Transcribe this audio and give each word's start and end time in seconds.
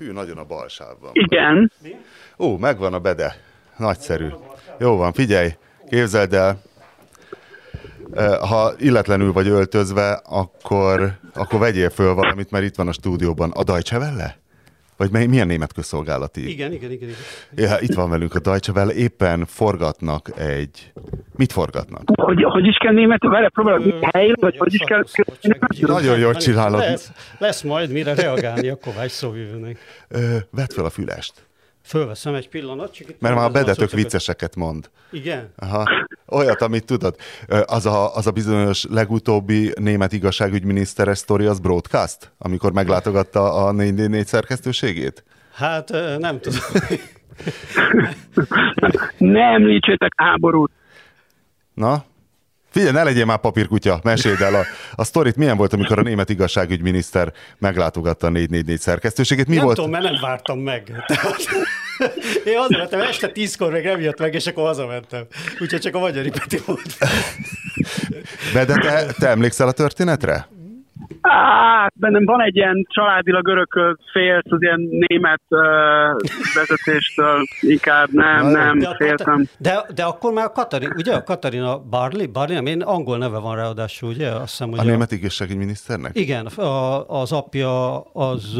Hű, 0.00 0.12
nagyon 0.12 0.38
a 0.38 0.44
balsávban. 0.44 1.10
Igen. 1.12 1.72
Ó, 2.38 2.56
megvan 2.56 2.94
a 2.94 2.98
bede. 2.98 3.36
Nagyszerű. 3.76 4.28
Jó 4.78 4.96
van, 4.96 5.12
figyelj, 5.12 5.48
képzeld 5.88 6.34
el, 6.34 6.62
ha 8.40 8.72
illetlenül 8.78 9.32
vagy 9.32 9.48
öltözve, 9.48 10.20
akkor, 10.24 11.12
akkor 11.34 11.58
vegyél 11.58 11.90
föl 11.90 12.14
valamit, 12.14 12.50
mert 12.50 12.64
itt 12.64 12.74
van 12.74 12.88
a 12.88 12.92
stúdióban. 12.92 13.50
A 13.50 13.64
Deutsche 13.64 13.98
Welle? 13.98 14.39
Vagy 15.00 15.10
mely, 15.10 15.26
milyen 15.26 15.46
német 15.46 15.72
közszolgálati? 15.72 16.50
Igen, 16.50 16.72
igen, 16.72 16.90
igen. 16.90 17.08
igen. 17.08 17.70
Ja, 17.70 17.76
itt 17.80 17.94
van 17.94 18.10
velünk 18.10 18.34
a 18.34 18.40
Deutsche 18.40 18.72
Welle, 18.72 18.92
éppen 18.92 19.44
forgatnak 19.46 20.38
egy... 20.38 20.92
Mit 21.36 21.52
forgatnak? 21.52 22.02
Hogy, 22.14 22.42
hogy 22.42 22.66
is 22.66 22.76
kell 22.76 22.92
német, 22.92 23.22
vele 23.22 23.48
próbálok 23.48 24.04
helyre, 24.12 24.34
vagy 24.40 24.56
hogy 24.58 24.74
is 24.74 24.80
kell... 24.80 25.04
Nagyon 25.80 26.18
jól 26.18 26.34
csinálod. 26.34 26.80
Lesz, 26.80 27.12
lesz 27.38 27.62
majd 27.62 27.90
mire 27.90 28.14
reagálni 28.14 28.68
a 28.68 28.76
Kovács 28.76 29.10
szóvivőnek. 29.10 29.78
Vedd 30.50 30.72
fel 30.74 30.84
a 30.84 30.90
fülest. 30.90 31.32
Fölveszem 31.82 32.34
egy 32.34 32.48
pillanat. 32.48 32.92
Csak 32.92 33.08
itt 33.08 33.20
Mert 33.20 33.34
már 33.34 33.44
a 33.44 33.50
bedetök 33.50 33.90
vicceseket 33.90 34.56
mond. 34.56 34.90
Igen? 35.10 35.52
Aha. 35.56 36.06
Olyat, 36.26 36.60
amit 36.60 36.84
tudod. 36.84 37.16
Az 37.64 37.86
a, 37.86 38.14
az 38.14 38.26
a 38.26 38.30
bizonyos 38.30 38.84
legutóbbi 38.90 39.72
német 39.80 40.12
igazságügyminiszteres 40.12 41.18
sztori, 41.18 41.44
az 41.44 41.58
broadcast? 41.58 42.32
Amikor 42.38 42.72
meglátogatta 42.72 43.52
a 43.52 43.72
444 43.72 44.26
szerkesztőségét? 44.26 45.24
Hát 45.52 45.90
nem 46.18 46.40
tudom. 46.40 46.60
ne 49.18 49.42
említsétek 49.42 50.12
háborút. 50.16 50.70
Na, 51.74 52.04
Figyelj, 52.70 52.92
ne 52.92 53.02
legyél 53.02 53.24
már 53.24 53.38
papírkutya, 53.38 54.00
meséld 54.02 54.40
el 54.40 54.54
a, 54.54 54.64
a 54.94 55.04
sztorit. 55.04 55.36
Milyen 55.36 55.56
volt, 55.56 55.72
amikor 55.72 55.98
a 55.98 56.02
német 56.02 56.28
igazságügyminiszter 56.28 57.32
meglátogatta 57.58 58.26
a 58.26 58.30
444 58.30 58.80
szerkesztőségét? 58.80 59.46
Mi 59.46 59.54
nem 59.54 59.64
volt? 59.64 59.76
tudom, 59.76 59.90
mert 59.90 60.04
nem 60.04 60.16
vártam 60.20 60.58
meg. 60.58 60.92
Én 62.44 62.58
hazamentem, 62.58 63.00
este 63.00 63.28
tízkor 63.28 63.72
még 63.72 63.84
nem 63.84 64.00
jött 64.00 64.18
meg, 64.18 64.34
és 64.34 64.46
akkor 64.46 64.64
hazamentem. 64.64 65.26
Úgyhogy 65.60 65.80
csak 65.80 65.94
a 65.94 65.98
magyar 65.98 66.28
Peti 66.30 66.58
volt. 66.66 66.96
De, 68.52 68.64
de 68.64 68.74
te, 68.74 69.06
te 69.18 69.28
emlékszel 69.28 69.68
a 69.68 69.72
történetre? 69.72 70.48
Hát, 71.22 71.92
bennem 71.96 72.24
van 72.24 72.42
egy 72.42 72.56
ilyen 72.56 72.86
családilag 72.88 73.48
örökölt 73.48 74.00
félsz 74.12 74.44
az 74.52 74.62
ilyen 74.62 74.80
német 74.80 75.42
uh, 75.48 75.60
vezetéstől, 76.54 77.42
inkább 77.60 78.08
nem, 78.12 78.46
nem, 78.46 78.78
de 78.78 78.94
féltem. 78.96 79.46
De, 79.58 79.86
de 79.94 80.02
akkor 80.02 80.32
már 80.32 80.44
a 80.44 80.52
Katarina, 80.52 80.92
ugye 80.96 81.14
a 81.14 81.22
Katarina 81.22 81.78
Barley, 81.78 82.30
Barley, 82.30 82.54
nem, 82.54 82.66
én 82.66 82.82
angol 82.82 83.18
neve 83.18 83.38
van 83.38 83.56
ráadásul, 83.56 84.08
ugye? 84.08 84.30
Azt 84.30 84.50
hiszem, 84.50 84.70
hogy 84.70 84.78
a, 84.78 84.82
német 84.82 85.12
igazságügyminiszternek? 85.12 86.18
Igen, 86.18 86.46
a, 86.46 87.08
az 87.20 87.32
apja, 87.32 88.00
az, 88.00 88.56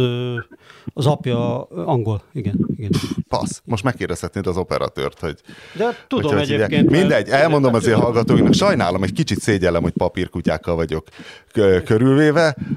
az 0.95 1.07
apja 1.07 1.63
angol, 1.65 2.23
igen, 2.33 2.67
igen. 2.77 2.91
Passz. 3.29 3.61
Most 3.65 3.85
megkérdezhetnéd 3.85 4.47
az 4.47 4.57
operatőrt, 4.57 5.21
hogy... 5.21 5.41
De 5.77 5.85
tudom 6.09 6.33
hogy 6.33 6.41
egyébként. 6.41 6.71
Hívják. 6.71 7.01
Mindegy, 7.01 7.29
elmondom 7.29 7.75
azért 7.75 7.99
hallgatóinknak, 7.99 8.55
sajnálom, 8.55 9.03
egy 9.03 9.13
kicsit 9.13 9.39
szégyellem, 9.39 9.83
hogy 9.83 9.93
papírkutyákkal 9.93 10.75
vagyok 10.75 11.05
körülvéve, 11.85 12.30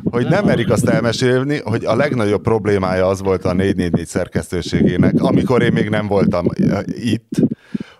hogy 0.03 0.27
nem 0.27 0.45
merik 0.45 0.69
azt 0.69 0.87
elmesélni, 0.87 1.59
hogy 1.63 1.85
a 1.85 1.95
legnagyobb 1.95 2.41
problémája 2.41 3.07
az 3.07 3.21
volt 3.21 3.45
a 3.45 3.53
444 3.53 4.07
szerkesztőségének, 4.07 5.13
amikor 5.17 5.61
én 5.61 5.73
még 5.73 5.89
nem 5.89 6.07
voltam 6.07 6.45
itt, 6.85 7.29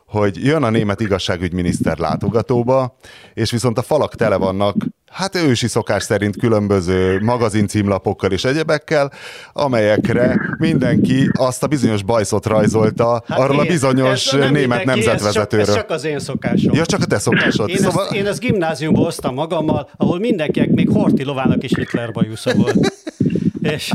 hogy 0.06 0.46
jön 0.46 0.64
a 0.64 0.70
német 0.70 1.02
igazságügyminiszter 1.02 1.98
látogatóba, 1.98 2.96
és 3.34 3.52
viszont 3.52 3.78
a 3.78 3.82
falak 3.82 4.16
tele 4.16 4.36
vannak, 4.36 4.76
hát 5.14 5.36
ősi 5.36 5.68
szokás 5.68 6.04
szerint 6.04 6.38
különböző 6.38 7.20
magazin 7.22 7.68
címlapokkal 7.68 8.32
és 8.32 8.44
egyebekkel, 8.44 9.12
amelyekre 9.54 10.56
mindenki 10.58 11.30
azt 11.34 11.64
a 11.64 11.68
bizonyos 11.68 12.04
bajszot 12.04 12.46
rajzolta 12.46 13.24
hát 13.28 13.40
arról 13.40 13.56
én, 13.56 13.62
a 13.62 13.66
bizonyos 13.66 14.32
német 14.32 14.86
nemzetvezetőről. 14.86 15.66
Ez 15.66 15.74
csak, 15.74 15.78
ez 15.78 15.88
csak 15.88 15.96
az 15.96 16.06
én 16.06 16.20
szokásom. 16.20 16.74
Ja, 16.74 16.86
csak 16.86 17.02
a 17.02 17.06
te 17.06 17.20
szokásod. 17.20 17.70
Én, 17.70 17.78
szóval... 17.78 18.04
ezt, 18.04 18.14
én 18.14 18.26
ezt 18.26 18.40
gimnáziumba 18.40 19.00
hoztam 19.00 19.34
magammal, 19.34 19.90
ahol 19.98 20.20
mindenkinek, 20.20 20.70
még 20.70 20.90
Horti 20.90 21.24
Lovának 21.24 21.64
is 21.64 21.72
Hitler 21.76 22.12
bajusza 22.12 22.54
volt. 22.56 22.94
És, 23.64 23.94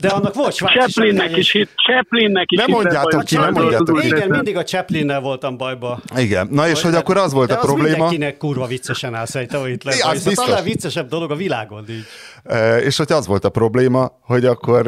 de 0.00 0.08
annak 0.08 0.34
volt 0.34 0.54
svájci 0.54 0.78
Chaplinnek 0.78 1.36
is, 1.36 1.52
hit, 1.52 1.68
Chaplinnek 1.86 2.50
is 2.50 2.58
Nem 2.58 2.70
mondjátok 2.70 3.24
ki, 3.24 3.36
nem 3.36 3.52
mondjátok 3.52 4.00
ki. 4.00 4.06
Igen, 4.06 4.28
mindig 4.28 4.56
a 4.56 4.62
Chaplinnel 4.62 5.20
voltam 5.20 5.56
bajba. 5.56 6.00
Igen, 6.16 6.48
na 6.50 6.68
és 6.68 6.82
hogy 6.82 6.94
akkor 6.94 7.16
az 7.16 7.32
volt 7.32 7.48
de 7.48 7.54
a 7.54 7.58
probléma. 7.58 7.88
Mindenkinek 7.88 8.36
kurva 8.36 8.66
viccesen 8.66 9.14
áll 9.14 9.26
szerintem, 9.26 9.60
hogy 9.60 9.70
itt 9.70 9.84
lesz. 9.84 10.24
Ja, 10.24 10.32
talán 10.34 10.64
viccesebb 10.64 11.08
dolog 11.08 11.30
a 11.30 11.36
világon 11.36 11.84
így. 11.88 12.04
E, 12.44 12.78
és 12.78 12.96
hogy 12.96 13.12
az 13.12 13.26
volt 13.26 13.44
a 13.44 13.48
probléma, 13.48 14.18
hogy 14.20 14.44
akkor 14.44 14.86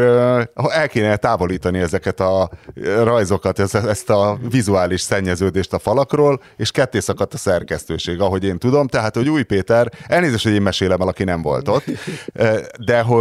el 0.54 0.88
kéne 0.88 1.16
távolítani 1.16 1.78
ezeket 1.78 2.20
a 2.20 2.50
rajzokat, 3.03 3.58
ezt 3.75 4.10
a 4.10 4.38
vizuális 4.50 5.00
szennyeződést 5.00 5.72
a 5.72 5.78
falakról, 5.78 6.41
és 6.56 6.70
ketté 6.70 7.00
szakadt 7.00 7.34
a 7.34 7.37
szerkesztőség, 7.37 8.20
ahogy 8.20 8.44
én 8.44 8.58
tudom. 8.58 8.87
Tehát, 8.87 9.14
hogy 9.14 9.28
Új 9.28 9.43
Péter, 9.43 9.91
elnézést, 10.06 10.44
hogy 10.44 10.54
én 10.54 10.62
mesélem 10.62 11.00
el, 11.00 11.08
aki 11.08 11.25
nem 11.25 11.43
volt 11.43 11.69
ott, 11.69 11.84
de 12.78 13.00
hogy 13.00 13.16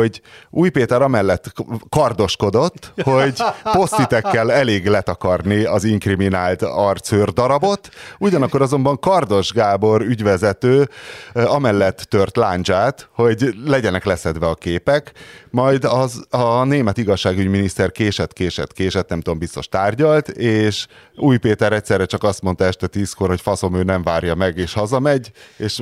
Új 0.49 0.69
Péter 0.69 1.01
amellett 1.01 1.53
kardoskodott, 1.89 2.93
hogy 3.03 3.43
posztitekkel 3.63 4.51
elég 4.51 4.87
letakarni 4.87 5.63
az 5.63 5.83
inkriminált 5.83 6.61
arcőr 6.61 7.33
darabot, 7.33 7.89
ugyanakkor 8.19 8.61
azonban 8.61 8.99
Kardos 8.99 9.51
Gábor 9.51 10.01
ügyvezető 10.01 10.89
amellett 11.33 11.97
tört 11.97 12.37
láncsát, 12.37 13.09
hogy 13.11 13.53
legyenek 13.65 14.05
leszedve 14.05 14.47
a 14.47 14.55
képek, 14.55 15.11
majd 15.49 15.83
az, 15.83 16.25
a 16.29 16.63
német 16.63 16.97
igazságügyminiszter 16.97 17.91
késett, 17.91 18.33
késett, 18.33 18.73
késett, 18.73 19.09
nem 19.09 19.21
tudom, 19.21 19.39
biztos 19.39 19.67
tárgyalt, 19.67 20.27
és 20.29 20.87
Új 21.15 21.37
Péter 21.37 21.73
egyszerre 21.73 22.05
csak 22.05 22.23
azt 22.23 22.41
mondta 22.41 22.65
este 22.65 22.87
tízkor, 22.87 23.29
hogy 23.29 23.41
faszom, 23.41 23.75
ő 23.75 23.83
nem 23.83 24.03
várja 24.03 24.35
meg, 24.35 24.57
és 24.57 24.73
hazamegy, 24.73 25.31
és 25.57 25.81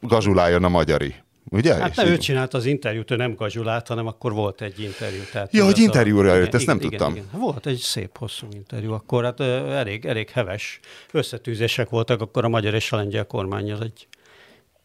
gazsuláljon 0.00 0.64
a 0.64 0.68
magyari. 0.68 1.14
Ugye? 1.50 1.74
Hát 1.74 1.96
nem 1.96 2.06
ő 2.06 2.16
csinált 2.16 2.54
az 2.54 2.66
interjút, 2.66 3.10
ő 3.10 3.16
nem 3.16 3.34
gazsulált, 3.34 3.88
hanem 3.88 4.06
akkor 4.06 4.32
volt 4.32 4.60
egy 4.60 4.80
interjú. 4.80 5.20
Tehát 5.32 5.52
ja, 5.52 5.64
hogy 5.64 5.78
interjúra 5.78 6.34
jött, 6.34 6.54
ezt 6.54 6.66
nem 6.66 6.76
igen, 6.76 6.90
tudtam. 6.90 7.12
Igen. 7.12 7.24
Volt 7.32 7.66
egy 7.66 7.78
szép 7.78 8.18
hosszú 8.18 8.46
interjú, 8.52 8.92
akkor 8.92 9.24
hát 9.24 9.40
elég, 9.40 10.04
elég 10.04 10.30
heves 10.30 10.80
összetűzések 11.12 11.88
voltak 11.88 12.20
akkor 12.20 12.44
a 12.44 12.48
magyar 12.48 12.74
és 12.74 12.92
a 12.92 12.96
lengyel 12.96 13.26
kormányjal 13.26 13.82
egy 13.82 14.06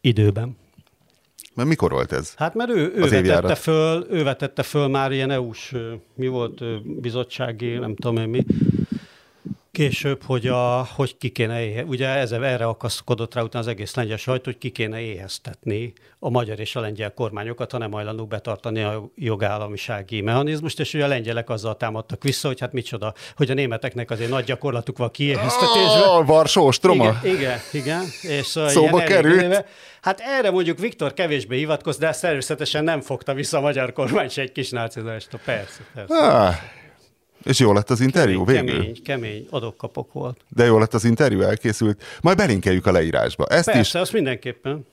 időben. 0.00 0.56
Mert 1.54 1.68
mikor 1.68 1.90
volt 1.90 2.12
ez? 2.12 2.34
Hát 2.36 2.54
mert 2.54 2.70
ő, 2.70 2.92
ő, 2.96 3.08
vetette, 3.08 3.54
föl, 3.54 4.06
ő 4.10 4.22
vetette 4.22 4.62
föl 4.62 4.88
már 4.88 5.12
ilyen 5.12 5.30
EU-s, 5.30 5.74
mi 6.14 6.26
volt, 6.26 6.82
bizottsági, 7.00 7.72
nem 7.72 7.96
tudom 7.96 8.16
én 8.16 8.28
mi, 8.28 8.44
később, 9.78 10.22
hogy, 10.22 10.46
a, 10.46 10.88
hogy 10.94 11.16
ki 11.18 11.28
kéne 11.28 11.64
éhe, 11.64 11.84
ugye 11.84 12.08
ez, 12.08 12.32
erre 12.32 12.66
akaszkodott 12.66 13.34
rá 13.34 13.42
utána 13.42 13.64
az 13.64 13.70
egész 13.70 13.94
lengyel 13.94 14.16
sajt, 14.16 14.44
hogy 14.44 14.58
ki 14.58 14.70
kéne 14.70 15.00
éheztetni 15.00 15.92
a 16.18 16.30
magyar 16.30 16.60
és 16.60 16.76
a 16.76 16.80
lengyel 16.80 17.14
kormányokat, 17.14 17.72
ha 17.72 17.78
nem 17.78 17.92
hajlandók 17.92 18.28
betartani 18.28 18.82
a 18.82 19.10
jogállamisági 19.14 20.20
mechanizmust, 20.20 20.80
és 20.80 20.94
ugye 20.94 21.04
a 21.04 21.08
lengyelek 21.08 21.50
azzal 21.50 21.76
támadtak 21.76 22.22
vissza, 22.22 22.48
hogy 22.48 22.60
hát 22.60 22.72
micsoda, 22.72 23.14
hogy 23.36 23.50
a 23.50 23.54
németeknek 23.54 24.10
azért 24.10 24.30
nagy 24.30 24.44
gyakorlatuk 24.44 24.98
van 24.98 25.10
kiéheztetésben. 25.10 26.02
Oh, 26.08 26.26
Varsós 26.26 26.78
troma. 26.78 27.18
Igen, 27.22 27.34
igen, 27.34 27.58
igen. 27.72 28.02
És 28.22 28.46
Szóba 28.46 28.98
került. 28.98 29.42
Éve, 29.42 29.66
hát 30.00 30.20
erre 30.20 30.50
mondjuk 30.50 30.78
Viktor 30.78 31.12
kevésbé 31.12 31.56
hivatkoz, 31.56 31.96
de 31.96 32.10
természetesen 32.20 32.84
nem 32.84 33.00
fogta 33.00 33.34
vissza 33.34 33.58
a 33.58 33.60
magyar 33.60 33.92
kormány 33.92 34.28
se 34.28 34.42
egy 34.42 34.52
kis 34.52 34.70
nácizást. 34.70 35.28
Persze, 35.44 35.80
persze. 35.94 36.14
Ah. 36.14 36.54
És 37.44 37.58
jó 37.58 37.72
lett 37.72 37.90
az 37.90 38.00
interjú 38.00 38.44
kemény, 38.44 38.64
végül? 38.64 38.80
Kemény, 38.80 39.02
kemény, 39.04 39.46
adok-kapok 39.50 40.12
volt. 40.12 40.40
De 40.48 40.64
jó 40.64 40.78
lett 40.78 40.94
az 40.94 41.04
interjú, 41.04 41.40
elkészült. 41.40 42.02
Majd 42.20 42.36
belinkeljük 42.36 42.86
a 42.86 42.92
leírásba. 42.92 43.46
Ezt 43.46 43.64
Persze, 43.64 43.80
is. 43.80 43.94
azt 43.94 44.12
mindenképpen. 44.12 44.86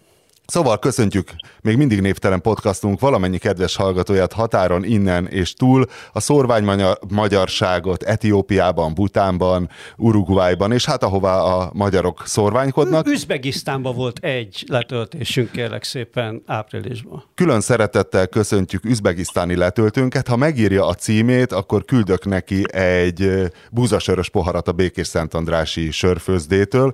Szóval 0.45 0.79
köszöntjük 0.79 1.29
még 1.61 1.77
mindig 1.77 2.01
névtelen 2.01 2.41
podcastunk 2.41 2.99
valamennyi 2.99 3.37
kedves 3.37 3.75
hallgatóját 3.75 4.33
határon 4.33 4.83
innen 4.83 5.27
és 5.27 5.53
túl, 5.53 5.85
a 6.11 6.19
szorvány 6.19 6.83
magyarságot 7.07 8.03
Etiópiában, 8.03 8.93
Butánban, 8.93 9.69
Uruguayban, 9.97 10.71
és 10.71 10.85
hát 10.85 11.03
ahová 11.03 11.41
a 11.41 11.69
magyarok 11.73 12.23
szorványkodnak. 12.25 13.07
Üzbegisztánban 13.07 13.95
volt 13.95 14.19
egy 14.19 14.63
letöltésünk, 14.67 15.51
kérlek 15.51 15.83
szépen, 15.83 16.43
áprilisban. 16.45 17.23
Külön 17.35 17.61
szeretettel 17.61 18.27
köszöntjük 18.27 18.85
üzbegisztáni 18.85 19.55
letöltőnket. 19.55 20.27
Ha 20.27 20.35
megírja 20.35 20.87
a 20.87 20.93
címét, 20.93 21.51
akkor 21.51 21.85
küldök 21.85 22.25
neki 22.25 22.73
egy 22.73 23.51
búzasörös 23.71 24.29
poharat 24.29 24.67
a 24.67 24.71
Békés 24.71 25.07
Szentandrási 25.07 25.91
sörfőzdétől. 25.91 26.93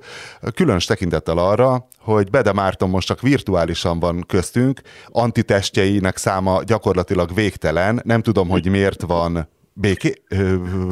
Különös 0.56 0.86
tekintettel 0.86 1.38
arra, 1.38 1.88
hogy 2.00 2.30
Bede 2.30 2.54
Márton 2.54 2.90
most 2.90 3.08
csak 3.08 3.22
virtuálisan 3.42 4.00
van 4.00 4.24
köztünk, 4.28 4.82
antitestjeinek 5.08 6.18
száma 6.18 6.64
gyakorlatilag 6.64 7.34
végtelen, 7.34 8.00
nem 8.04 8.22
tudom, 8.22 8.50
hogy 8.50 8.70
miért 8.70 9.02
van 9.02 9.48
Béké... 9.74 10.14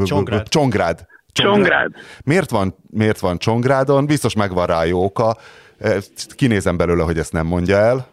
Csongrád. 0.06 0.48
Csongrád. 0.50 1.06
Csongrád. 1.31 1.92
Miért 2.25 2.50
van, 2.50 2.75
miért 2.90 3.19
van 3.19 3.38
Csongrádon? 3.38 4.06
Biztos 4.06 4.36
megvan 4.36 4.66
rá 4.66 4.86
jó 4.86 5.04
oka. 5.04 5.36
Kinézem 6.36 6.78
belőle, 6.78 7.04
hogy 7.04 7.18
ezt 7.18 7.34
nem 7.34 7.46
mondja 7.46 7.78
el. 7.78 8.07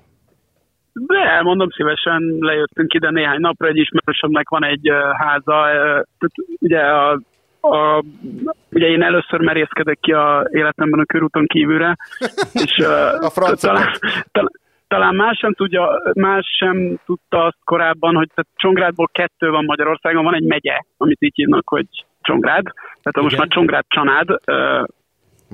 De 0.93 1.19
elmondom 1.37 1.69
szívesen, 1.71 2.37
lejöttünk 2.39 2.95
ide 2.95 3.11
néhány 3.11 3.41
napra, 3.41 3.69
egy 3.69 3.77
ismerősömnek 3.77 4.49
van 4.49 4.65
egy 4.65 4.91
háza, 5.19 5.67
ugye 6.59 6.81
a 6.81 7.21
a, 7.71 8.05
ugye 8.71 8.87
én 8.87 9.03
először 9.03 9.41
merészkedek 9.41 9.99
ki 10.01 10.13
a 10.13 10.49
életemben 10.51 11.01
a 11.01 11.05
körúton 11.05 11.47
kívülre, 11.47 11.97
és 12.53 12.79
a 13.21 13.31
talán, 13.61 13.91
talán, 14.33 14.51
talán 14.89 15.15
más 15.15 15.39
sem, 15.39 15.55
tudja, 15.55 16.03
más 16.15 16.47
sem 16.59 17.01
tudta 17.05 17.45
azt 17.45 17.59
korábban, 17.65 18.15
hogy 18.15 18.29
tehát 18.35 18.51
Csongrádból 18.57 19.09
kettő 19.13 19.51
van 19.51 19.65
Magyarországon, 19.65 20.25
van 20.25 20.35
egy 20.35 20.47
megye, 20.47 20.81
amit 20.97 21.23
így 21.23 21.35
hívnak, 21.35 21.69
hogy 21.69 21.87
Csongrád, 22.21 22.65
tehát 22.65 23.05
Igen. 23.05 23.23
most 23.23 23.37
már 23.37 23.49
Csongrád 23.49 23.85
Csanád, 23.89 24.31
uh, 24.31 24.39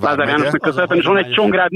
Lázár 0.01 0.29
Jánosnak 0.29 0.61
köszönhetően, 0.61 1.01
és 1.01 1.07
van 1.07 1.17
egy 1.17 1.31
Csongrád, 1.31 1.71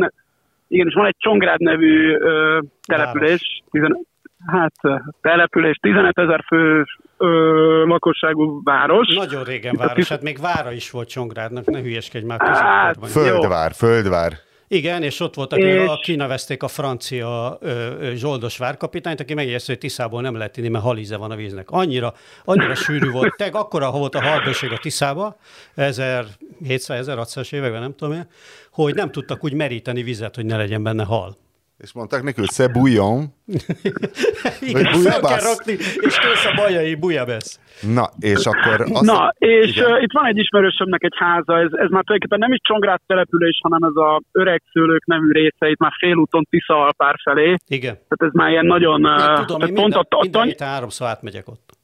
igen, 0.69 0.87
és 0.87 0.95
van 0.95 1.07
egy 1.07 1.17
Csongrád 1.19 1.61
nevű 1.61 2.17
uh, 2.17 2.63
település, 2.87 3.63
15, 3.71 3.99
hát 4.47 4.73
település, 5.21 5.77
15 5.81 6.19
ezer 6.19 6.45
fő 6.47 6.85
ö, 7.17 7.85
lakosságú 7.87 8.61
város. 8.65 9.15
Nagyon 9.15 9.45
régen 9.45 9.73
Itt 9.73 9.81
város, 9.81 10.09
hát 10.09 10.23
még 10.23 10.39
vára 10.41 10.73
is 10.73 10.91
volt 10.91 11.09
Csongrádnak, 11.09 11.65
ne 11.65 11.81
hülyeskedj 11.81 12.25
már. 12.25 12.41
Hát, 12.41 12.97
földvár, 13.07 13.73
földvár. 13.73 14.33
Igen, 14.69 15.03
és 15.03 15.21
ott 15.21 15.35
voltak, 15.35 15.59
és... 15.59 15.91
kinevezték 16.03 16.63
a 16.63 16.69
francia 16.69 17.59
ö, 17.61 17.71
ö, 18.01 18.15
zsoldos 18.15 18.59
várkapitányt, 18.59 19.21
aki 19.21 19.35
megjegyezte, 19.35 19.73
hogy 19.73 19.81
Tiszából 19.81 20.21
nem 20.23 20.37
lehet 20.37 20.57
inni, 20.57 20.69
mert 20.69 20.85
halíze 20.85 21.17
van 21.17 21.31
a 21.31 21.37
víznek. 21.37 21.71
Annyira, 21.71 22.15
annyira 22.45 22.75
sűrű 22.75 23.11
volt. 23.11 23.37
Teg, 23.37 23.55
akkora 23.55 23.91
ha 23.91 23.99
volt 23.99 24.15
a 24.15 24.23
haldőség 24.23 24.73
a 24.73 24.79
Tiszába, 24.79 25.37
1700-1600-as 25.77 27.53
években, 27.53 27.81
nem 27.81 27.95
tudom 27.95 28.15
én, 28.15 28.27
hogy 28.71 28.95
nem 28.95 29.11
tudtak 29.11 29.45
úgy 29.45 29.53
meríteni 29.53 30.03
vizet, 30.03 30.35
hogy 30.35 30.47
ne 30.47 30.57
legyen 30.57 30.83
benne 30.83 31.05
hal. 31.05 31.37
És 31.79 31.93
mondták 31.93 32.23
neki, 32.23 32.41
hogy 32.41 32.49
c'est 32.53 32.71
bouillon. 32.73 33.25
Igen, 34.71 34.85
fel 34.85 35.21
kell 35.21 35.41
rakni, 35.41 35.73
és 36.07 36.19
kész 36.19 36.47
a 36.51 36.55
bajai 36.57 36.95
bujabesz. 36.95 37.61
Na, 37.95 38.09
és 38.21 38.45
akkor... 38.47 38.81
Azt 38.81 39.05
Na, 39.05 39.35
és 39.39 39.81
uh, 39.81 40.03
itt 40.03 40.13
van 40.13 40.27
egy 40.27 40.39
ismerősömnek 40.39 41.03
egy 41.03 41.15
háza, 41.17 41.59
ez, 41.59 41.73
ez 41.73 41.91
már 41.91 42.05
tulajdonképpen 42.05 42.39
nem 42.39 42.53
is 42.53 42.59
Csongrád 42.63 43.01
település, 43.07 43.59
hanem 43.63 43.83
ez 43.83 43.97
a 43.97 44.23
öreg 44.33 44.63
szőlők 44.73 45.07
nevű 45.07 45.33
része, 45.33 45.69
itt 45.69 45.79
már 45.79 45.93
félúton 45.99 46.47
Tisza 46.51 46.83
Alpár 46.85 47.15
felé. 47.23 47.57
Igen. 47.67 47.95
Tehát 47.95 48.23
ez 48.27 48.33
már 48.33 48.51
ilyen 48.51 48.67
nagyon... 48.67 49.05
Uh, 49.05 49.45
tudom, 49.45 49.61
én 49.61 49.75
pont 49.75 49.95
minden, 49.95 50.07
a, 50.11 50.17
a, 50.17 50.21
minden 50.21 50.43
héten 50.43 50.69
háromszor 50.69 51.07
átmegyek 51.07 51.49
ott 51.49 51.76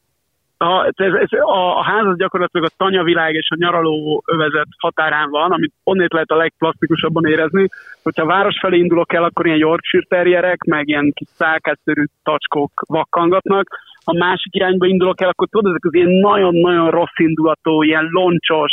a, 0.63 0.85
ez, 0.95 1.13
ez, 1.13 1.31
a, 1.39 1.77
a 1.79 1.83
ház 1.83 2.05
az 2.05 2.17
gyakorlatilag 2.17 2.65
a 2.69 2.75
tanyavilág 2.77 3.33
és 3.33 3.47
a 3.49 3.55
nyaraló 3.59 4.23
övezet 4.25 4.67
határán 4.77 5.29
van, 5.29 5.51
amit 5.51 5.73
onnét 5.83 6.13
lehet 6.13 6.29
a 6.29 6.35
legplastikusabban 6.35 7.25
érezni. 7.25 7.67
Hogyha 8.03 8.23
a 8.23 8.33
város 8.35 8.59
felé 8.59 8.77
indulok 8.77 9.13
el, 9.13 9.23
akkor 9.23 9.45
ilyen 9.45 9.57
Yorkshire 9.57 10.05
terrierek, 10.09 10.63
meg 10.63 10.87
ilyen 10.87 11.11
kis 11.13 11.27
szálkátszerű 11.27 12.03
tacskók 12.23 12.71
vakkangatnak. 12.87 13.67
Ha 14.05 14.13
másik 14.13 14.55
irányba 14.55 14.85
indulok 14.85 15.21
el, 15.21 15.29
akkor 15.29 15.47
tudod, 15.47 15.69
ezek 15.69 15.85
az 15.85 15.93
ilyen 15.93 16.11
nagyon-nagyon 16.11 16.89
rossz 16.89 17.17
indulatú, 17.17 17.83
ilyen 17.83 18.07
loncsos, 18.11 18.71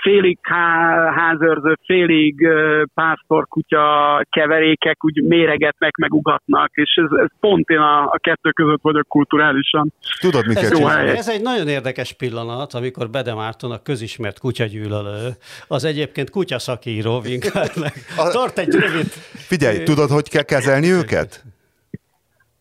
félig 0.00 0.38
há, 0.42 1.12
házőrző, 1.16 1.78
félig 1.84 2.48
pásztorkutya 2.94 3.86
keverékek 4.30 5.04
úgy 5.04 5.22
méregetnek, 5.22 5.96
meg 5.96 6.14
ugatnak, 6.14 6.70
és 6.74 7.00
ez, 7.04 7.18
ez 7.22 7.28
pont 7.40 7.68
én 7.68 7.78
a, 7.78 8.02
a 8.02 8.18
kettő 8.20 8.50
között 8.50 8.82
vagyok 8.82 9.08
kulturálisan. 9.08 9.92
Tudod, 10.20 10.46
mit 10.46 10.56
ez, 10.56 10.72
ez, 10.72 11.16
ez 11.16 11.28
egy 11.28 11.42
nagyon 11.42 11.68
érdekes 11.68 12.12
pillanat, 12.12 12.74
amikor 12.74 13.10
Bede 13.10 13.34
Márton, 13.34 13.70
a 13.70 13.82
közismert 13.82 14.38
kutyagyűlölő, 14.38 15.28
az 15.68 15.84
egyébként 15.84 16.30
kutyaszakíró 16.30 17.20
Winklernek. 17.24 17.94
Tart 18.32 18.58
egy 18.58 18.74
rövid... 18.74 19.06
Figyelj, 19.32 19.82
tudod, 19.82 20.10
hogy 20.10 20.28
kell 20.28 20.42
kezelni 20.42 20.90
őket? 20.90 21.44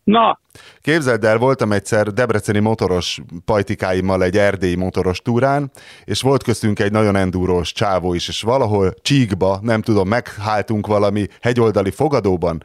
Na, 0.08 0.40
Képzeld 0.82 1.24
el, 1.24 1.38
voltam 1.38 1.72
egyszer 1.72 2.14
debreceni 2.14 2.60
motoros 2.60 3.20
pajtikáimmal 3.46 4.24
egy 4.24 4.38
erdélyi 4.38 4.76
motoros 4.76 5.20
túrán, 5.20 5.72
és 6.04 6.22
volt 6.22 6.44
köztünk 6.44 6.80
egy 6.80 6.92
nagyon 6.92 7.16
endúrós 7.16 7.72
csávó 7.72 8.14
is, 8.14 8.28
és 8.28 8.42
valahol 8.42 8.94
csíkba, 9.02 9.60
nem 9.62 9.82
tudom, 9.82 10.08
megháltunk 10.08 10.88
valami 10.88 11.28
hegyoldali 11.42 11.92
fogadóban, 11.92 12.64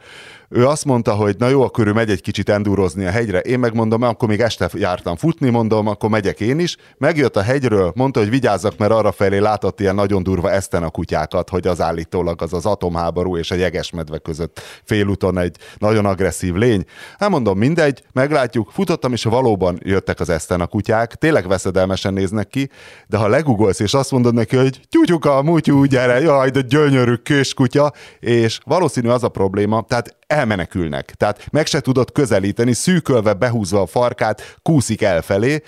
ő 0.53 0.67
azt 0.67 0.85
mondta, 0.85 1.13
hogy 1.13 1.35
na 1.37 1.47
jó, 1.47 1.61
akkor 1.61 1.87
ő 1.87 1.91
megy 1.91 2.09
egy 2.09 2.21
kicsit 2.21 2.49
endúrozni 2.49 3.05
a 3.05 3.09
hegyre. 3.09 3.39
Én 3.39 3.59
megmondom, 3.59 4.01
akkor 4.01 4.27
még 4.27 4.39
este 4.39 4.69
jártam 4.73 5.15
futni, 5.15 5.49
mondom, 5.49 5.87
akkor 5.87 6.09
megyek 6.09 6.39
én 6.39 6.59
is. 6.59 6.77
Megjött 6.97 7.35
a 7.35 7.41
hegyről, 7.41 7.91
mondta, 7.95 8.19
hogy 8.19 8.29
vigyázzak, 8.29 8.77
mert 8.77 8.91
arra 8.91 9.11
felé 9.11 9.37
látott 9.37 9.79
ilyen 9.79 9.95
nagyon 9.95 10.23
durva 10.23 10.51
eszten 10.51 10.83
a 10.83 10.89
kutyákat, 10.89 11.49
hogy 11.49 11.67
az 11.67 11.81
állítólag 11.81 12.41
az 12.41 12.53
az 12.53 12.65
atomháború 12.65 13.37
és 13.37 13.51
a 13.51 13.55
jegesmedve 13.55 14.17
között 14.17 14.61
félúton 14.83 15.37
egy 15.37 15.57
nagyon 15.77 16.05
agresszív 16.05 16.53
lény. 16.53 16.85
Hát 17.17 17.29
mondom, 17.29 17.57
mindegy, 17.57 18.03
meglátjuk, 18.11 18.71
futottam, 18.71 19.13
és 19.13 19.23
valóban 19.23 19.79
jöttek 19.83 20.19
az 20.19 20.29
eszten 20.29 20.61
a 20.61 20.67
kutyák, 20.67 21.15
tényleg 21.15 21.47
veszedelmesen 21.47 22.13
néznek 22.13 22.47
ki, 22.47 22.69
de 23.07 23.17
ha 23.17 23.27
legugolsz, 23.27 23.79
és 23.79 23.93
azt 23.93 24.11
mondod 24.11 24.33
neki, 24.33 24.55
hogy 24.55 24.79
tyútyuka, 24.89 25.41
mutyú, 25.41 25.83
gyere, 25.83 26.19
jaj, 26.19 26.49
de 26.49 26.61
gyönyörű 26.61 27.15
kutya, 27.55 27.91
és 28.19 28.59
valószínű 28.65 29.09
az 29.09 29.23
a 29.23 29.29
probléma, 29.29 29.85
tehát 29.87 30.15
elmenekülnek. 30.33 31.13
Tehát 31.17 31.45
meg 31.51 31.65
se 31.65 31.79
tudod 31.79 32.11
közelíteni, 32.11 32.73
szűkölve, 32.73 33.33
behúzva 33.33 33.81
a 33.81 33.85
farkát, 33.85 34.57
kúszik 34.61 35.01
elfelé. 35.01 35.61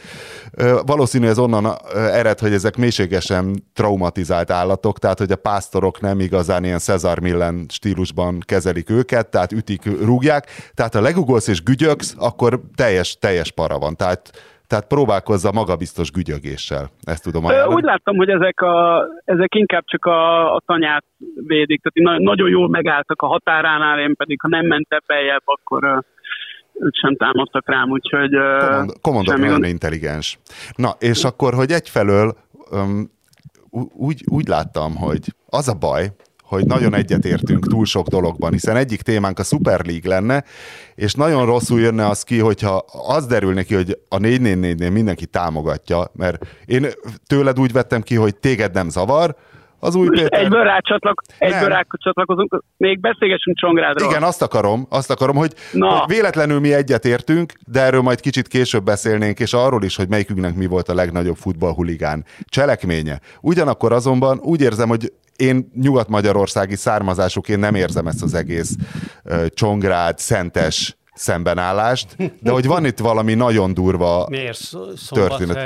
Valószínű 0.86 1.28
ez 1.28 1.38
onnan 1.38 1.78
ered, 1.94 2.40
hogy 2.40 2.54
ezek 2.54 2.78
mélységesen 2.78 3.66
traumatizált 3.74 4.52
állatok, 4.52 5.00
tehát 5.00 5.20
hogy 5.20 5.32
a 5.32 5.36
pásztorok 5.36 6.02
nem 6.02 6.20
igazán 6.20 6.64
ilyen 6.64 6.80
Cezar 6.80 7.20
Millen 7.20 7.66
stílusban 7.70 8.40
kezelik 8.46 8.90
őket, 8.90 9.28
tehát 9.28 9.52
ütik, 9.52 9.86
rúgják. 9.86 10.72
Tehát 10.74 10.94
ha 10.94 11.02
legugolsz 11.02 11.48
és 11.48 11.64
gügyögsz, 11.64 12.14
akkor 12.18 12.62
teljes, 12.76 13.18
teljes 13.20 13.52
para 13.52 13.78
van. 13.78 13.96
Tehát 13.96 14.32
tehát 14.68 14.88
próbálkozza 14.88 15.52
magabiztos 15.52 16.12
gügyögéssel. 16.12 16.90
Ezt 17.04 17.24
tudom 17.24 17.46
ajánlani. 17.46 17.76
Úgy 17.76 17.84
láttam, 17.84 18.16
hogy 18.16 18.30
ezek, 18.30 18.62
a, 18.62 19.06
ezek 19.26 19.56
inkább 19.56 19.84
csak 19.86 20.06
a, 20.06 20.54
a 20.56 20.62
tanyát 20.66 21.06
védik, 21.36 21.82
tehát 21.82 22.20
nagyon 22.20 22.50
jól 22.50 22.70
megálltak 22.70 23.22
a 23.22 23.28
határánál, 23.28 24.00
én 24.00 24.16
pedig 24.16 24.42
ha 24.42 24.48
nem 24.48 24.66
ment 24.66 24.88
beljebb, 25.08 25.44
akkor 25.46 26.04
őt 26.74 26.96
sem 26.96 27.16
támadtak 27.16 27.70
rám, 27.70 27.90
úgyhogy... 27.90 28.32
Komondor 29.02 29.38
nagyon 29.38 29.52
gond... 29.52 29.66
intelligens. 29.66 30.40
Na, 30.76 30.90
és 31.00 31.24
akkor, 31.24 31.54
hogy 31.54 31.72
egyfelől 31.72 32.36
um, 32.72 33.14
úgy, 33.98 34.24
úgy 34.32 34.48
láttam, 34.48 34.96
hogy 34.96 35.34
az 35.50 35.68
a 35.68 35.74
baj, 35.74 36.08
hogy 36.46 36.66
nagyon 36.66 36.94
egyetértünk 36.94 37.68
túl 37.68 37.86
sok 37.86 38.08
dologban, 38.08 38.52
hiszen 38.52 38.76
egyik 38.76 39.02
témánk 39.02 39.40
a 39.40 39.44
Super 39.44 39.86
League 39.86 40.16
lenne, 40.16 40.44
és 40.96 41.14
nagyon 41.14 41.46
rosszul 41.46 41.80
jönne 41.80 42.08
az 42.08 42.24
ki, 42.24 42.40
hogyha 42.40 42.86
az 43.08 43.26
derül 43.26 43.54
neki, 43.54 43.76
hogy 43.76 43.98
a 44.10 44.18
444-nél 44.18 44.92
mindenki 44.92 45.26
támogatja, 45.26 46.12
mert 46.14 46.46
én 46.66 46.86
tőled 47.28 47.60
úgy 47.60 47.72
vettem 47.72 48.02
ki, 48.02 48.16
hogy 48.16 48.36
téged 48.36 48.74
nem 48.74 48.90
zavar, 48.90 49.36
az 49.80 49.96
új 49.96 50.10
Péter... 50.10 50.40
Egyből 50.40 50.64
rácsatlak, 50.64 51.22
egyből 51.38 51.70
rácsatlakozunk, 51.70 52.64
még 52.78 53.00
beszélgessünk 53.00 53.58
Csongrádról. 53.58 54.10
Igen, 54.10 54.24
azt 54.24 54.42
akarom, 54.42 54.86
azt 54.90 55.12
akarom, 55.12 55.36
hogy, 55.36 55.54
hogy 55.72 56.02
véletlenül 56.08 56.60
mi 56.60 56.74
egyetértünk, 56.74 57.54
de 57.68 57.82
erről 57.82 58.02
majd 58.02 58.20
kicsit 58.20 58.48
később 58.48 58.84
beszélnénk, 58.84 59.40
és 59.40 59.54
arról 59.54 59.84
is, 59.84 59.96
hogy 59.96 60.10
melyikünknek 60.10 60.56
mi 60.56 60.66
volt 60.66 60.90
a 60.90 60.94
legnagyobb 60.94 61.36
futballhuligán 61.36 62.26
cselekménye. 62.46 63.20
Ugyanakkor 63.42 63.92
azonban 63.92 64.40
úgy 64.42 64.62
érzem, 64.62 64.88
hogy 64.88 65.12
én 65.36 65.72
nyugat-magyarországi 65.82 66.76
származásúként 66.76 67.60
nem 67.60 67.76
érzem 67.76 68.08
ezt 68.08 68.24
az 68.24 68.34
egész 68.34 68.76
uh, 69.24 69.46
Csongrád, 69.48 70.18
Szentes 70.18 70.98
szembenállást, 71.14 72.16
de 72.42 72.52
hogy 72.52 72.66
van 72.66 72.86
itt 72.86 73.00
valami 73.00 73.34
nagyon 73.34 73.74
durva 73.74 74.26
Miért? 74.30 74.60
történet. 75.10 75.58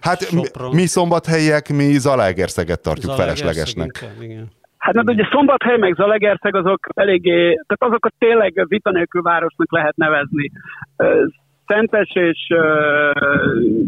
Hát 0.00 0.22
Sopron. 0.22 0.74
mi 0.74 0.86
szombathelyiek, 0.86 1.68
mi 1.68 1.98
Zalaegerszeget 1.98 2.80
tartjuk 2.82 3.12
Zalaegerszeg 3.12 3.46
feleslegesnek. 3.46 4.04
igen. 4.20 4.50
Hát 4.84 4.94
mert 4.94 5.08
ugye 5.08 5.28
Szombathely 5.30 5.78
meg 5.78 5.94
Zalegerszeg 5.94 6.54
azok 6.54 6.88
eléggé, 6.94 7.40
tehát 7.40 7.92
azokat 7.92 8.12
tényleg 8.18 8.64
vita 8.68 8.90
nélkül 8.90 9.22
városnak 9.22 9.72
lehet 9.72 9.96
nevezni. 9.96 10.50
Szentes 11.66 12.10
és 12.14 12.38
uh, 12.48 12.60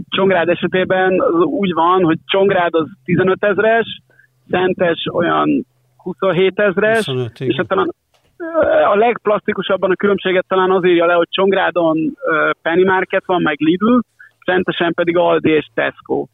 Csongrád 0.09 0.49
esetében 0.49 1.21
az 1.21 1.35
úgy 1.35 1.73
van, 1.73 2.05
hogy 2.05 2.19
Csongrád 2.27 2.75
az 2.75 2.87
15 3.05 3.45
ezres, 3.45 4.01
Szentes 4.51 5.07
olyan 5.13 5.67
27 5.97 6.59
ezres, 6.59 7.11
és 7.39 7.57
hát 7.57 7.69
talán 7.69 7.95
a 8.93 8.97
legplastikusabban 8.97 9.91
a 9.91 9.97
különbséget 9.97 10.45
talán 10.49 10.71
az 10.71 10.85
írja 10.85 11.07
le, 11.07 11.13
hogy 11.13 11.29
Csongrádon 11.31 12.17
Penny 12.63 12.85
Market 12.85 13.23
van, 13.27 13.43
meg 13.43 13.57
Lidl, 13.59 13.99
Szentesen 14.47 14.95
pedig 14.95 15.17
Aldi 15.17 15.51
és 15.51 15.67
Tesco. 15.75 16.27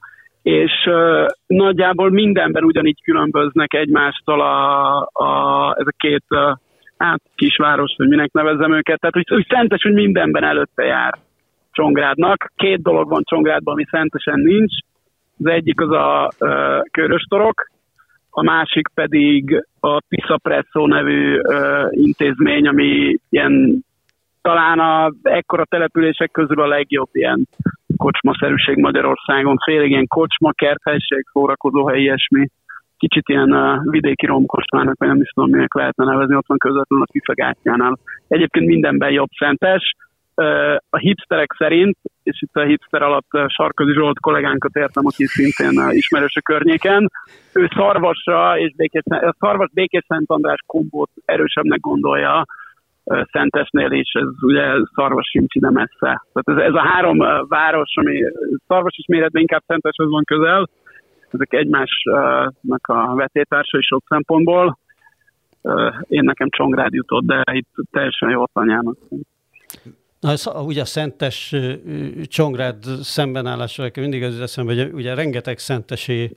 És 0.43 0.73
uh, 0.87 1.27
nagyjából 1.47 2.11
mindenben 2.11 2.65
ugyanígy 2.65 3.03
különböznek 3.03 3.75
egymástól 3.75 4.41
a, 4.41 4.99
a, 5.13 5.75
ez 5.79 5.87
a 5.87 5.95
két 5.97 6.25
uh, 6.29 6.57
hát, 6.97 7.21
kisváros, 7.35 7.95
hogy 7.97 8.09
minek 8.09 8.33
nevezzem 8.33 8.73
őket. 8.73 9.01
Tehát 9.01 9.17
úgy, 9.17 9.39
úgy 9.39 9.47
Szentes, 9.49 9.83
hogy 9.83 9.93
mindenben 9.93 10.45
előtte 10.45 10.85
jár 10.85 11.15
Csongrádnak. 11.71 12.53
Két 12.57 12.83
dolog 12.83 13.09
van 13.09 13.23
Csongrádban, 13.25 13.75
ami 13.75 13.85
Szentesen 13.91 14.41
nincs. 14.41 14.73
Az 15.39 15.47
egyik 15.47 15.81
az 15.81 15.91
a 15.91 16.31
uh, 16.39 16.81
körös 16.91 17.23
torok, 17.29 17.67
a 18.35 18.43
másik 18.43 18.89
pedig 18.95 19.65
a 19.81 20.37
Presso 20.43 20.87
nevű 20.87 21.39
uh, 21.39 21.89
intézmény, 21.91 22.67
ami 22.67 23.17
ilyen 23.29 23.85
talán 24.43 24.79
a 24.79 25.13
ekkora 25.23 25.65
települések 25.65 26.31
közül 26.31 26.61
a 26.61 26.67
legjobb 26.67 27.09
ilyen 27.13 27.49
kocsmaszerűség 27.97 28.77
Magyarországon. 28.77 29.57
Félig 29.65 29.91
ilyen 29.91 30.07
kocsma, 30.07 30.51
kerthelyiség, 30.53 31.25
szórakozóhely, 31.33 32.01
ilyesmi. 32.01 32.47
Kicsit 32.99 33.29
ilyen 33.29 33.53
uh, 33.53 33.79
vidéki 33.91 34.27
romkocsmának, 34.27 34.99
vagy 34.99 35.09
nem 35.09 35.21
is 35.21 35.29
tudom, 35.29 35.51
minek 35.51 35.75
lehetne 35.75 36.05
nevezni, 36.05 36.37
ott 36.37 36.47
van 36.47 36.59
közvetlenül 36.59 37.05
a 37.05 37.13
Tiszagátjánál. 37.13 37.99
Egyébként 38.29 38.67
mindenben 38.67 39.11
jobb 39.11 39.31
szentes. 39.39 39.93
Uh, 40.35 40.77
a 40.91 40.99
hipsterek 40.99 41.55
szerint, 41.59 41.97
és 42.23 42.43
itt 42.43 42.55
a 42.55 42.63
hipster 42.63 43.03
alatt 43.03 43.29
Sarközi 43.47 43.93
Zsolt 43.93 44.21
kollégánkat 44.21 44.75
értem, 44.75 45.07
aki 45.07 45.25
szintén 45.25 45.85
uh, 45.85 45.95
ismerős 45.95 46.37
a 46.37 46.41
környéken, 46.41 47.11
ő 47.55 47.69
szarvasra 47.75 48.59
és 48.59 48.75
békés, 48.77 49.03
a 49.05 49.35
szarvas 49.39 49.71
békés 49.73 50.05
Szent 50.09 50.31
András 50.31 50.61
kombót 50.67 51.11
erősebbnek 51.25 51.81
gondolja, 51.81 52.45
Szentesnél 53.05 53.91
is, 53.91 54.13
ez 54.13 54.29
ugye 54.41 54.63
Szarvas 54.95 55.29
sincs 55.29 55.55
ide 55.55 55.71
messze. 55.71 56.23
Tehát 56.33 56.43
ez, 56.45 56.57
ez 56.57 56.75
a 56.75 56.87
három 56.87 57.19
város, 57.49 57.97
ami 57.97 58.23
Szarvas 58.67 58.97
is 58.97 59.07
méretben 59.07 59.41
inkább 59.41 59.63
Szenteshez 59.67 60.09
van 60.09 60.25
közel, 60.25 60.69
ezek 61.31 61.53
egymásnak 61.53 62.87
a 62.87 63.15
vetétársai 63.15 63.83
sok 63.83 64.05
szempontból. 64.09 64.79
Én 66.09 66.25
nekem 66.25 66.49
Csongrád 66.51 66.93
jutott, 66.93 67.25
de 67.25 67.43
itt 67.53 67.71
teljesen 67.91 68.31
jó 68.31 68.45
anyának. 68.53 68.97
Na, 70.23 70.31
ez, 70.31 70.45
ugye 70.55 70.81
a 70.81 70.85
szentes 70.85 71.55
Csongrád 72.25 72.85
szembenállása, 73.03 73.91
mindig 73.95 74.23
az 74.23 74.41
eszembe, 74.41 74.75
hogy 74.75 74.93
ugye 74.93 75.15
rengeteg 75.15 75.59
szentesi 75.59 76.37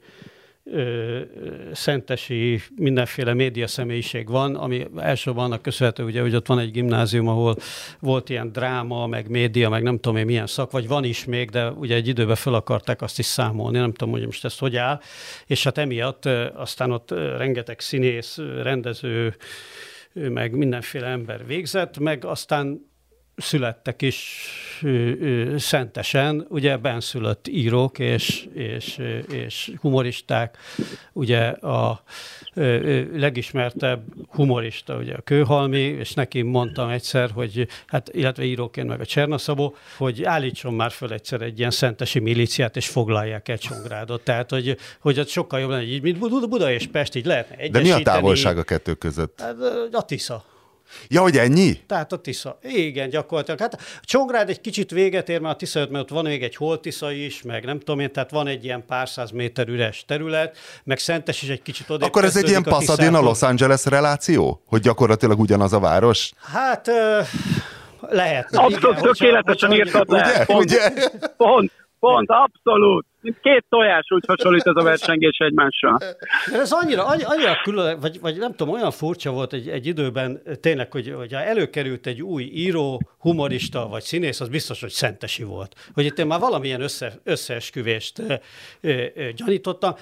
szentesi 1.71 2.61
mindenféle 2.75 3.33
média 3.33 3.67
személyiség 3.67 4.29
van, 4.29 4.55
ami 4.55 4.87
elsősorban 4.97 5.45
annak 5.45 5.61
köszönhető, 5.61 6.03
ugye, 6.03 6.21
hogy 6.21 6.35
ott 6.35 6.47
van 6.47 6.59
egy 6.59 6.71
gimnázium, 6.71 7.27
ahol 7.27 7.55
volt 7.99 8.29
ilyen 8.29 8.51
dráma, 8.51 9.07
meg 9.07 9.29
média, 9.29 9.69
meg 9.69 9.83
nem 9.83 9.95
tudom 9.95 10.17
én 10.17 10.25
milyen 10.25 10.47
szak, 10.47 10.71
vagy 10.71 10.87
van 10.87 11.03
is 11.03 11.25
még, 11.25 11.49
de 11.49 11.69
ugye 11.69 11.95
egy 11.95 12.07
időben 12.07 12.35
fel 12.35 12.53
akarták 12.53 13.01
azt 13.01 13.19
is 13.19 13.25
számolni, 13.25 13.77
nem 13.77 13.93
tudom, 13.93 14.13
hogy 14.13 14.25
most 14.25 14.45
ez 14.45 14.57
hogy 14.57 14.75
áll, 14.75 14.99
és 15.45 15.63
hát 15.63 15.77
emiatt 15.77 16.25
aztán 16.55 16.91
ott 16.91 17.11
rengeteg 17.11 17.79
színész, 17.79 18.37
rendező, 18.61 19.35
meg 20.13 20.55
mindenféle 20.55 21.07
ember 21.07 21.45
végzett, 21.45 21.99
meg 21.99 22.25
aztán 22.25 22.93
születtek 23.35 24.01
is 24.01 24.49
szentesen, 25.57 26.45
ugye 26.49 26.77
benszülött 26.77 27.47
írók 27.47 27.99
és, 27.99 28.47
és, 28.53 29.01
és 29.31 29.71
humoristák, 29.81 30.57
ugye 31.13 31.47
a 31.47 32.03
legismertebb 33.13 34.03
humorista, 34.29 34.97
ugye 34.97 35.13
a 35.13 35.21
Kőhalmi, 35.21 35.79
és 35.79 36.13
neki 36.13 36.41
mondtam 36.41 36.89
egyszer, 36.89 37.31
hogy 37.31 37.67
hát, 37.87 38.09
illetve 38.13 38.43
íróként 38.43 38.87
meg 38.87 38.99
a 38.99 39.05
Csernaszabó, 39.05 39.75
hogy 39.97 40.23
állítson 40.23 40.73
már 40.73 40.91
föl 40.91 41.13
egyszer 41.13 41.41
egy 41.41 41.59
ilyen 41.59 41.71
szentesi 41.71 42.19
milíciát, 42.19 42.75
és 42.75 42.87
foglalják 42.87 43.49
el 43.49 43.57
Csongrádot. 43.57 44.23
Tehát, 44.23 44.49
hogy, 44.49 44.77
hogy 44.99 45.19
ott 45.19 45.27
sokkal 45.27 45.59
jobb 45.59 45.69
lenne, 45.69 45.83
így, 45.83 46.01
mint 46.01 46.19
Buda 46.19 46.71
és 46.71 46.87
Pest, 46.87 47.15
így 47.15 47.25
lehetne 47.25 47.55
egyesíteni. 47.55 47.89
De 47.89 47.95
mi 47.95 48.01
a 48.01 48.03
távolság 48.03 48.57
a 48.57 48.63
kettő 48.63 48.93
között? 48.93 49.41
Hát, 49.41 49.55
a 49.91 50.05
Tisza. 50.05 50.53
Ja, 51.07 51.21
hogy 51.21 51.37
ennyi? 51.37 51.77
Tehát 51.87 52.11
a 52.11 52.17
Tisza. 52.17 52.57
Igen, 52.61 53.09
gyakorlatilag. 53.09 53.59
Hát 53.59 53.81
Csongrád 54.01 54.49
egy 54.49 54.61
kicsit 54.61 54.91
véget 54.91 55.29
ér, 55.29 55.39
mert 55.39 55.53
a 55.53 55.57
Tisza 55.57 55.79
mert 55.79 56.03
ott 56.03 56.09
van 56.09 56.23
még 56.23 56.43
egy 56.43 56.55
Holtisza 56.55 57.11
is, 57.11 57.41
meg 57.41 57.65
nem 57.65 57.79
tudom 57.79 57.99
én, 57.99 58.11
tehát 58.11 58.31
van 58.31 58.47
egy 58.47 58.63
ilyen 58.63 58.85
pár 58.85 59.09
száz 59.09 59.31
méter 59.31 59.67
üres 59.67 60.05
terület, 60.07 60.57
meg 60.83 60.97
Szentes 60.97 61.41
is 61.41 61.49
egy 61.49 61.61
kicsit 61.61 61.89
oda. 61.89 62.05
Akkor 62.05 62.23
ez 62.23 62.35
egy 62.35 62.49
ilyen 62.49 62.63
Pasadena 62.63 63.19
Los 63.19 63.41
Angeles 63.41 63.85
reláció? 63.85 64.63
Hogy 64.67 64.81
gyakorlatilag 64.81 65.39
ugyanaz 65.39 65.73
a 65.73 65.79
város? 65.79 66.31
Hát... 66.53 66.89
lehet. 68.09 68.55
Abszolút 68.55 69.01
tökéletesen 69.01 69.73
írtad 69.73 70.09
le. 70.09 70.21
Ugye? 70.21 70.45
Pont, 70.45 70.63
Ugye? 70.63 70.91
pont, 71.37 71.71
pont, 71.99 72.29
abszolút 72.29 73.05
mint 73.25 73.39
két 73.41 73.65
tojás, 73.69 74.05
úgy 74.09 74.23
hasonlít 74.27 74.67
ez 74.67 74.75
a 74.75 74.83
versengés 74.83 75.37
egymással. 75.37 75.97
De 76.51 76.57
ez 76.59 76.71
annyira, 76.71 77.05
annyira 77.05 77.61
külön, 77.63 77.99
vagy, 77.99 78.19
vagy 78.19 78.37
nem 78.37 78.53
tudom, 78.55 78.73
olyan 78.73 78.91
furcsa 78.91 79.31
volt 79.31 79.53
egy, 79.53 79.69
egy 79.69 79.85
időben 79.85 80.41
tényleg, 80.61 80.91
hogy, 80.91 81.13
hogy 81.17 81.33
ha 81.33 81.41
előkerült 81.41 82.07
egy 82.07 82.21
új 82.21 82.43
író, 82.43 83.01
humorista 83.19 83.87
vagy 83.87 84.01
színész, 84.01 84.39
az 84.39 84.47
biztos, 84.47 84.81
hogy 84.81 84.89
szentesi 84.89 85.43
volt. 85.43 85.75
Hogy 85.93 86.05
itt 86.05 86.19
én 86.19 86.25
már 86.25 86.39
valamilyen 86.39 86.81
össze, 86.81 87.13
összeesküvést 87.23 88.19
ö, 88.19 88.33
ö, 88.81 89.05
gyanítottam. 89.35 89.95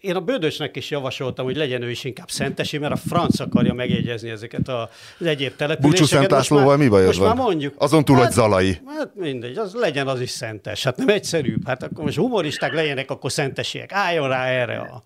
Én 0.00 0.16
a 0.16 0.20
Bődösnek 0.20 0.76
is 0.76 0.90
javasoltam, 0.90 1.44
hogy 1.44 1.56
legyen 1.56 1.82
ő 1.82 1.90
is 1.90 2.04
inkább 2.04 2.28
szentesi, 2.28 2.78
mert 2.78 2.92
a 2.92 2.96
franc 2.96 3.40
akarja 3.40 3.74
megjegyezni 3.74 4.30
ezeket 4.30 4.68
az 4.68 5.26
egyéb 5.26 5.56
településeket. 5.56 6.28
Búcsú 6.28 6.54
Szent 6.54 6.78
mi 6.78 6.88
bajod 6.88 7.18
van? 7.18 7.26
Már 7.26 7.36
mondjuk. 7.36 7.74
Azon 7.78 8.04
túl, 8.04 8.16
hát, 8.16 8.24
hogy 8.24 8.34
Zalai. 8.34 8.80
Hát 8.86 9.10
mindegy, 9.14 9.56
az 9.56 9.74
legyen 9.74 10.08
az 10.08 10.20
is 10.20 10.30
szentes. 10.30 10.84
Hát 10.84 10.96
nem 10.96 11.08
egyszerűbb. 11.08 11.66
Hát 11.66 11.82
akkor 11.82 12.03
most 12.04 12.16
humoristák 12.16 12.72
legyenek, 12.72 13.10
akkor 13.10 13.32
szentesiek. 13.32 13.92
Álljon 13.92 14.28
rá 14.28 14.46
erre 14.46 14.78
a... 14.78 15.02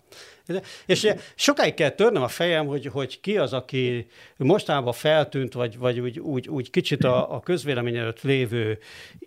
És 0.85 1.07
sokáig 1.35 1.73
kell 1.73 1.89
törnem 1.89 2.21
a 2.23 2.27
fejem, 2.27 2.65
hogy, 2.65 2.85
hogy 2.85 3.19
ki 3.19 3.37
az, 3.37 3.53
aki 3.53 4.07
mostában 4.37 4.93
feltűnt, 4.93 5.53
vagy, 5.53 5.77
vagy 5.77 5.99
úgy, 5.99 6.19
úgy, 6.19 6.47
úgy 6.47 6.69
kicsit 6.69 7.03
a, 7.03 7.35
a 7.35 7.39
közvélemény 7.39 7.97
előtt 7.97 8.21
lévő 8.21 8.79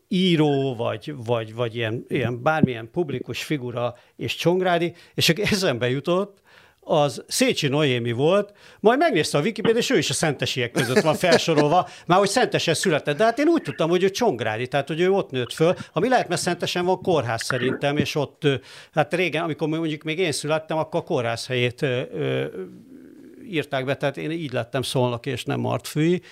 író, 0.09 0.75
vagy, 0.75 1.15
vagy, 1.17 1.55
vagy 1.55 1.77
ilyen, 1.77 2.05
ilyen 2.09 2.43
bármilyen 2.43 2.91
publikus 2.91 3.45
figura 3.45 3.97
és 4.17 4.37
Csongrádi, 4.37 4.95
és 5.15 5.29
eszembe 5.29 5.91
jutott, 5.91 6.42
az 6.85 7.25
Szécsi 7.27 7.69
Noémi 7.69 8.13
volt, 8.13 8.53
majd 8.81 8.99
megnézte 8.99 9.39
a 9.39 9.41
Wikipédia, 9.41 9.79
és 9.79 9.91
ő 9.91 9.99
is 9.99 10.11
a 10.11 10.15
szentesiek 10.15 10.71
között 10.71 11.01
van 11.01 11.15
felsorolva, 11.15 11.89
már 12.07 12.19
hogy 12.19 12.29
szentesen 12.29 12.75
született. 12.75 13.17
De 13.17 13.25
hát 13.25 13.39
én 13.39 13.49
úgy 13.49 13.63
tudtam, 13.63 13.91
hogy 13.91 14.03
ő 14.03 14.11
Csongrádi, 14.11 14.69
tehát 14.69 14.89
hogy 14.89 15.01
ő 15.01 15.11
ott 15.11 15.31
nőtt 15.31 15.53
föl, 15.53 15.75
ami 15.93 16.09
lehet, 16.09 16.29
mert 16.29 16.41
szentesen 16.41 16.85
van 16.85 17.03
kórház 17.03 17.43
szerintem, 17.43 17.97
és 17.97 18.15
ott, 18.15 18.43
hát 18.93 19.15
régen, 19.15 19.43
amikor 19.43 19.69
mondjuk 19.69 20.03
még 20.03 20.19
én 20.19 20.33
születtem, 20.33 20.79
akkor 20.79 21.01
a 21.01 21.05
kórház 21.05 21.47
helyét 21.47 21.83
ö, 21.83 22.03
ö, 22.13 22.45
írták 23.51 23.85
be, 23.85 23.97
tehát 23.97 24.17
én 24.17 24.31
így 24.31 24.53
lettem 24.53 24.83
szólnak, 24.83 25.27
és 25.27 25.45
nem 25.45 25.61
Martfűi 25.61 26.23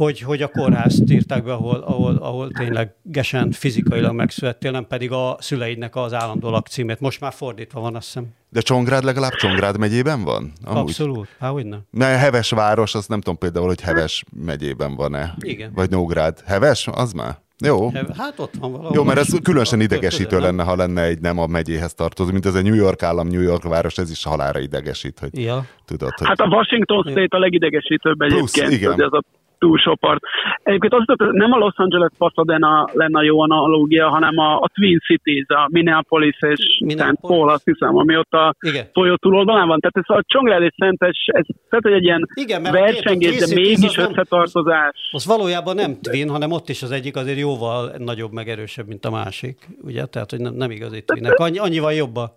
hogy, 0.00 0.20
hogy 0.20 0.42
a 0.42 0.48
kórházt 0.48 1.10
írták 1.10 1.44
be, 1.44 1.52
ahol, 1.52 1.76
ahol, 1.76 2.16
ahol 2.16 2.50
ténylegesen 2.50 3.50
fizikailag 3.50 4.14
megszülettél, 4.14 4.70
nem 4.70 4.86
pedig 4.86 5.12
a 5.12 5.36
szüleidnek 5.40 5.96
az 5.96 6.12
állandó 6.12 6.50
lakcímét. 6.50 7.00
Most 7.00 7.20
már 7.20 7.32
fordítva 7.32 7.80
van, 7.80 7.94
azt 7.94 8.04
hiszem. 8.04 8.26
De 8.48 8.60
Csongrád 8.60 9.04
legalább 9.04 9.32
Csongrád 9.32 9.78
megyében 9.78 10.24
van? 10.24 10.52
Amúgy. 10.64 10.80
Abszolút, 10.80 11.28
hogy 11.38 11.66
nem. 11.66 11.80
Mert 11.90 12.20
Heves 12.20 12.50
város, 12.50 12.94
azt 12.94 13.08
nem 13.08 13.20
tudom 13.20 13.38
például, 13.38 13.66
hogy 13.66 13.80
Heves 13.80 14.24
megyében 14.44 14.94
van-e. 14.94 15.34
Igen. 15.40 15.72
Vagy 15.74 15.90
Nógrád. 15.90 16.40
Heves, 16.46 16.88
az 16.92 17.12
már? 17.12 17.38
Jó. 17.64 17.90
Hát 18.16 18.38
ott 18.38 18.54
van 18.60 18.72
valahol. 18.72 18.92
Jó, 18.94 19.04
mert 19.04 19.18
ez 19.18 19.38
különösen 19.42 19.80
idegesítő 19.80 20.38
lenne, 20.38 20.62
ha 20.62 20.76
lenne 20.76 21.02
egy 21.02 21.20
nem 21.20 21.38
a 21.38 21.46
megyéhez 21.46 21.94
tartozó, 21.94 22.32
mint 22.32 22.46
ez 22.46 22.54
a 22.54 22.62
New 22.62 22.74
York 22.74 23.02
állam, 23.02 23.28
New 23.28 23.40
York 23.40 23.62
város, 23.62 23.98
ez 23.98 24.10
is 24.10 24.24
halára 24.24 24.58
idegesít, 24.58 25.18
hogy 25.18 25.42
ja. 25.42 25.64
tudod. 25.84 26.12
Hogy... 26.16 26.26
Hát 26.26 26.40
a 26.40 26.46
Washington 26.46 27.02
State 27.10 27.36
a 27.36 27.38
legidegesítőbb 27.38 28.20
egyébként. 28.20 28.66
Plusz, 28.66 28.78
igen. 28.78 28.92
Ez 28.92 29.12
a 29.12 29.22
túlsó 29.60 29.94
part. 29.94 30.20
Egyébként 30.62 30.92
hogy 30.92 31.32
nem 31.32 31.52
a 31.52 31.58
Los 31.58 31.76
Angeles 31.76 32.10
Pasadena 32.18 32.88
lenne 32.92 33.22
jó 33.22 33.40
analógia, 33.40 34.08
hanem 34.08 34.38
a, 34.38 34.56
a 34.56 34.70
Twin 34.74 34.98
Cities, 34.98 35.46
a 35.48 35.68
Minneapolis 35.70 36.38
és 36.40 36.80
Minneapolis. 36.84 37.18
St. 37.18 37.26
Paul, 37.26 37.50
azt 37.50 37.64
hiszem, 37.64 37.96
ami 37.96 38.16
ott 38.16 38.32
a 38.32 38.54
folyó 38.92 39.14
túloldalán 39.16 39.66
van. 39.66 39.80
Tehát 39.80 40.08
ez 40.08 40.16
a 40.16 40.24
Csongrád 40.26 40.62
és 40.62 40.74
Szentes, 40.76 41.24
ez 41.26 41.46
tehát, 41.68 41.86
egy 41.96 42.04
ilyen 42.04 42.28
Igen, 42.34 42.62
versengés, 42.62 43.38
de 43.38 43.54
mégis 43.54 43.96
összetartozás. 43.96 45.08
Az, 45.12 45.26
az 45.26 45.26
valójában 45.26 45.74
nem 45.74 46.00
Twin, 46.00 46.28
hanem 46.28 46.50
ott 46.50 46.68
is 46.68 46.82
az 46.82 46.90
egyik 46.90 47.16
azért 47.16 47.38
jóval 47.38 47.92
nagyobb, 47.98 48.32
meg 48.32 48.48
erősebb, 48.48 48.86
mint 48.86 49.04
a 49.04 49.10
másik. 49.10 49.68
Ugye? 49.82 50.04
Tehát, 50.06 50.30
hogy 50.30 50.40
nem, 50.40 50.54
nem 50.54 50.70
igazi 50.70 51.02
Twinnek. 51.04 51.38
Annyi, 51.38 51.58
annyival 51.58 51.92
jobb 51.92 52.16
a 52.16 52.34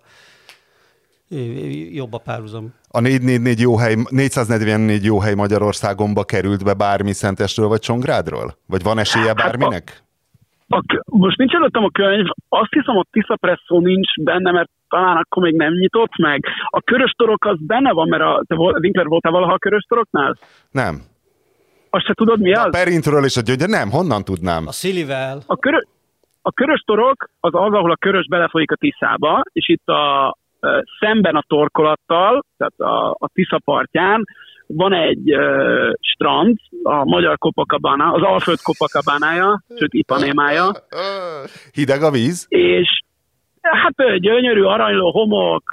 jobb 1.91 2.13
a 2.13 2.17
párhuzam. 2.17 2.73
A 2.89 2.99
444 2.99 3.59
jó 3.59 3.77
hely, 3.77 3.95
444 4.09 5.03
jó 5.03 5.19
hely 5.19 5.33
Magyarországonba 5.33 6.23
került 6.23 6.63
be 6.63 6.73
bármi 6.73 7.13
Szentestről 7.13 7.67
vagy 7.67 7.79
Csongrádról? 7.79 8.57
Vagy 8.67 8.83
van 8.83 8.99
esélye 8.99 9.25
hát 9.25 9.35
bárminek? 9.35 10.03
a, 10.67 10.77
a, 10.77 10.83
most 11.05 11.37
nincs 11.37 11.53
előttem 11.53 11.83
a 11.83 11.89
könyv, 11.89 12.25
azt 12.49 12.73
hiszem, 12.73 12.95
hogy 12.95 13.07
Tisza 13.11 13.35
Presszó 13.35 13.79
nincs 13.79 14.21
benne, 14.21 14.51
mert 14.51 14.69
talán 14.89 15.17
akkor 15.17 15.43
még 15.43 15.55
nem 15.55 15.73
nyitott 15.73 16.17
meg. 16.17 16.45
A 16.69 16.81
körös 16.81 17.11
torok 17.17 17.45
az 17.45 17.57
benne 17.59 17.91
van, 17.91 18.07
mert 18.07 18.23
a, 18.23 18.43
te 18.47 18.55
vol, 18.55 18.77
Winkler 18.81 19.05
voltál 19.05 19.31
valaha 19.31 19.53
a 19.53 19.57
körös 19.57 19.85
toroknál? 19.87 20.37
Nem. 20.71 21.01
Azt 21.89 22.05
se 22.05 22.13
tudod, 22.13 22.39
mi 22.39 22.53
az? 22.53 22.65
A 22.65 22.69
Perintről 22.69 23.23
és 23.23 23.37
a 23.37 23.41
gyögye, 23.41 23.67
nem, 23.67 23.89
honnan 23.89 24.23
tudnám? 24.23 24.67
A 24.67 24.71
Szilivel. 24.71 25.41
A, 25.45 25.57
körö, 25.57 25.77
a 26.41 26.51
körös 26.51 26.81
torok 26.85 27.29
az 27.39 27.53
az, 27.53 27.73
ahol 27.73 27.91
a 27.91 27.95
körös 27.95 28.27
belefolyik 28.27 28.71
a 28.71 28.75
Tiszába, 28.75 29.41
és 29.51 29.69
itt 29.69 29.87
a, 29.87 30.37
szemben 31.00 31.36
a 31.36 31.43
torkolattal, 31.48 32.43
tehát 32.58 32.79
a, 32.79 33.10
a 33.10 33.29
Tisza 33.34 33.60
partján, 33.63 34.24
van 34.67 34.93
egy 34.93 35.36
uh, 35.36 35.91
strand, 36.00 36.58
a 36.84 37.05
magyar 37.05 37.38
Copacabana, 37.38 38.12
az 38.12 38.22
Alföld 38.22 38.60
Copacabánája, 38.62 39.63
sőt 39.77 39.93
Ipanémája. 39.93 40.72
Hideg 41.72 42.01
a 42.03 42.12
víz? 42.12 42.46
És 42.50 43.01
Hát 43.63 44.20
gyönyörű, 44.20 44.62
aranyló 44.62 45.12
homok, 45.12 45.63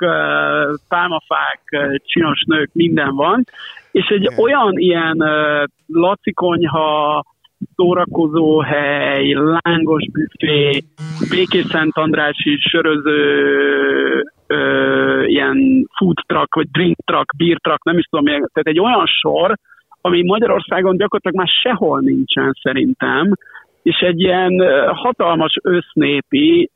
pálmafák, 0.89 1.63
csinos 2.05 2.43
nők, 2.47 2.71
minden 2.73 3.15
van. 3.15 3.45
És 3.91 4.07
egy 4.07 4.23
Igen. 4.23 4.39
olyan 4.39 4.73
ilyen 4.79 5.17
lacikonyha, 5.87 7.25
szórakozó 7.77 8.61
hely, 8.61 9.33
lángos 9.33 10.05
büfé, 10.13 10.83
Békés 11.31 11.65
Szent 11.65 11.97
Andrási 11.97 12.57
söröző, 12.71 14.25
ö, 14.50 15.25
ilyen 15.25 15.87
food 15.97 16.16
truck, 16.26 16.54
vagy 16.54 16.71
drink 16.71 16.97
truck, 17.04 17.37
beer 17.37 17.59
truck, 17.62 17.85
nem 17.85 17.99
is 17.99 18.04
tudom, 18.04 18.25
tehát 18.25 18.49
egy 18.62 18.80
olyan 18.80 19.07
sor, 19.07 19.54
ami 20.00 20.23
Magyarországon 20.23 20.97
gyakorlatilag 20.97 21.37
már 21.37 21.49
sehol 21.62 22.00
nincsen 22.00 22.52
szerintem, 22.62 23.33
és 23.83 23.97
egy 23.99 24.21
ilyen 24.21 24.52
hatalmas 24.95 25.54
össznépi, 25.62 26.71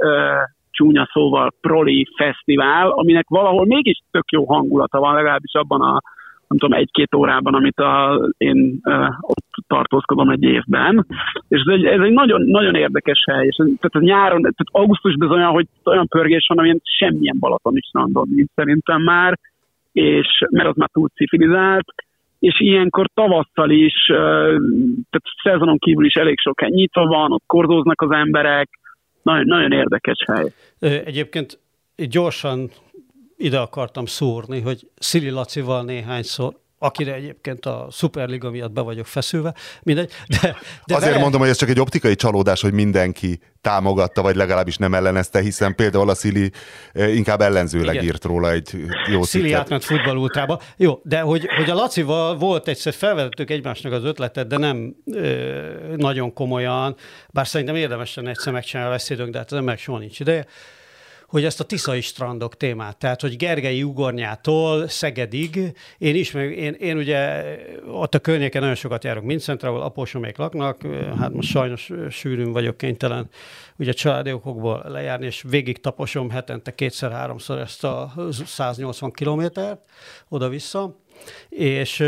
csúnya 0.70 1.08
szóval 1.12 1.52
proli 1.60 2.06
fesztivál, 2.16 2.90
aminek 2.90 3.28
valahol 3.28 3.66
mégis 3.66 3.98
tök 4.10 4.30
jó 4.30 4.44
hangulata 4.44 4.98
van, 4.98 5.14
legalábbis 5.14 5.52
abban 5.52 5.80
a 5.80 6.00
nem 6.48 6.58
tudom, 6.58 6.78
egy-két 6.78 7.14
órában, 7.14 7.54
amit 7.54 7.78
a, 7.78 8.20
én 8.36 8.80
uh, 8.84 9.06
ott 9.20 9.44
tartózkodom 9.66 10.30
egy 10.30 10.42
évben. 10.42 11.06
És 11.48 11.62
ez 11.66 11.74
egy, 11.74 11.84
ez 11.84 12.00
egy 12.00 12.12
nagyon, 12.12 12.42
nagyon 12.42 12.74
érdekes 12.74 13.24
hely. 13.26 13.46
És 13.46 13.56
tehát 13.56 13.90
a 13.90 13.98
nyáron, 13.98 14.40
tehát 14.40 14.58
augusztusban 14.70 15.30
olyan, 15.30 15.50
hogy 15.50 15.66
olyan 15.84 16.08
pörgés 16.08 16.46
van, 16.48 16.58
amilyen 16.58 16.80
semmilyen 16.98 17.36
Balaton 17.38 17.76
is 17.76 17.90
randon 17.92 18.28
nincs 18.34 18.50
szerintem 18.54 19.02
már, 19.02 19.38
és, 19.92 20.26
mert 20.50 20.68
az 20.68 20.76
már 20.76 20.88
túl 20.92 21.08
civilizált, 21.08 21.86
és 22.38 22.60
ilyenkor 22.60 23.06
tavasszal 23.14 23.70
is, 23.70 23.94
tehát 24.06 25.24
szezonon 25.42 25.78
kívül 25.78 26.04
is 26.04 26.14
elég 26.14 26.38
sok 26.38 26.60
hely 26.60 26.70
nyitva 26.70 27.06
van, 27.06 27.32
ott 27.32 27.42
korzóznak 27.46 28.00
az 28.00 28.10
emberek, 28.10 28.68
nagyon, 29.22 29.46
nagyon 29.46 29.72
érdekes 29.72 30.24
hely. 30.26 30.52
Egyébként 31.04 31.58
gyorsan 31.96 32.68
ide 33.36 33.58
akartam 33.58 34.06
szúrni, 34.06 34.60
hogy 34.60 34.90
Szili 34.98 35.30
Lacival 35.30 35.84
néhányszor 35.84 36.62
akire 36.84 37.14
egyébként 37.14 37.66
a 37.66 37.88
Superliga 37.90 38.50
miatt 38.50 38.72
be 38.72 38.80
vagyok 38.80 39.06
feszülve, 39.06 39.54
mindegy. 39.82 40.10
De, 40.26 40.56
de 40.86 40.94
Azért 40.94 41.10
vele... 41.10 41.22
mondom, 41.22 41.40
hogy 41.40 41.48
ez 41.48 41.56
csak 41.56 41.68
egy 41.68 41.80
optikai 41.80 42.14
csalódás, 42.14 42.60
hogy 42.60 42.72
mindenki 42.72 43.40
támogatta, 43.60 44.22
vagy 44.22 44.36
legalábbis 44.36 44.76
nem 44.76 44.94
ellenezte, 44.94 45.40
hiszen 45.40 45.74
például 45.74 46.10
a 46.10 46.14
Szili 46.14 46.50
eh, 46.92 47.16
inkább 47.16 47.40
ellenzőleg 47.40 47.94
Igen. 47.94 48.06
írt 48.06 48.24
róla 48.24 48.50
egy 48.50 48.70
jó 49.10 49.22
Szili 49.22 49.42
cikket. 49.44 49.60
átment 49.60 49.84
futballultrába. 49.84 50.60
Jó, 50.76 51.00
de 51.02 51.20
hogy, 51.20 51.46
hogy 51.56 51.70
a 51.70 51.74
Lacival 51.74 52.36
volt 52.36 52.68
egyszer, 52.68 52.92
felvetettük 52.92 53.50
egymásnak 53.50 53.92
az 53.92 54.04
ötletet, 54.04 54.46
de 54.46 54.58
nem 54.58 54.94
ö, 55.12 55.94
nagyon 55.96 56.32
komolyan, 56.32 56.96
bár 57.30 57.46
szerintem 57.46 57.76
érdemes 57.76 58.14
lenne 58.14 58.30
egyszer 58.30 58.52
megcsinálni 58.52 58.90
a 58.90 58.94
beszédünk, 58.94 59.30
de 59.30 59.38
hát 59.38 59.52
az 59.52 59.58
emberek 59.58 59.80
soha 59.80 59.98
nincs 59.98 60.20
ideje 60.20 60.46
hogy 61.34 61.44
ezt 61.44 61.60
a 61.60 61.64
Tiszai 61.64 62.00
strandok 62.00 62.56
témát, 62.56 62.96
tehát 62.96 63.20
hogy 63.20 63.36
Gergely 63.36 63.82
Ugornyától 63.82 64.88
Szegedig, 64.88 65.72
én 65.98 66.14
is, 66.14 66.34
én, 66.34 66.72
én 66.72 66.96
ugye 66.96 67.44
ott 67.86 68.14
a 68.14 68.18
környéken 68.18 68.60
nagyon 68.60 68.76
sokat 68.76 69.04
járok 69.04 69.24
Mincentre, 69.24 69.68
ahol 69.68 69.82
apósomék 69.82 70.36
laknak, 70.36 70.82
hát 71.18 71.32
most 71.32 71.48
sajnos 71.48 71.90
sűrűn 72.10 72.52
vagyok 72.52 72.76
kénytelen 72.76 73.28
ugye 73.76 73.92
családi 73.92 74.32
okokból 74.32 74.84
lejárni, 74.88 75.26
és 75.26 75.44
végig 75.48 75.80
taposom 75.80 76.30
hetente 76.30 76.74
kétszer-háromszor 76.74 77.58
ezt 77.58 77.84
a 77.84 78.12
180 78.46 79.10
kilométert 79.12 79.84
oda-vissza, 80.28 80.96
és 81.48 82.04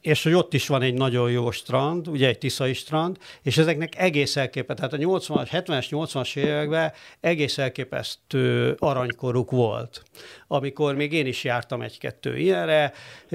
és 0.00 0.22
hogy 0.22 0.32
ott 0.32 0.54
is 0.54 0.66
van 0.66 0.82
egy 0.82 0.94
nagyon 0.94 1.30
jó 1.30 1.50
strand, 1.50 2.08
ugye 2.08 2.28
egy 2.28 2.38
tiszai 2.38 2.72
strand, 2.72 3.16
és 3.42 3.58
ezeknek 3.58 3.98
egész 3.98 4.36
elképesztő, 4.36 4.74
tehát 4.74 4.92
a 4.92 4.96
80 4.96 5.46
70-es, 5.50 5.86
80-as 5.90 6.36
években 6.36 6.92
egész 7.20 7.58
elképesztő 7.58 8.76
aranykoruk 8.78 9.50
volt. 9.50 10.02
Amikor 10.46 10.94
még 10.94 11.12
én 11.12 11.26
is 11.26 11.44
jártam 11.44 11.82
egy-kettő 11.82 12.36
ilyenre, 12.36 12.92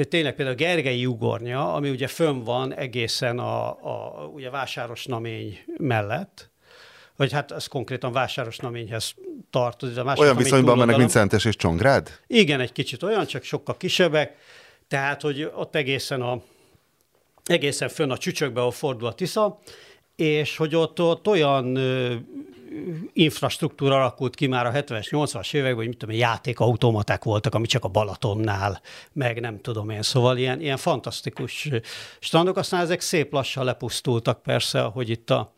tényleg 0.10 0.36
például 0.36 0.58
Gergely 0.58 1.06
Ugornya, 1.06 1.74
ami 1.74 1.90
ugye 1.90 2.08
fönn 2.08 2.44
van 2.44 2.74
egészen 2.74 3.40
a, 3.40 3.68
a 3.68 4.26
ugye 4.34 4.50
Vásáros 4.50 5.06
Namény 5.06 5.60
mellett, 5.78 6.52
vagy 7.16 7.32
hát 7.32 7.52
ez 7.52 7.68
konkrétan 7.68 8.12
Vásáros 8.12 8.58
Naményhez 8.58 9.14
tartozik. 9.50 10.04
Olyan 10.18 10.36
viszonyban 10.36 10.78
mennek, 10.78 10.98
mint 10.98 11.10
Szentes 11.10 11.46
és 11.46 11.56
Csongrád? 11.56 12.20
Igen, 12.28 12.60
egy 12.60 12.72
kicsit 12.72 13.04
olyan, 13.04 13.26
csak 13.26 13.44
sokkal 13.44 13.78
kisebbek. 13.78 14.36
Tehát, 14.88 15.22
hogy 15.22 15.52
ott 15.56 15.76
egészen 15.76 16.22
a 16.22 16.42
egészen 17.46 17.90
fönn 17.90 18.12
a 18.12 18.18
csücsökbe, 18.18 18.60
ahol 18.60 18.72
fordul 18.72 19.08
a 19.08 19.14
Tisza, 19.14 19.60
és 20.16 20.58
hogy 20.58 20.76
ott, 20.76 21.02
ott 21.02 21.28
olyan 21.28 21.78
infrastruktúra 23.14 23.96
alakult 23.96 24.36
ki 24.36 24.48
már 24.48 24.66
a 24.66 24.72
70-es, 24.72 25.08
80-as 25.10 25.54
években, 25.54 25.76
hogy 25.76 25.88
mit 25.88 25.98
tudom, 25.98 26.16
játékautomaták 26.16 27.24
voltak, 27.24 27.56
ami 27.56 27.66
csak 27.66 27.84
a 27.84 27.88
Balatonnál, 27.88 28.82
meg 29.14 29.40
nem 29.40 29.62
tudom 29.62 29.90
én, 29.90 30.02
szóval 30.02 30.38
ilyen, 30.38 30.62
ilyen 30.62 30.78
fantasztikus 30.78 31.70
strandok, 32.20 32.58
aztán 32.58 32.82
ezek 32.82 33.02
szép 33.02 33.34
lassan 33.34 33.66
lepusztultak 33.66 34.42
persze, 34.42 34.82
hogy 34.82 35.10
itt 35.10 35.30
a, 35.30 35.54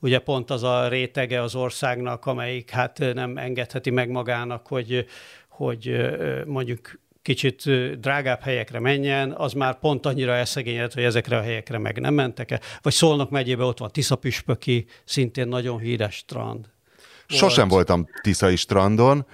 ugye 0.00 0.18
pont 0.18 0.50
az 0.50 0.62
a 0.62 0.88
rétege 0.88 1.42
az 1.42 1.54
országnak, 1.54 2.26
amelyik 2.26 2.70
hát 2.70 2.98
nem 2.98 3.36
engedheti 3.36 3.90
meg 3.90 4.10
magának, 4.10 4.66
hogy, 4.66 5.06
hogy 5.48 5.96
mondjuk 6.46 6.98
kicsit 7.34 7.62
drágább 8.00 8.40
helyekre 8.40 8.80
menjen, 8.80 9.32
az 9.32 9.52
már 9.52 9.78
pont 9.78 10.06
annyira 10.06 10.32
elszegényedett, 10.32 10.94
hogy 10.94 11.02
ezekre 11.02 11.36
a 11.36 11.40
helyekre 11.40 11.78
meg 11.78 12.00
nem 12.00 12.14
mentek 12.14 12.50
el. 12.50 12.60
Vagy 12.82 12.92
Szolnok 12.92 13.30
megyébe 13.30 13.64
ott 13.64 13.78
van 13.78 13.90
Tiszapüspöki, 13.92 14.86
szintén 15.04 15.48
nagyon 15.48 15.78
híres 15.78 16.14
strand. 16.14 16.66
Sosem 17.26 17.68
volt. 17.68 17.88
voltam 17.88 18.06
Tiszai 18.22 18.56
strandon, 18.56 19.26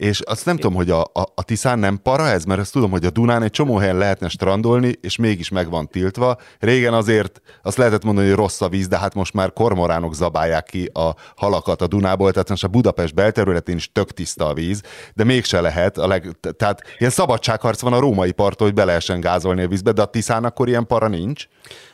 és 0.00 0.20
azt 0.20 0.44
nem 0.44 0.56
tudom, 0.56 0.74
hogy 0.74 0.90
a, 0.90 1.00
a, 1.00 1.32
a 1.34 1.42
Tiszán 1.42 1.78
nem 1.78 2.02
para 2.02 2.28
ez, 2.28 2.44
mert 2.44 2.60
azt 2.60 2.72
tudom, 2.72 2.90
hogy 2.90 3.04
a 3.04 3.10
Dunán 3.10 3.42
egy 3.42 3.50
csomó 3.50 3.76
helyen 3.76 3.98
lehetne 3.98 4.28
strandolni, 4.28 4.94
és 5.00 5.16
mégis 5.16 5.48
meg 5.48 5.70
van 5.70 5.88
tiltva. 5.88 6.36
Régen 6.58 6.92
azért 6.94 7.40
azt 7.62 7.76
lehetett 7.76 8.04
mondani, 8.04 8.26
hogy 8.26 8.36
rossz 8.36 8.60
a 8.60 8.68
víz, 8.68 8.88
de 8.88 8.98
hát 8.98 9.14
most 9.14 9.34
már 9.34 9.52
kormoránok 9.52 10.14
zabálják 10.14 10.64
ki 10.64 10.90
a 10.92 11.14
halakat 11.36 11.82
a 11.82 11.86
Dunából, 11.86 12.32
tehát 12.32 12.48
most 12.48 12.64
a 12.64 12.68
Budapest 12.68 13.14
belterületén 13.14 13.76
is 13.76 13.92
tök 13.92 14.12
tiszta 14.12 14.46
a 14.46 14.54
víz, 14.54 14.82
de 15.14 15.24
mégse 15.24 15.60
lehet. 15.60 15.98
A 15.98 16.06
leg, 16.06 16.36
tehát 16.56 16.80
ilyen 16.98 17.10
szabadságharc 17.10 17.80
van 17.80 17.92
a 17.92 18.00
római 18.00 18.32
parton, 18.32 18.66
hogy 18.66 18.76
be 18.76 18.84
lehessen 18.84 19.20
gázolni 19.20 19.62
a 19.62 19.68
vízbe, 19.68 19.92
de 19.92 20.02
a 20.02 20.06
Tiszán 20.06 20.44
akkor 20.44 20.68
ilyen 20.68 20.86
para 20.86 21.08
nincs. 21.08 21.46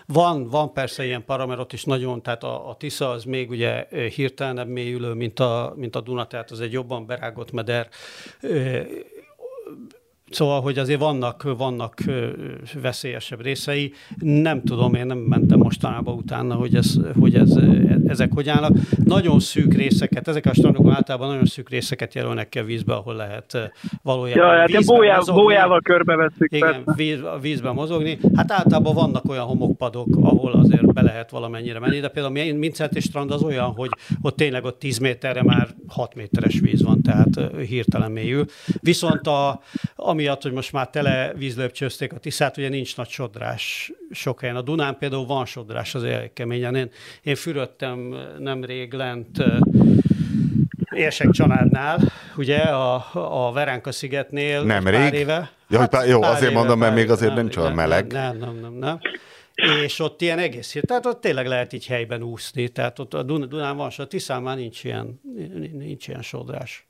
Van, 0.07 0.49
van 0.49 0.73
persze 0.73 1.05
ilyen 1.05 1.25
para, 1.25 1.47
mert 1.47 1.61
ott 1.61 1.73
is 1.73 1.85
nagyon, 1.85 2.23
tehát 2.23 2.43
a, 2.43 2.69
a 2.69 2.77
Tisza 2.77 3.11
az 3.11 3.25
még 3.25 3.51
ugye 3.51 3.87
hirtelenebb 4.09 4.69
mélyülő, 4.69 5.13
mint 5.13 5.41
a, 5.41 5.73
mint 5.77 5.97
a 5.97 6.01
Duna, 6.01 6.27
tehát 6.27 6.51
az 6.51 6.61
egy 6.61 6.73
jobban 6.73 7.07
berágott 7.07 7.53
meder. 7.53 7.89
Szóval, 10.31 10.61
hogy 10.61 10.79
azért 10.79 11.01
vannak, 11.01 11.55
vannak 11.57 11.95
veszélyesebb 12.83 13.43
részei. 13.43 13.93
Nem 14.19 14.63
tudom, 14.63 14.95
én 14.95 15.07
nem 15.07 15.19
mentem 15.19 15.59
mostanában 15.59 16.15
utána, 16.17 16.55
hogy, 16.55 16.75
ez, 16.75 16.99
hogy 17.21 17.35
ez, 17.35 17.59
ezek 18.07 18.33
hogy 18.33 18.49
állnak. 18.49 18.73
Nagyon 19.05 19.41
szűk 19.41 19.75
részeket, 19.75 20.29
ezek 20.29 20.47
a 20.47 20.55
strandok 20.55 20.93
általában 20.93 21.29
nagyon 21.29 21.45
szűk 21.45 21.69
részeket 21.69 22.15
jelölnek 22.15 22.49
ki 22.49 22.59
a 22.59 22.65
vízbe, 22.65 22.95
ahol 22.95 23.15
lehet 23.15 23.73
valójában 24.03 24.53
ja, 24.53 24.59
hát 24.59 24.67
vízben 24.67 24.97
bójá, 24.97 25.17
mozogni. 25.17 25.43
bójával 25.43 25.81
körbeveszünk. 25.81 26.53
Igen, 26.53 26.83
víz, 26.97 27.23
a 27.23 27.39
vízben 27.41 27.75
mozogni. 27.75 28.19
Hát 28.35 28.53
általában 28.53 28.95
vannak 28.95 29.29
olyan 29.29 29.45
homokpadok, 29.45 30.17
ahol 30.21 30.53
azért 30.53 30.93
be 30.93 31.03
lehet 31.03 31.31
valamennyire 31.31 31.79
menni, 31.79 32.01
de 32.01 32.09
például 32.09 32.51
a 32.51 32.55
Mincenti 32.55 33.01
strand 33.01 33.31
az 33.31 33.43
olyan, 33.43 33.73
hogy 33.73 33.91
ott 34.23 34.37
tényleg 34.37 34.65
ott 34.65 34.79
10 34.79 34.99
méterre 34.99 35.43
már 35.43 35.69
6 35.89 36.15
méteres 36.15 36.61
víz 36.61 36.83
van, 36.83 37.03
tehát 37.03 37.41
hirtelen 37.69 38.11
mélyül. 38.11 38.45
Viszont 38.81 39.27
a, 39.27 39.61
amiatt, 40.17 40.43
hogy 40.43 40.53
most 40.53 40.73
már 40.73 40.91
tele 40.91 41.33
vízlöpcsözték 41.35 42.13
a 42.13 42.19
Tiszát, 42.19 42.57
ugye 42.57 42.69
nincs 42.69 42.97
nagy 42.97 43.09
sodrás 43.09 43.93
sok 44.11 44.41
helyen. 44.41 44.57
A 44.57 44.63
Dunán 44.63 44.99
például 44.99 45.27
van 45.27 45.45
sodrás 45.45 45.95
az 45.95 46.05
elég 46.05 46.33
keményen. 46.33 46.75
Én, 46.75 46.91
én 47.23 47.35
fürödtem 47.35 48.15
nemrég 48.39 48.93
lent 48.93 49.43
Érsek 50.91 51.31
családnál, 51.31 52.13
ugye 52.37 52.57
a, 52.57 53.05
a 53.47 53.53
Veránka 53.53 53.93
szigetnél 53.93 54.63
Nemrég? 54.63 55.01
pár 55.01 55.15
éve. 55.15 55.51
Ja, 55.69 55.79
hát, 55.79 55.91
pár, 55.91 56.09
jó, 56.09 56.21
pár 56.21 56.31
azért 56.31 56.51
éve, 56.51 56.59
mondom, 56.59 56.79
mert 56.79 56.95
még 56.95 57.11
azért 57.11 57.35
nem, 57.35 57.43
nincs 57.43 57.57
olyan 57.57 57.73
meleg. 57.73 58.13
Nem, 58.13 58.37
nem, 58.37 58.59
nem, 58.61 58.73
nem. 58.73 58.99
És 59.85 59.99
ott 60.01 60.21
ilyen 60.23 60.39
egész 60.39 60.73
hír, 60.73 60.85
tehát 60.85 61.07
ott 61.07 61.21
tényleg 61.21 61.47
lehet 61.47 61.73
így 61.73 61.87
helyben 61.87 62.23
úszni, 62.23 62.69
tehát 62.69 62.99
ott 62.99 63.15
a 63.15 63.23
Dunán 63.23 63.77
van, 63.77 63.91
a 63.97 64.05
Tiszán 64.05 64.43
már 64.43 64.57
nincs 64.57 64.85
ilyen, 64.85 65.21
nincs 65.73 66.09
ilyen 66.09 66.23
sodrás 66.23 66.87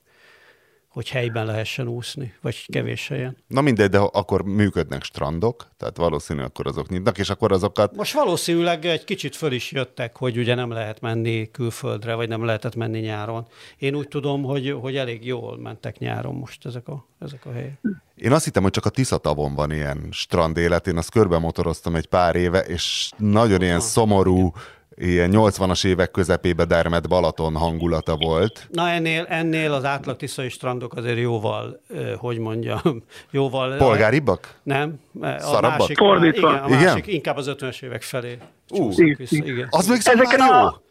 hogy 0.96 1.08
helyben 1.08 1.46
lehessen 1.46 1.88
úszni, 1.88 2.34
vagy 2.40 2.66
kevés 2.66 3.08
helyen. 3.08 3.36
Na 3.46 3.60
mindegy, 3.60 3.90
de 3.90 3.98
akkor 3.98 4.42
működnek 4.42 5.02
strandok, 5.02 5.66
tehát 5.76 5.96
valószínű 5.96 6.42
akkor 6.42 6.66
azok 6.66 6.88
nyitnak, 6.88 7.18
és 7.18 7.30
akkor 7.30 7.52
azokat... 7.52 7.96
Most 7.96 8.12
valószínűleg 8.12 8.84
egy 8.84 9.04
kicsit 9.04 9.36
föl 9.36 9.52
is 9.52 9.72
jöttek, 9.72 10.16
hogy 10.16 10.38
ugye 10.38 10.54
nem 10.54 10.70
lehet 10.70 11.00
menni 11.00 11.50
külföldre, 11.50 12.14
vagy 12.14 12.28
nem 12.28 12.44
lehetett 12.44 12.74
menni 12.74 12.98
nyáron. 12.98 13.46
Én 13.78 13.94
úgy 13.94 14.08
tudom, 14.08 14.42
hogy, 14.42 14.70
hogy 14.80 14.96
elég 14.96 15.26
jól 15.26 15.58
mentek 15.58 15.98
nyáron 15.98 16.34
most 16.34 16.66
ezek 16.66 16.88
a, 16.88 17.06
ezek 17.18 17.46
a 17.46 17.52
helyek. 17.52 17.80
Én 18.14 18.32
azt 18.32 18.44
hittem, 18.44 18.62
hogy 18.62 18.72
csak 18.72 18.86
a 18.86 18.90
Tiszatavon 18.90 19.54
van 19.54 19.72
ilyen 19.72 20.08
strand 20.10 20.56
élet. 20.56 20.86
Én 20.86 20.96
azt 20.96 21.10
körbe 21.10 21.38
motoroztam 21.38 21.94
egy 21.94 22.06
pár 22.06 22.36
éve, 22.36 22.60
és 22.60 23.10
nagyon 23.16 23.62
ilyen 23.62 23.80
szomorú, 23.80 24.52
ilyen 24.96 25.30
80-as 25.32 25.86
évek 25.86 26.10
közepébe 26.10 26.64
dermed 26.64 27.08
Balaton 27.08 27.56
hangulata 27.56 28.16
volt. 28.16 28.68
Na 28.70 28.88
ennél, 28.88 29.24
ennél 29.28 29.72
az 29.72 29.84
átlag 29.84 30.16
tiszai 30.16 30.48
strandok 30.48 30.94
azért 30.94 31.18
jóval, 31.18 31.80
hogy 32.16 32.38
mondjam, 32.38 32.80
jóval... 33.30 33.76
Polgáribbak? 33.76 34.54
Nem. 34.62 35.00
A 35.20 35.60
másik, 35.60 35.96
Fordítva. 35.96 36.50
Igen, 36.50 36.62
a 36.62 36.68
másik, 36.68 37.02
igen? 37.02 37.14
inkább 37.14 37.36
az 37.36 37.54
50-es 37.58 37.82
évek 37.82 38.02
felé. 38.02 38.38
Uh, 38.70 38.92
igen. 39.30 39.66
Az 39.70 39.88
még 39.88 39.98
Ezeken 40.04 40.46
jó. 40.46 40.52
A, 40.52 40.84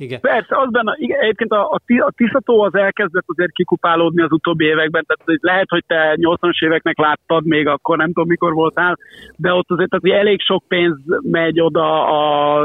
igen. 0.00 0.20
Persze, 0.20 0.58
az 0.58 0.70
benne, 0.70 0.94
igen, 0.98 1.20
egyébként 1.20 1.50
a, 1.50 1.70
a, 1.70 1.80
a 2.06 2.12
Tiszató 2.16 2.60
az 2.60 2.74
elkezdett 2.74 3.24
azért 3.26 3.52
kikupálódni 3.52 4.22
az 4.22 4.32
utóbbi 4.32 4.64
években, 4.64 5.04
tehát 5.06 5.42
lehet, 5.42 5.68
hogy 5.68 5.84
te 5.86 6.16
80-as 6.16 6.64
éveknek 6.64 6.98
láttad 6.98 7.44
még 7.44 7.66
akkor, 7.66 7.96
nem 7.96 8.06
tudom 8.06 8.28
mikor 8.28 8.52
voltál, 8.52 8.98
de 9.36 9.52
ott 9.52 9.70
azért 9.70 9.90
tehát, 9.90 10.20
elég 10.20 10.40
sok 10.40 10.64
pénz 10.68 10.96
megy 11.22 11.60
oda 11.60 12.06
a 12.06 12.60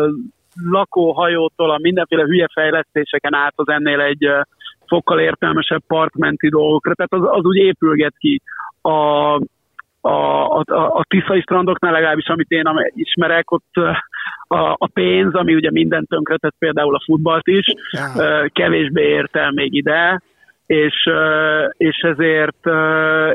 lakóhajótól 0.71 1.71
a 1.71 1.77
mindenféle 1.81 2.23
hülye 2.23 2.47
fejlesztéseken 2.53 3.33
át 3.33 3.53
az 3.55 3.67
ennél 3.67 3.99
egy 3.99 4.29
fokkal 4.87 5.19
értelmesebb 5.19 5.81
partmenti 5.87 6.49
dolgokra, 6.49 6.93
tehát 6.93 7.13
az, 7.13 7.37
az 7.37 7.45
úgy 7.45 7.57
épülget 7.57 8.13
ki. 8.17 8.41
A, 8.81 8.89
a, 10.01 10.59
a, 10.59 10.63
a 10.71 11.03
tiszai 11.07 11.41
strandoknál 11.41 11.91
legalábbis, 11.91 12.27
amit 12.27 12.49
én 12.49 12.63
ismerek, 12.95 13.51
ott 13.51 13.75
a, 14.47 14.75
a 14.77 14.87
pénz, 14.93 15.33
ami 15.33 15.55
ugye 15.55 15.71
mindent 15.71 16.07
tönkretett, 16.07 16.55
például 16.59 16.95
a 16.95 17.03
futballt 17.05 17.47
is, 17.47 17.65
kevésbé 18.47 19.03
ért 19.03 19.35
el 19.35 19.51
még 19.51 19.73
ide, 19.73 20.21
és, 20.65 21.09
és 21.77 21.97
ezért, 21.97 22.65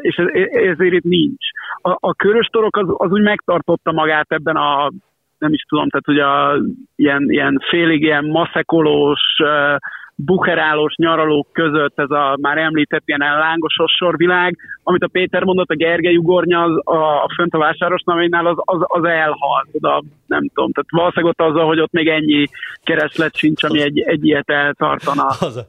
és 0.01 0.17
ezért 0.53 0.93
itt 0.93 1.05
nincs. 1.05 1.47
A, 1.83 1.97
a 2.01 2.15
körös 2.15 2.47
torok 2.47 2.77
az, 2.77 2.87
az 2.97 3.11
úgy 3.11 3.23
megtartotta 3.23 3.93
magát 3.93 4.33
ebben 4.33 4.57
a 4.57 4.91
nem 5.39 5.53
is 5.53 5.63
tudom, 5.69 5.89
tehát 5.89 6.09
ugye 6.09 6.25
a, 6.25 6.61
ilyen, 6.97 7.31
ilyen 7.31 7.59
félig 7.71 8.03
ilyen 8.03 8.25
maszekolós, 8.25 9.21
bukerálós 10.25 10.95
nyaralók 10.97 11.49
között 11.53 11.99
ez 11.99 12.11
a 12.11 12.37
már 12.41 12.59
említett 12.59 13.03
ilyen 13.05 13.21
lángosos 13.21 13.93
sorvilág, 13.93 14.57
amit 14.83 15.03
a 15.03 15.09
Péter 15.09 15.43
mondott, 15.43 15.69
a 15.69 15.75
Gergely 15.75 16.17
ugornya 16.17 16.63
az, 16.63 16.81
a, 16.85 17.23
a 17.25 17.29
fönt 17.35 17.55
a 17.55 17.59
vásáros 17.59 18.03
navénynál 18.05 18.47
az, 18.47 18.57
az, 18.59 18.81
az 18.81 19.05
elhalt, 19.05 19.69
oda 19.73 20.03
nem 20.27 20.49
tudom, 20.55 20.73
tehát 20.73 20.91
valószínűleg 20.91 21.35
ott 21.39 21.49
azzal, 21.51 21.67
hogy 21.67 21.81
ott 21.81 21.93
még 21.93 22.09
ennyi 22.09 22.47
kereslet 22.83 23.37
sincs, 23.37 23.63
ami 23.63 23.81
egy, 23.81 24.01
egy 24.01 24.27
ilyet 24.27 24.51
eltartana. 24.51 25.27
Az 25.49 25.57
a, 25.57 25.67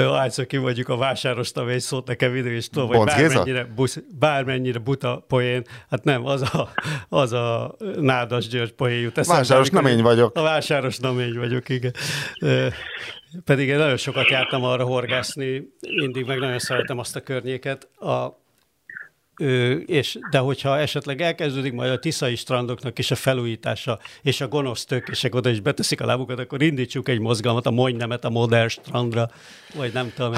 jó, 0.00 0.12
hányszor 0.12 0.46
kimondjuk 0.46 0.88
a 0.88 0.96
vásáros 0.96 1.52
navény 1.52 1.78
szót 1.78 2.06
nekem 2.06 2.34
idő 2.34 2.52
is 2.52 2.68
tudom, 2.68 2.88
hogy 2.88 3.06
bármennyire, 3.06 3.66
busz, 3.76 4.02
bármennyire 4.18 4.78
buta 4.78 5.24
poén, 5.28 5.62
hát 5.90 6.04
nem, 6.04 6.26
az 6.26 6.42
a, 6.42 6.68
az 7.08 7.32
a 7.32 7.74
Nádas 8.00 8.48
György 8.48 8.72
poén 8.72 9.00
jut 9.00 9.18
eszembe. 9.18 9.40
Vásáros 9.40 9.70
namény 9.70 10.02
vagyok. 10.02 10.36
A 10.36 10.42
vásáros 10.42 10.98
namény 10.98 11.38
vagyok, 11.38 11.68
igen. 11.68 11.92
Pedig 13.44 13.68
én 13.68 13.76
nagyon 13.76 13.96
sokat 13.96 14.28
jártam 14.28 14.64
arra 14.64 14.84
horgászni, 14.84 15.68
mindig 15.96 16.26
meg 16.26 16.38
nagyon 16.38 16.58
szeretem 16.58 16.98
azt 16.98 17.16
a 17.16 17.20
környéket. 17.20 17.88
A, 18.00 18.38
és, 19.86 20.18
de 20.30 20.38
hogyha 20.38 20.78
esetleg 20.78 21.20
elkezdődik 21.20 21.72
majd 21.72 21.90
a 21.90 21.98
tiszai 21.98 22.34
strandoknak 22.34 22.98
is 22.98 23.10
a 23.10 23.14
felújítása, 23.14 23.98
és 24.22 24.40
a 24.40 24.48
gonosz 24.48 24.84
tökések 24.84 25.34
oda 25.34 25.50
is 25.50 25.60
beteszik 25.60 26.00
a 26.00 26.06
lábukat, 26.06 26.38
akkor 26.38 26.62
indítsuk 26.62 27.08
egy 27.08 27.20
mozgalmat, 27.20 27.66
a 27.66 27.90
nemet 27.90 28.24
a 28.24 28.30
modern 28.30 28.68
strandra, 28.68 29.28
vagy 29.76 29.92
nem 29.92 30.12
tudom. 30.16 30.32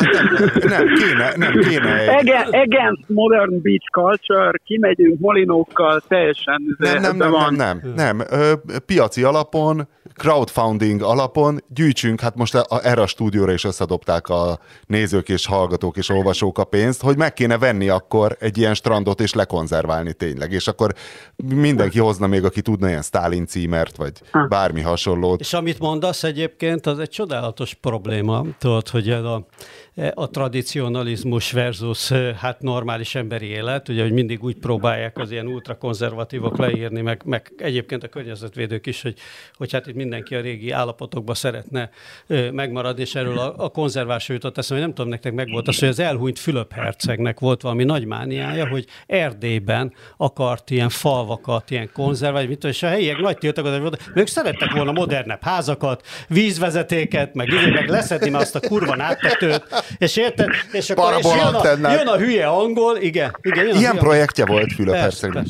Nem, 0.55 0.95
kéne, 0.95 1.33
nem 1.37 1.53
kéne. 1.61 2.19
Egy... 2.19 2.29
Against 2.51 3.09
modern 3.09 3.63
beach 3.63 3.91
culture, 3.93 4.53
kimegyünk 4.65 5.21
molinókkal, 5.21 6.03
teljesen 6.09 6.77
nem, 6.79 7.01
nem, 7.01 7.17
nem, 7.17 7.31
nem, 7.31 7.55
nem, 7.55 7.93
nem. 7.95 8.21
Ö, 8.31 8.53
piaci 8.87 9.23
alapon, 9.23 9.89
crowdfunding 10.21 11.03
alapon 11.03 11.65
gyűjtsünk, 11.69 12.21
hát 12.21 12.37
most 12.37 12.55
a, 12.55 12.81
erre 12.83 13.03
a 13.03 13.07
stúdióra 13.07 13.53
is 13.53 13.65
összedobták 13.65 14.29
a 14.29 14.59
nézők 14.87 15.29
és 15.29 15.47
hallgatók 15.47 15.97
és 15.97 16.09
olvasók 16.09 16.59
a 16.59 16.65
pénzt, 16.65 17.03
hogy 17.03 17.17
meg 17.17 17.33
kéne 17.33 17.59
venni 17.59 17.89
akkor 17.89 18.37
egy 18.41 18.59
ilyen 18.59 18.75
strandot 18.75 19.21
és 19.21 19.33
lekonzerválni 19.35 20.13
tényleg, 20.13 20.53
és 20.53 20.69
akkor 20.69 20.95
mindenki 21.45 21.99
hozna 21.99 22.27
még, 22.27 22.45
aki 22.45 22.63
tudna 22.63 22.89
ilyen 22.89 23.03
Stalin 23.03 23.47
címert, 23.47 23.97
vagy 23.97 24.13
bármi 24.49 24.81
hasonlót. 24.81 25.41
És 25.41 25.53
amit 25.53 25.79
mondasz 25.79 26.23
egyébként, 26.23 26.87
az 26.87 26.99
egy 26.99 27.11
csodálatos 27.11 27.75
probléma, 27.75 28.45
tudod, 28.59 28.89
hogy 28.89 29.11
a, 29.11 29.47
a 30.15 30.31
tradicionalizmus 30.31 31.53
versus 31.53 32.13
hát 32.37 32.61
normális 32.61 33.15
emberi 33.15 33.47
élet, 33.47 33.89
ugye, 33.89 34.03
hogy 34.03 34.13
mindig 34.13 34.43
úgy 34.43 34.57
próbálják 34.57 35.19
az 35.19 35.31
ilyen 35.31 35.47
ultrakonzervatívok 35.47 36.59
leírni, 36.59 37.01
meg, 37.01 37.23
meg 37.25 37.53
egyébként 37.57 38.03
a 38.03 38.09
környezetvédők 38.09 38.87
is, 38.87 39.03
hogy, 39.03 39.15
hogy 39.55 39.73
hát 39.73 39.87
itt 39.87 39.95
mindenki 39.95 40.35
a 40.35 40.41
régi 40.41 40.71
állapotokba 40.71 41.35
szeretne 41.35 41.91
megmaradni, 42.53 43.03
és 43.03 43.15
erről 43.15 43.39
a, 43.39 43.55
a 43.57 43.69
konzervásra 43.69 44.35
jutott 44.35 44.59
eszembe, 44.59 44.75
hogy 44.75 44.85
nem 44.85 44.95
tudom, 44.95 45.11
nektek 45.11 45.33
meg 45.33 45.51
volt 45.51 45.69
az, 45.69 45.79
hogy 45.79 45.89
az 45.89 45.99
elhunyt 45.99 46.39
Fülöp 46.39 46.73
hercegnek 46.73 47.41
volt 47.41 47.63
valami 47.63 47.85
nagy 47.85 48.05
mániája, 48.05 48.69
hogy 48.69 48.87
Erdélyben 49.07 49.93
akart 50.17 50.71
ilyen 50.71 50.89
falvakat, 50.89 51.71
ilyen 51.71 51.91
konzerválni, 51.93 52.49
mit 52.49 52.65
és 52.65 52.83
a 52.83 52.89
helyiek 52.89 53.19
nagy 53.19 53.39
tiltakozás 53.39 53.81
volt, 53.81 54.11
ők 54.15 54.27
szerettek 54.27 54.73
volna 54.73 54.93
modernebb 54.93 55.43
házakat, 55.43 56.07
vízvezetéket, 56.29 57.35
meg, 57.35 57.49
meg 57.73 57.89
leszedni 57.89 58.35
azt 58.35 58.55
a 58.55 58.61
kurva 58.61 58.95
áttetőt, 58.99 59.65
és 59.99 60.17
érted? 60.17 60.49
És 60.73 60.91
akkor 60.91 61.15
és 61.19 61.25
jön, 61.25 61.85
a, 61.85 61.93
jön 61.93 62.07
a 62.07 62.17
hülye 62.17 62.47
angol, 62.47 62.97
igen. 62.97 63.37
igen 63.43 63.67
jön 63.67 63.77
Ilyen 63.77 63.97
projektje 63.97 64.47
volt 64.47 64.73
Fülöp 64.73 64.95
hercegnek. 64.95 65.47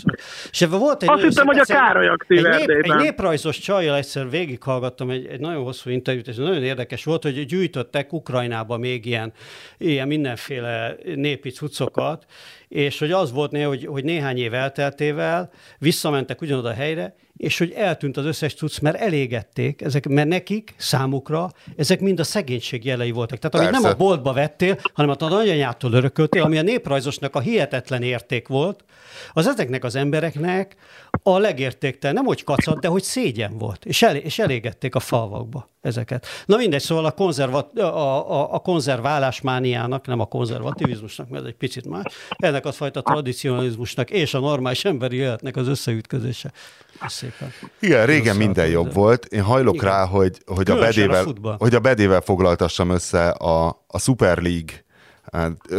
És 0.50 0.62
ebben 0.62 0.79
volt 0.79 1.03
egy 1.03 1.09
Azt 1.09 1.22
hittem, 1.22 1.46
hogy 1.46 1.59
a 1.59 1.64
Károly 1.64 2.07
aktív 2.07 2.46
egy, 2.46 2.66
nép, 2.66 2.68
egy 2.68 2.94
néprajzos 2.94 3.59
csajjal 3.59 3.96
egyszer 3.96 4.31
végighallgattam 4.31 5.11
egy, 5.11 5.26
egy 5.26 5.40
nagyon 5.40 5.62
hosszú 5.62 5.90
interjút, 5.90 6.29
és 6.29 6.37
nagyon 6.37 6.62
érdekes 6.62 7.05
volt, 7.05 7.22
hogy 7.22 7.46
gyűjtöttek 7.46 8.12
Ukrajnába 8.12 8.76
még 8.76 9.07
ilyen, 9.07 9.33
ilyen 9.79 10.07
mindenféle 10.07 10.96
népi 11.14 11.50
cuccokat, 11.50 12.24
és 12.70 12.98
hogy 12.98 13.12
az 13.12 13.33
volt 13.33 13.50
néha, 13.50 13.68
hogy, 13.68 13.87
hogy 13.87 14.04
néhány 14.04 14.38
év 14.38 14.54
elteltével 14.54 15.50
visszamentek 15.78 16.40
ugyanoda 16.40 16.68
a 16.68 16.72
helyre, 16.72 17.14
és 17.37 17.59
hogy 17.59 17.72
eltűnt 17.72 18.16
az 18.16 18.24
összes 18.24 18.54
cucc, 18.54 18.78
mert 18.78 18.96
elégették, 18.96 19.83
ezek, 19.83 20.09
mert 20.09 20.28
nekik, 20.28 20.74
számukra, 20.76 21.50
ezek 21.76 22.00
mind 22.00 22.20
a 22.20 22.24
szegénység 22.24 22.85
jelei 22.85 23.11
voltak. 23.11 23.38
Tehát 23.38 23.54
amit 23.54 23.68
Persze. 23.68 23.83
nem 23.83 23.92
a 23.92 24.04
boltba 24.04 24.33
vettél, 24.33 24.78
hanem 24.94 25.16
a 25.18 25.28
nagyanyától 25.28 25.92
örököltél, 25.92 26.42
ami 26.42 26.59
a 26.59 26.62
néprajzosnak 26.62 27.35
a 27.35 27.40
hihetetlen 27.40 28.02
érték 28.02 28.48
volt, 28.48 28.85
az 29.33 29.46
ezeknek 29.46 29.85
az 29.85 29.94
embereknek 29.94 30.76
a 31.22 31.38
legértéktel, 31.38 32.12
nem 32.12 32.24
hogy 32.24 32.44
kacat, 32.44 32.80
de 32.80 32.88
hogy 32.88 33.02
szégyen 33.02 33.59
volt, 33.59 33.85
és, 33.85 34.02
elé, 34.02 34.18
és 34.18 34.38
elégették 34.38 34.94
a 34.94 35.00
falvakba 35.00 35.69
ezeket. 35.81 36.27
Na 36.47 36.57
mindegy, 36.57 36.81
szóval 36.81 37.05
a, 37.05 37.11
konzervat, 37.11 37.79
a, 37.79 38.40
a, 38.40 38.55
a 38.55 38.59
konzerválás 38.59 39.40
mániának, 39.40 40.07
nem 40.07 40.21
a 40.21 40.25
konzervativizmusnak, 40.25 41.29
mert 41.29 41.43
ez 41.43 41.49
egy 41.49 41.57
picit 41.57 41.88
más, 41.88 42.05
ennek 42.37 42.66
a 42.66 42.73
fajta 42.73 43.01
tradicionalizmusnak 43.01 44.11
és 44.11 44.35
a 44.35 44.38
normális 44.38 44.85
emberi 44.85 45.16
életnek 45.16 45.57
az 45.57 45.69
összeütközése. 45.69 46.53
Szépen. 47.07 47.53
Igen, 47.81 48.07
régen 48.07 48.37
minden 48.37 48.69
jobb 48.69 48.93
volt. 48.93 49.25
Én 49.25 49.43
hajlok 49.43 49.75
Igen. 49.75 49.88
rá, 49.88 50.07
hogy, 50.07 50.38
hogy, 50.47 50.71
a 50.71 50.79
bedével, 50.79 51.27
a 51.43 51.55
hogy 51.59 51.75
a 51.75 51.81
bedével 51.81 52.21
foglaltassam 52.21 52.90
össze 52.90 53.29
a, 53.29 53.85
a 53.87 53.99
Super 53.99 54.38
League 54.38 54.85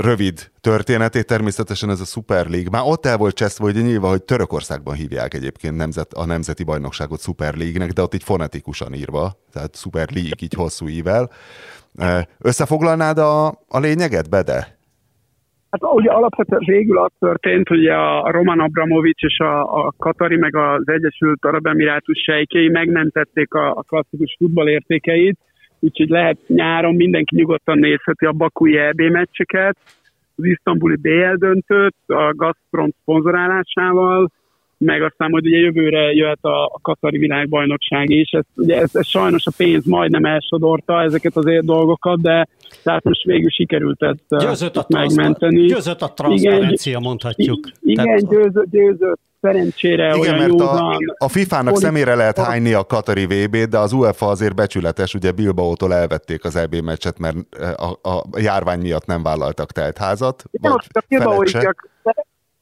rövid 0.02 0.52
történetét, 0.62 1.26
természetesen 1.26 1.90
ez 1.90 2.00
a 2.00 2.06
Super 2.06 2.48
League. 2.48 2.70
Már 2.72 2.82
ott 2.86 3.06
el 3.06 3.18
volt 3.18 3.36
cseszve, 3.36 3.64
hogy 3.64 3.84
nyilván, 3.84 4.12
hogy 4.12 4.24
Törökországban 4.24 4.96
hívják 4.96 5.34
egyébként 5.34 5.76
nemzet, 5.76 6.14
a 6.14 6.26
nemzeti 6.26 6.64
bajnokságot 6.64 7.22
Super 7.22 7.56
League-nek, 7.56 7.92
de 7.92 8.02
ott 8.02 8.14
így 8.14 8.24
fonetikusan 8.24 8.94
írva, 8.94 9.32
tehát 9.54 9.76
Super 9.76 10.08
League 10.14 10.32
így 10.40 10.54
hosszú 10.54 10.88
ível. 10.88 11.30
Összefoglalnád 12.40 13.18
a, 13.18 13.48
a 13.48 13.80
lényeget, 13.80 14.30
Bede? 14.30 14.80
Hát 15.70 15.82
ugye 15.94 16.10
alapvetően 16.10 16.62
végül 16.66 16.98
az 16.98 17.12
történt, 17.20 17.68
hogy 17.68 17.88
a 17.88 18.32
Roman 18.32 18.60
Abramovics 18.60 19.22
és 19.24 19.40
a, 19.40 19.86
a 19.86 19.94
Katari 19.98 20.38
meg 20.38 20.56
az 20.56 20.84
Egyesült 20.86 21.46
Arab 21.46 21.68
Emirátus 21.68 22.22
sejkei 22.24 22.70
megmentették 22.70 23.54
a, 23.54 23.72
a 23.72 23.82
klasszikus 23.82 24.36
futball 24.40 24.68
értékeit, 24.68 25.40
úgyhogy 25.82 26.10
lehet 26.10 26.38
nyáron 26.48 26.96
mindenki 26.96 27.36
nyugodtan 27.36 27.78
nézheti 27.78 28.26
a 28.26 28.32
Bakui 28.32 28.78
EB 28.78 29.02
meccseket, 29.02 29.78
az 30.36 30.46
isztambuli 30.46 30.96
BL 30.96 31.34
döntőt 31.36 31.96
a 32.06 32.34
Gazprom 32.36 32.90
szponzorálásával, 33.02 34.32
meg 34.82 35.02
aztán 35.04 35.30
majd 35.30 35.46
ugye 35.46 35.58
jövőre 35.58 36.12
jöhet 36.12 36.44
a, 36.44 36.66
a 36.66 36.80
Katari 36.82 37.18
világbajnokság 37.18 38.10
is. 38.10 38.30
Ez, 38.32 38.44
ugye 38.56 38.82
ez, 38.82 38.90
ez 38.94 39.08
sajnos 39.08 39.46
a 39.46 39.52
pénz 39.58 39.86
majdnem 39.86 40.26
elsodorta 40.26 41.02
ezeket 41.02 41.36
az 41.36 41.46
dolgokat, 41.62 42.22
de 42.22 42.48
tehát 42.84 43.04
most 43.04 43.24
végül 43.24 43.50
sikerült 43.50 44.04
ezt 44.04 44.46
győzött 44.46 44.76
a 44.78 44.86
megmenteni. 44.90 45.66
Győzött 45.66 46.02
a 46.02 46.08
transzparencia, 46.08 47.00
mondhatjuk. 47.00 47.60
Igen, 47.82 48.06
Tehát... 48.06 48.30
győzött, 48.30 48.70
győzött 48.70 49.20
szerencsére 49.42 50.08
Igen, 50.08 50.20
olyan 50.20 50.36
mert 50.36 50.50
józan, 50.50 50.78
a, 50.78 50.98
a 51.18 51.28
FIFA-nak 51.28 51.78
szemére 51.78 52.16
lehet 52.16 52.38
hányni 52.38 52.74
a 52.74 52.84
Katari 52.84 53.26
VB-t, 53.26 53.70
de 53.70 53.78
az 53.78 53.94
UEFA 53.94 54.28
azért 54.28 54.56
becsületes, 54.56 55.14
ugye 55.14 55.32
Bilbao-tól 55.32 55.94
elvették 55.94 56.44
az 56.44 56.56
EB 56.56 56.76
meccset, 56.76 57.20
mert 57.20 57.38
a, 57.76 58.10
a 58.10 58.24
járvány 58.38 58.80
miatt 58.80 59.06
nem 59.06 59.24
vállaltak 59.24 59.72
teltházat. 59.72 60.44
Igen, 60.52 60.72
most 60.72 60.98
a 60.98 61.04
Bilbao 61.08 61.44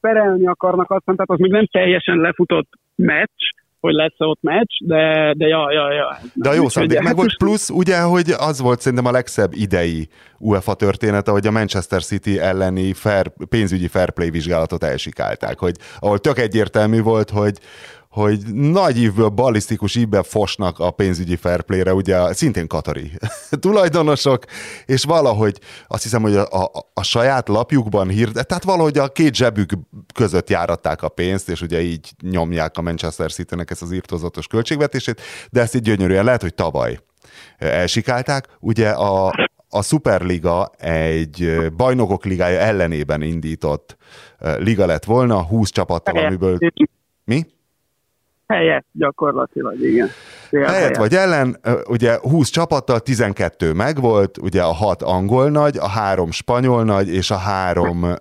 perelni 0.00 0.46
akarnak 0.46 0.90
azt, 0.90 1.04
tehát 1.04 1.30
az 1.30 1.38
még 1.38 1.50
nem 1.50 1.66
teljesen 1.66 2.16
lefutott 2.16 2.68
meccs, 2.94 3.42
hogy 3.80 3.94
lesz 3.94 4.14
ott 4.16 4.42
meccs, 4.42 4.72
de, 4.84 5.34
de 5.36 5.46
ja, 5.46 5.72
ja, 5.72 5.92
ja. 5.92 6.16
De 6.34 6.48
a 6.48 6.52
jó 6.52 6.68
szándék 6.68 7.00
meg 7.00 7.16
volt, 7.16 7.36
plusz 7.36 7.70
ugye, 7.70 8.00
hogy 8.00 8.34
az 8.38 8.60
volt 8.60 8.80
szerintem 8.80 9.06
a 9.06 9.10
legszebb 9.10 9.50
idei 9.54 10.08
UEFA 10.38 10.74
története, 10.74 11.30
hogy 11.30 11.46
a 11.46 11.50
Manchester 11.50 12.02
City 12.02 12.38
elleni 12.38 12.92
fair, 12.92 13.32
pénzügyi 13.48 13.86
fair 13.86 14.10
play 14.10 14.30
vizsgálatot 14.30 14.84
elsikálták, 14.84 15.58
hogy 15.58 15.74
ahol 15.98 16.18
tök 16.18 16.38
egyértelmű 16.38 17.00
volt, 17.00 17.30
hogy, 17.30 17.58
hogy 18.10 18.54
nagy 18.54 18.98
ívből, 18.98 19.28
ballisztikus 19.28 19.94
ívben 19.94 20.22
fosnak 20.22 20.78
a 20.78 20.90
pénzügyi 20.90 21.36
fair 21.36 21.62
play-re, 21.62 21.94
ugye 21.94 22.32
szintén 22.32 22.66
katari 22.66 23.10
tulajdonosok, 23.60 24.44
és 24.86 25.04
valahogy 25.04 25.58
azt 25.88 26.02
hiszem, 26.02 26.22
hogy 26.22 26.36
a, 26.36 26.62
a, 26.62 26.70
a 26.94 27.02
saját 27.02 27.48
lapjukban 27.48 28.08
hír, 28.08 28.28
tehát 28.32 28.64
valahogy 28.64 28.98
a 28.98 29.08
két 29.08 29.34
zsebük 29.34 29.72
között 30.14 30.50
járatták 30.50 31.02
a 31.02 31.08
pénzt, 31.08 31.48
és 31.48 31.62
ugye 31.62 31.80
így 31.80 32.10
nyomják 32.22 32.76
a 32.76 32.82
Manchester 32.82 33.32
City-nek 33.32 33.70
ezt 33.70 33.82
az 33.82 33.92
írtozatos 33.92 34.46
költségvetését, 34.46 35.20
de 35.50 35.60
ezt 35.60 35.74
így 35.74 35.82
gyönyörűen 35.82 36.24
lehet, 36.24 36.42
hogy 36.42 36.54
tavaly 36.54 36.98
elsikálták. 37.58 38.48
Ugye 38.60 38.90
a, 38.90 39.32
a 39.68 39.82
Superliga 39.82 40.70
egy 40.78 41.66
bajnokok 41.76 42.24
ligája 42.24 42.58
ellenében 42.58 43.22
indított 43.22 43.96
liga 44.38 44.86
lett 44.86 45.04
volna, 45.04 45.42
20 45.42 45.70
csapattal, 45.70 46.24
amiből... 46.24 46.58
Mi? 47.24 47.46
Helyett 48.50 48.86
gyakorlatilag, 48.92 49.80
igen. 49.80 50.08
Fél 50.48 50.60
helyett, 50.60 50.74
helyett 50.74 50.96
vagy 50.96 51.14
ellen, 51.14 51.56
ugye 51.88 52.18
20 52.20 52.48
csapattal 52.48 53.00
12 53.00 53.72
megvolt, 53.72 54.38
ugye 54.38 54.62
a 54.62 54.72
6 54.72 55.02
angol 55.02 55.50
nagy, 55.50 55.76
a 55.76 55.88
3 55.88 56.30
spanyol 56.30 56.84
nagy, 56.84 57.08
és 57.08 57.30
a 57.30 57.36
3 57.36 58.02
uh, 58.02 58.12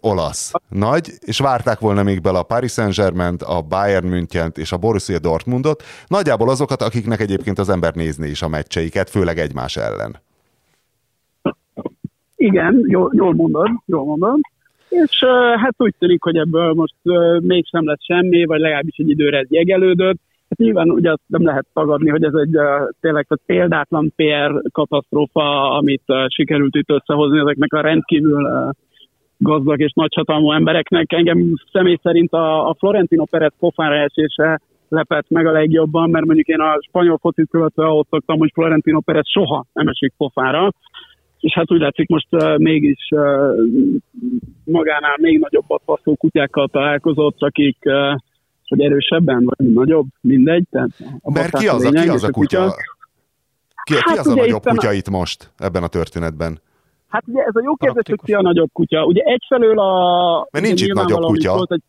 olasz 0.00 0.52
nagy, 0.68 1.10
és 1.20 1.38
várták 1.38 1.78
volna 1.78 2.02
még 2.02 2.20
bele 2.20 2.38
a 2.38 2.42
Paris 2.42 2.72
Saint-Germain, 2.72 3.36
a 3.46 3.62
Bayern 3.62 4.06
münchen 4.06 4.52
és 4.54 4.72
a 4.72 4.76
Borussia 4.76 5.18
Dortmundot, 5.18 5.82
nagyjából 6.06 6.50
azokat, 6.50 6.82
akiknek 6.82 7.20
egyébként 7.20 7.58
az 7.58 7.68
ember 7.68 7.94
nézni 7.94 8.28
is 8.28 8.42
a 8.42 8.48
meccseiket, 8.48 9.10
főleg 9.10 9.38
egymás 9.38 9.76
ellen. 9.76 10.16
Igen, 12.36 12.84
jól, 12.86 13.10
jól 13.14 13.34
mondod, 13.34 13.70
jól 13.86 14.04
mondod 14.04 14.40
és 15.02 15.24
hát 15.56 15.74
úgy 15.76 15.94
tűnik, 15.98 16.22
hogy 16.22 16.36
ebből 16.36 16.72
most 16.72 16.94
mégsem 17.40 17.86
lett 17.86 18.02
semmi, 18.02 18.44
vagy 18.44 18.60
legalábbis 18.60 18.96
egy 18.96 19.08
időre 19.08 19.38
ez 19.38 19.50
jegelődött. 19.50 20.18
Hát 20.48 20.58
nyilván 20.58 20.90
ugye 20.90 21.10
azt 21.10 21.22
nem 21.26 21.44
lehet 21.44 21.66
tagadni, 21.72 22.10
hogy 22.10 22.24
ez 22.24 22.34
egy 22.34 22.56
tényleg 23.00 23.26
egy 23.28 23.40
példátlan 23.46 24.12
PR 24.16 24.62
katasztrófa, 24.72 25.70
amit 25.76 26.02
sikerült 26.28 26.74
itt 26.74 26.90
összehozni 26.90 27.38
ezeknek 27.38 27.72
a 27.72 27.80
rendkívül 27.80 28.74
gazdag 29.38 29.80
és 29.80 29.92
nagyhatalmú 29.94 30.52
embereknek. 30.52 31.12
Engem 31.12 31.52
személy 31.72 31.98
szerint 32.02 32.32
a, 32.32 32.68
a 32.68 32.74
Florentino 32.78 33.24
Perez 33.24 33.52
pofára 33.58 33.94
esése 33.94 34.60
lepett 34.88 35.28
meg 35.28 35.46
a 35.46 35.52
legjobban, 35.52 36.10
mert 36.10 36.24
mondjuk 36.24 36.46
én 36.46 36.60
a 36.60 36.78
spanyol 36.88 37.18
focit 37.18 37.50
követve 37.50 37.84
ahhoz 37.84 38.06
szoktam, 38.10 38.38
hogy 38.38 38.50
Florentino 38.54 39.00
Perez 39.00 39.28
soha 39.28 39.64
nem 39.72 39.88
esik 39.88 40.12
pofára 40.16 40.70
és 41.44 41.52
hát 41.54 41.72
úgy 41.72 41.80
látszik 41.80 42.08
most 42.08 42.26
uh, 42.30 42.58
mégis 42.58 43.08
uh, 43.10 43.54
magánál 44.64 45.16
még 45.20 45.38
nagyobbat 45.38 45.82
passzó 45.84 46.14
kutyákkal 46.14 46.68
találkozott, 46.68 47.36
akik 47.38 47.78
uh, 47.84 48.20
hogy 48.68 48.80
erősebben, 48.80 49.44
vagy 49.44 49.72
nagyobb, 49.72 50.06
mindegy. 50.20 50.64
Tehát 50.70 50.90
a 51.22 51.30
Mert 51.30 51.58
ki 51.58 51.68
az, 51.68 51.84
a, 51.84 51.90
ki 51.90 52.08
az 52.08 52.24
a 52.24 52.30
kutya? 52.30 52.62
kutya? 52.62 52.76
Ki, 53.82 53.94
hát 53.94 54.12
ki 54.12 54.18
az 54.18 54.26
a 54.26 54.34
nagyobb 54.34 54.62
kutya 54.62 54.92
itt 54.92 55.10
most 55.10 55.52
ebben 55.58 55.82
a 55.82 55.88
történetben? 55.88 56.58
Hát 57.08 57.22
ugye 57.26 57.42
ez 57.42 57.56
a 57.56 57.60
jó 57.64 57.74
kérdés, 57.74 58.02
hogy 58.08 58.20
ki 58.24 58.32
a 58.32 58.42
nagyobb 58.42 58.70
kutya. 58.72 59.04
Ugye 59.04 59.22
egyfelől 59.22 59.78
a... 59.78 60.48
Mert 60.50 60.64
nincs 60.64 60.82
itt 60.82 60.92
nagyobb 60.92 61.22
kutya. 61.22 61.54
Volt 61.54 61.72
egy, 61.72 61.82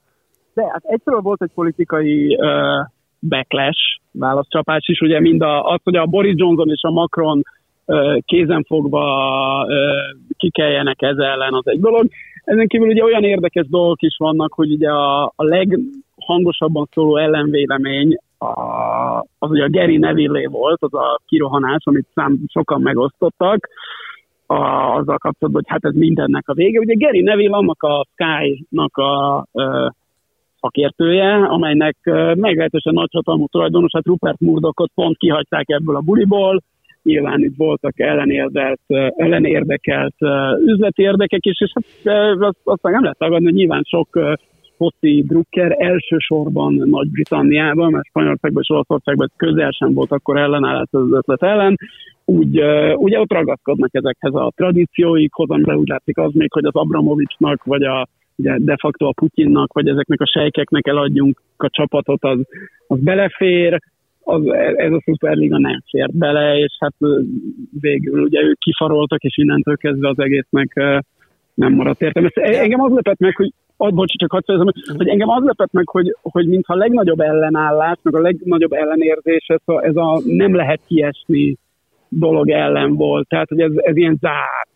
de 0.54 0.64
hát 0.72 0.84
egyfelől 0.84 1.22
volt 1.22 1.42
egy 1.42 1.52
politikai 1.54 2.36
uh, 2.36 2.88
backlash, 3.20 4.00
válaszcsapás 4.12 4.88
is, 4.88 5.00
ugye 5.00 5.20
mind 5.20 5.42
a, 5.42 5.64
az, 5.64 5.80
hogy 5.84 5.96
a 5.96 6.06
Boris 6.06 6.34
Johnson 6.38 6.70
és 6.70 6.82
a 6.82 6.92
Macron 6.92 7.44
kézenfogva 8.26 9.68
kikeljenek 10.38 11.02
ez 11.02 11.18
ellen, 11.18 11.54
az 11.54 11.68
egy 11.68 11.80
dolog. 11.80 12.08
Ezen 12.44 12.68
kívül 12.68 12.88
ugye 12.88 13.04
olyan 13.04 13.24
érdekes 13.24 13.68
dolgok 13.68 14.02
is 14.02 14.16
vannak, 14.18 14.54
hogy 14.54 14.72
ugye 14.72 14.90
a, 14.90 15.24
a 15.24 15.44
leghangosabban 15.44 16.88
szóló 16.92 17.18
ellenvélemény 17.18 18.18
a, 18.38 19.20
az 19.40 19.50
ugye 19.50 19.64
a 19.64 19.70
Gary 19.70 19.98
Neville 19.98 20.50
volt, 20.50 20.82
az 20.82 20.94
a 20.94 21.20
kirohanás, 21.26 21.82
amit 21.84 22.08
szám, 22.14 22.40
sokan 22.48 22.82
megosztottak, 22.82 23.70
a, 24.46 24.56
azzal 24.96 25.18
kapcsolatban, 25.18 25.64
hogy 25.64 25.72
hát 25.72 25.86
ez 25.86 25.94
mindennek 25.94 26.50
a 26.50 26.54
vége. 26.54 26.80
Ugye 26.80 26.94
Gary 26.98 27.22
Neville 27.22 27.58
annak 27.58 27.84
a 27.84 28.06
Sky-nak 28.14 28.98
a, 28.98 29.38
a 29.38 29.94
szakértője, 30.60 31.34
amelynek 31.36 31.96
meglehetősen 32.36 32.94
nagyhatalmú 32.94 33.48
tulajdonosát 33.48 34.06
Rupert 34.06 34.40
Murdochot 34.40 34.92
pont 34.96 35.18
kihagyták 35.18 35.70
ebből 35.70 35.96
a 35.96 36.02
buliból, 36.02 36.62
nyilván 37.06 37.44
itt 37.44 37.56
voltak 37.58 38.00
ellenérdekelt, 38.00 38.80
ellenérdekelt 39.16 40.16
üzleti 40.66 41.02
érdekek 41.02 41.46
is, 41.46 41.62
és 41.62 41.72
hát 41.74 42.16
azt, 42.40 42.58
azt 42.64 42.82
nem 42.82 43.02
lehet 43.02 43.18
tagadni, 43.18 43.46
hogy 43.46 43.54
nyilván 43.54 43.84
sok 43.84 44.20
foci 44.78 45.24
drukker 45.28 45.76
elsősorban 45.80 46.74
Nagy-Britanniában, 46.74 47.92
mert 47.92 48.06
Spanyolországban 48.06 48.62
és 48.62 48.70
Olaszországban 48.70 49.32
közel 49.36 49.72
sem 49.72 49.94
volt 49.94 50.12
akkor 50.12 50.38
ellenállás 50.38 50.88
az 50.92 51.12
ötlet 51.12 51.44
ellen, 51.44 51.76
úgy, 52.26 52.62
ugye 52.96 53.20
ott 53.20 53.32
ragaszkodnak 53.32 53.96
ezekhez 53.96 54.34
a 54.34 54.52
tradícióikhoz, 54.56 55.50
amire 55.50 55.78
úgy 55.78 55.88
látszik 55.88 56.18
az 56.18 56.34
még, 56.34 56.52
hogy 56.52 56.66
az 56.66 56.76
Abramovicsnak, 56.76 57.64
vagy 57.64 57.84
a 57.84 58.08
ugye 58.36 58.56
de 58.60 58.76
facto 58.80 59.06
a 59.06 59.14
Putyinnak, 59.16 59.74
vagy 59.74 59.88
ezeknek 59.88 60.22
a 60.22 60.28
sejkeknek 60.28 60.88
eladjunk 60.88 61.42
a 61.58 61.70
csapatot, 61.70 62.24
az, 62.24 62.40
az 62.88 63.00
belefér, 63.00 63.82
az, 64.26 64.42
ez 64.76 64.92
a 64.92 65.02
Superliga 65.02 65.58
nem 65.58 65.82
fér 65.90 66.10
bele, 66.14 66.58
és 66.58 66.78
hát 66.80 66.96
végül 67.82 68.24
ugye 68.24 68.42
ők 68.42 68.58
kifaroltak, 68.58 69.24
és 69.24 69.38
innentől 69.38 69.78
kezdve 69.78 70.10
az 70.10 70.20
egésznek 70.20 70.74
nem 71.54 71.74
maradt 71.74 72.02
értem. 72.02 72.26
Ezt, 72.26 72.38
engem 72.38 72.82
az 72.82 72.92
lepett 72.92 73.20
meg, 73.20 73.36
hogy 73.36 73.54
Oh, 73.78 73.92
bocs, 73.92 74.18
csak 74.18 74.32
hadd 74.32 74.42
fejezem, 74.46 74.68
hogy 74.98 75.08
engem 75.08 75.30
az 75.30 75.44
lepett 75.44 75.72
meg, 75.72 75.90
hogy, 75.90 76.16
hogy 76.22 76.48
mintha 76.48 76.74
a 76.74 76.78
legnagyobb 76.78 77.20
ellenállás, 77.20 77.98
meg 78.02 78.16
a 78.16 78.22
legnagyobb 78.22 78.72
ellenérzés, 78.72 79.46
ez 79.48 79.62
a, 79.66 79.86
ez 79.86 79.96
a 79.96 80.22
nem 80.26 80.56
lehet 80.56 80.80
kiesni 80.88 81.58
dolog 82.10 82.50
ellen 82.50 82.96
volt. 82.96 83.28
Tehát, 83.28 83.50
hogy 83.50 83.60
ez, 83.60 83.72
ez 83.76 83.96
ilyen 83.96 84.18
zárt. 84.22 84.70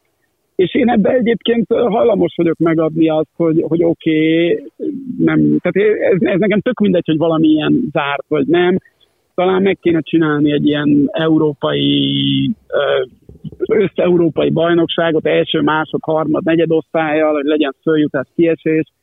És 0.56 0.76
én 0.76 0.90
ebben 0.90 1.16
egyébként 1.16 1.66
hajlamos 1.68 2.34
vagyok 2.36 2.58
megadni 2.58 3.10
azt, 3.10 3.30
hogy, 3.36 3.64
hogy 3.68 3.84
oké, 3.84 4.44
okay, 4.44 4.72
nem, 5.18 5.58
tehát 5.62 5.90
ez, 6.12 6.22
ez 6.22 6.40
nekem 6.40 6.60
tök 6.60 6.80
mindegy, 6.80 7.06
hogy 7.06 7.18
valami 7.18 7.48
ilyen 7.48 7.82
zárt 7.92 8.26
vagy 8.28 8.48
nem 8.48 8.78
talán 9.40 9.62
meg 9.62 9.78
kéne 9.82 10.02
csinálni 10.02 10.52
egy 10.52 10.68
ilyen 10.68 11.10
európai, 11.12 12.52
össze-európai 13.68 14.50
bajnokságot, 14.50 15.26
első, 15.26 15.62
másod, 15.62 16.00
harmad, 16.04 16.44
negyed 16.44 16.72
osztályjal, 16.72 17.34
hogy 17.34 17.46
legyen 17.46 17.76
följutás, 17.82 18.28
kiesés, 18.36 18.94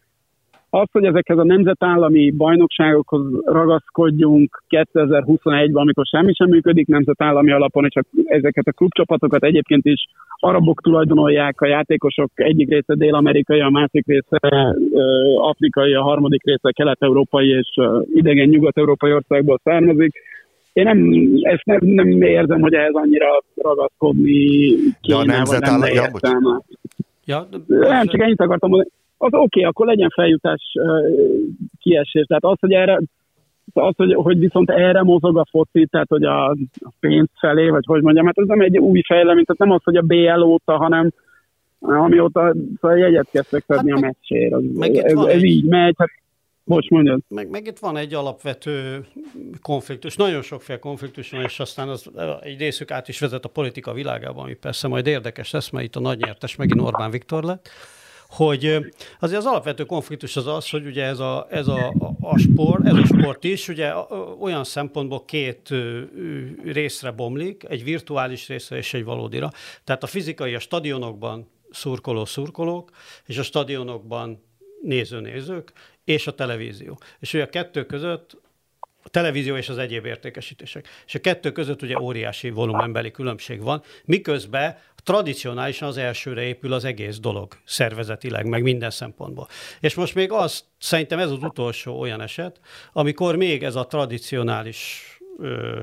az, 0.81 0.89
hogy 0.93 1.05
ezekhez 1.05 1.39
a 1.39 1.45
nemzetállami 1.45 2.31
bajnokságokhoz 2.31 3.23
ragaszkodjunk 3.45 4.63
2021-ben, 4.69 5.83
amikor 5.83 6.07
semmi 6.07 6.35
sem 6.35 6.49
működik 6.49 6.87
nemzetállami 6.87 7.53
alapon, 7.53 7.85
és 7.85 7.95
ezeket 8.25 8.67
a 8.67 8.73
klubcsapatokat 8.73 9.45
egyébként 9.45 9.85
is 9.85 10.07
arabok 10.39 10.81
tulajdonolják, 10.81 11.61
a 11.61 11.67
játékosok 11.67 12.31
egyik 12.35 12.69
része 12.69 12.95
dél-amerikai, 12.95 13.61
a 13.61 13.69
másik 13.69 14.07
része 14.07 14.39
afrikai, 15.37 15.95
a 15.95 16.03
harmadik 16.03 16.45
része 16.45 16.71
kelet-európai 16.73 17.49
és 17.49 17.79
idegen 18.15 18.49
nyugat-európai 18.49 19.13
országból 19.13 19.61
származik. 19.65 20.13
Én 20.73 20.85
nem, 20.85 20.99
ezt 21.43 21.65
nem, 21.65 21.79
nem 21.83 22.23
érzem, 22.23 22.61
hogy 22.61 22.75
ehhez 22.75 22.95
annyira 22.95 23.43
ragaszkodni 23.55 24.69
kéne, 25.01 25.19
ja, 25.19 25.25
nemzetállami, 25.25 25.93
ja, 25.93 26.11
ja, 27.25 27.49
nem, 27.67 28.07
csak 28.07 28.21
ennyit 28.21 28.41
akartam 28.41 28.71
mondani 28.71 28.91
az 29.19 29.33
oké, 29.33 29.45
okay, 29.45 29.65
akkor 29.65 29.87
legyen 29.87 30.11
feljutás 30.11 30.63
kiesés. 31.79 32.27
Tehát 32.27 32.45
az, 32.45 32.57
hogy 32.61 32.73
erre 32.73 33.01
az, 33.73 33.95
hogy, 33.97 34.15
hogy 34.15 34.39
viszont 34.39 34.71
erre 34.71 35.03
mozog 35.03 35.39
a 35.39 35.47
foci, 35.51 35.87
tehát 35.87 36.09
hogy 36.09 36.25
a, 36.25 36.51
a 36.51 36.93
pénz 37.01 37.29
felé, 37.39 37.69
vagy 37.69 37.85
hogy 37.87 38.03
mondjam, 38.03 38.27
hát 38.27 38.39
ez 38.39 38.47
nem 38.47 38.61
egy 38.61 38.79
új 38.79 39.03
fejlemény, 39.07 39.45
tehát 39.45 39.61
nem 39.61 39.71
az, 39.71 39.83
hogy 39.85 39.97
a 39.97 40.03
BL 40.03 40.43
óta, 40.43 40.77
hanem 40.77 41.11
amióta 41.81 42.55
szóval 42.81 42.99
jegyet 42.99 43.29
kezdtek 43.31 43.65
szedni 43.67 43.91
hát 43.91 44.03
a 44.03 44.07
meccsért. 44.07 44.55
Ez, 44.81 45.05
ez, 45.05 45.25
ez 45.25 45.43
így 45.43 45.65
megy, 45.65 45.95
hát 45.99 46.11
Bocs, 46.65 46.89
mondjad. 46.89 47.21
Meg, 47.29 47.51
meg 47.51 47.67
itt 47.67 47.79
van 47.79 47.97
egy 47.97 48.15
alapvető 48.15 49.05
konfliktus, 49.63 50.17
nagyon 50.17 50.43
sokféle 50.43 50.79
konfliktus 50.79 51.31
van, 51.31 51.43
és 51.43 51.61
aztán 51.61 51.89
az, 51.89 52.11
egy 52.41 52.59
részük 52.59 52.91
át 52.91 53.09
is 53.09 53.21
vezet 53.21 53.45
a 53.45 53.49
politika 53.49 53.93
világában, 53.93 54.45
ami 54.45 54.55
persze 54.55 54.89
majd 54.89 55.07
érdekes 55.07 55.51
lesz, 55.51 55.71
mert 55.71 55.85
itt 55.85 55.97
a 55.97 56.01
nagy 56.01 56.19
nyertes 56.19 56.57
megint 56.57 56.81
Orbán 56.81 57.11
Viktor 57.11 57.45
lett 57.45 57.69
hogy 58.29 58.67
azért 59.21 59.39
az 59.39 59.47
alapvető 59.47 59.85
konfliktus 59.85 60.37
az 60.37 60.47
az, 60.47 60.71
hogy 60.71 60.87
ugye 60.87 61.05
ez 61.05 61.19
a, 61.19 61.47
ez 61.51 61.69
a, 61.69 61.95
a 62.21 62.39
sport, 62.39 62.87
ez 62.87 62.95
a 62.95 63.05
sport 63.05 63.45
is 63.45 63.69
ugye 63.69 63.93
olyan 64.41 64.65
szempontból 64.65 65.25
két 65.25 65.75
részre 66.65 67.11
bomlik, 67.11 67.65
egy 67.69 67.85
virtuális 67.85 68.49
részre 68.49 68.77
és 68.77 68.95
egy 68.95 69.05
valódira. 69.05 69.51
Tehát 69.85 70.03
a 70.03 70.07
fizikai 70.07 70.55
a 70.55 70.59
stadionokban 70.59 71.49
szurkoló-szurkolók, 71.71 72.91
és 73.27 73.39
a 73.39 73.43
stadionokban 73.43 74.45
néző-nézők, 74.83 75.73
és 76.05 76.27
a 76.27 76.35
televízió. 76.35 76.99
És 77.19 77.35
ugye 77.35 77.43
a 77.43 77.49
kettő 77.49 77.87
között 77.87 78.37
a 79.03 79.09
televízió 79.09 79.57
és 79.57 79.69
az 79.69 79.79
egyéb 79.79 80.05
értékesítések. 80.05 80.89
És 81.07 81.15
a 81.15 81.19
kettő 81.19 81.53
között 81.53 81.83
ugye 81.83 82.01
óriási 82.01 82.51
volumenbeli 82.51 83.11
különbség 83.11 83.63
van, 83.63 83.83
miközben 84.05 84.79
tradicionálisan 85.07 85.89
az 85.89 85.97
elsőre 85.97 86.43
épül 86.43 86.73
az 86.73 86.85
egész 86.85 87.19
dolog, 87.19 87.57
szervezetileg, 87.65 88.47
meg 88.47 88.63
minden 88.63 88.91
szempontból. 88.91 89.49
És 89.81 89.95
most 89.95 90.15
még 90.15 90.33
az, 90.33 90.65
szerintem 90.79 91.19
ez 91.19 91.31
az 91.31 91.43
utolsó 91.43 92.01
olyan 92.01 92.21
eset, 92.21 92.61
amikor 92.93 93.37
még 93.37 93.63
ez 93.63 93.75
a 93.75 93.87
tradicionális 93.87 95.03
ö, 95.39 95.81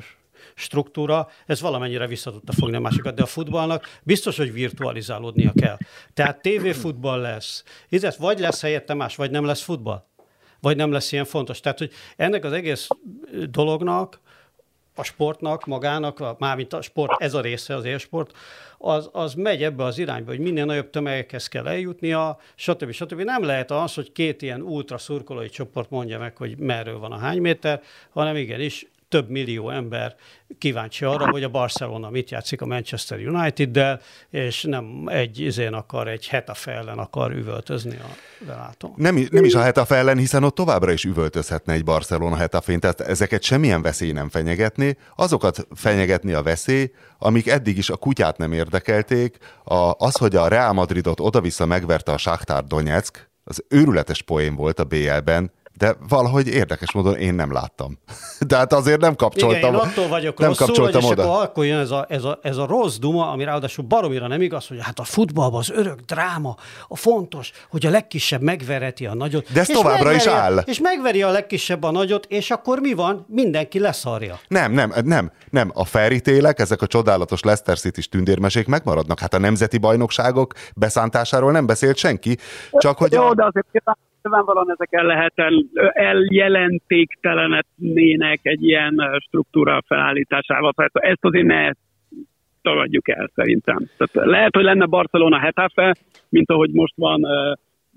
struktúra, 0.56 1.30
ez 1.46 1.62
valamennyire 1.62 2.08
vissza 2.08 2.32
tudta 2.32 2.52
fogni 2.52 2.76
a 2.76 2.80
másikat, 2.80 3.16
de 3.16 3.22
a 3.22 3.26
futballnak 3.26 4.00
biztos, 4.04 4.38
hogy 4.38 4.54
virtualizálódnia 4.54 5.52
kell. 5.56 5.78
Tehát 6.14 6.42
tévéfutball 6.42 7.22
lesz, 7.22 7.64
ez 7.90 8.18
vagy 8.18 8.40
lesz 8.40 8.62
helyette 8.62 8.94
más, 8.94 9.16
vagy 9.16 9.32
nem 9.32 9.46
lesz 9.46 9.62
futball, 9.62 10.06
vagy 10.60 10.76
nem 10.76 10.92
lesz 10.92 11.12
ilyen 11.12 11.26
fontos. 11.26 11.60
Tehát, 11.60 11.78
hogy 11.78 11.92
ennek 12.16 12.44
az 12.44 12.52
egész 12.52 12.88
dolognak 13.50 14.22
a 14.96 15.04
sportnak, 15.04 15.66
magának, 15.66 16.40
mármint 16.40 16.74
a 16.74 16.82
sport, 16.82 17.22
ez 17.22 17.34
a 17.34 17.42
része 17.42 17.76
az 17.76 17.86
élsport, 17.86 18.32
az, 18.78 19.10
az 19.12 19.34
megy 19.34 19.64
ebbe 19.64 19.84
az 19.84 19.98
irányba, 19.98 20.32
hogy 20.32 20.40
minél 20.40 20.66
nagyobb 20.66 20.90
tömegekhez 20.90 21.48
kell 21.48 21.68
eljutnia, 21.68 22.38
stb. 22.56 22.92
stb. 22.92 23.22
Nem 23.22 23.44
lehet 23.44 23.72
az, 23.72 23.94
hogy 23.94 24.12
két 24.12 24.42
ilyen 24.42 24.62
ultra 24.62 24.98
szurkolói 24.98 25.50
csoport 25.50 25.90
mondja 25.90 26.20
meg, 26.20 26.38
hogy 26.38 26.58
merről 26.58 27.00
van 27.00 27.12
a 27.12 27.18
hány 27.18 27.42
méter, 27.42 27.82
hanem 28.10 28.36
igenis 28.36 28.86
több 29.14 29.30
millió 29.30 29.70
ember 29.70 30.16
kíváncsi 30.58 31.06
arra, 31.06 31.30
hogy 31.30 31.44
a 31.44 31.50
Barcelona 31.50 32.10
mit 32.10 32.32
játszik 32.32 32.62
a 32.62 32.66
Manchester 32.66 33.20
United-del, 33.28 34.00
és 34.30 34.64
nem 34.64 35.04
egy 35.06 35.40
izén 35.40 35.74
akar, 35.74 36.08
egy 36.08 36.28
Hetafe 36.28 36.72
ellen 36.72 36.98
akar 36.98 37.32
üvöltözni 37.32 37.96
a 37.96 38.16
belátó. 38.46 38.94
Nem, 38.98 39.28
nem 39.32 39.44
is 39.44 39.54
a 39.54 39.62
Hetafe 39.62 39.96
ellen, 39.96 40.18
hiszen 40.18 40.44
ott 40.44 40.56
továbbra 40.56 40.92
is 40.92 41.04
üvöltözhetne 41.04 41.74
egy 41.74 41.84
Barcelona 41.84 42.36
Hetafén, 42.36 42.80
tehát 42.80 43.02
ezeket 43.02 43.44
semmilyen 43.44 43.82
veszély 43.82 44.12
nem 44.12 44.30
fenyegetni, 44.30 44.98
azokat 45.16 45.68
fenyegetni 45.76 46.34
a 46.34 46.44
veszély, 46.44 46.92
amik 47.20 47.48
eddig 47.48 47.78
is 47.78 47.90
a 47.90 47.98
kutyát 47.98 48.38
nem 48.38 48.52
érdekelték, 48.52 49.38
a, 49.64 49.94
az, 49.98 50.16
hogy 50.16 50.36
a 50.36 50.48
Real 50.48 50.74
Madridot 50.74 51.20
oda-vissza 51.20 51.66
megverte 51.66 52.12
a 52.12 52.18
Shakhtar 52.18 52.64
Donetsk, 52.64 53.32
az 53.44 53.64
őrületes 53.70 54.22
poén 54.22 54.56
volt 54.56 54.80
a 54.80 54.84
BL-ben, 54.84 55.52
de 55.78 55.96
valahogy 56.10 56.48
érdekes 56.48 56.92
módon 56.92 57.16
én 57.16 57.34
nem 57.34 57.52
láttam. 57.52 57.98
De 58.48 58.58
hát 58.58 58.74
azért 58.74 59.00
nem 59.00 59.16
kapcsoltam. 59.16 59.60
Igen, 59.60 59.74
én 59.74 59.80
attól 59.80 60.08
vagyok 60.08 60.38
nem 60.38 60.48
rosszul, 60.48 60.66
kapcsoltam 60.66 61.02
hogy 61.02 61.12
oda. 61.12 61.24
Akkor, 61.24 61.44
akkor 61.44 61.66
jön 61.66 61.80
ez 61.80 61.92
a, 61.92 62.06
ez, 62.10 62.24
a, 62.24 62.40
ez 62.42 62.58
a 62.58 62.66
rossz 62.66 62.98
duma, 62.98 63.32
ami 63.32 63.44
ráadásul 63.44 63.86
baromira 63.86 64.28
nem 64.28 64.42
igaz, 64.42 64.68
hogy 64.68 64.78
hát 64.82 65.00
a 65.00 65.04
futballban 65.04 65.60
az 65.60 65.70
örök 65.70 66.00
dráma, 66.00 66.56
a 66.88 66.96
fontos, 66.96 67.52
hogy 67.70 67.86
a 67.86 67.90
legkisebb 67.90 68.42
megvereti 68.42 69.06
a 69.06 69.14
nagyot. 69.14 69.52
De 69.52 69.60
ez 69.60 69.68
továbbra 69.68 70.14
is 70.14 70.26
áll. 70.26 70.58
És 70.58 70.80
megveri 70.80 71.22
a 71.22 71.30
legkisebb 71.30 71.84
a 71.84 71.92
nagyot, 71.92 72.26
és 72.26 72.52
akkor 72.52 72.80
mi 72.80 72.94
van? 72.94 73.26
Mindenki 73.28 73.80
leszarja. 73.80 74.40
Nem, 74.48 74.72
nem, 74.72 74.94
nem, 75.04 75.32
nem. 75.50 75.72
A 75.74 75.86
felítélek, 75.86 76.60
ezek 76.60 76.82
a 76.82 76.88
csodálatos 76.88 77.42
Leicester 77.42 77.80
City 77.80 78.08
tündérmesék 78.10 78.68
megmaradnak. 78.68 79.20
Hát 79.20 79.34
a 79.34 79.40
nemzeti 79.40 79.78
bajnokságok 79.78 80.54
beszántásáról 80.76 81.52
nem 81.52 81.66
beszélt 81.66 81.98
senki, 81.98 82.38
csak 82.72 82.98
hogy... 82.98 83.12
Jó, 83.12 83.24
a... 83.24 83.36
de 83.36 83.46
azért 83.46 83.68
nyilvánvalóan 84.24 84.72
ezek 84.72 84.88
el 84.92 85.06
lehet 85.06 85.34
eljelentéktelenednének 85.94 88.40
egy 88.44 88.64
ilyen 88.64 89.22
struktúra 89.26 89.84
felállításával. 89.88 90.72
Tehát 90.72 90.96
ezt 90.96 91.26
azért 91.26 91.46
ne 91.46 91.72
tagadjuk 92.62 93.10
el 93.10 93.30
szerintem. 93.36 93.78
Tehát 93.98 94.30
lehet, 94.30 94.56
hogy 94.56 94.64
lenne 94.64 94.86
Barcelona 94.86 95.40
Hetafe, 95.40 95.96
mint 96.30 96.50
ahogy 96.50 96.72
most 96.72 96.94
van 96.96 97.22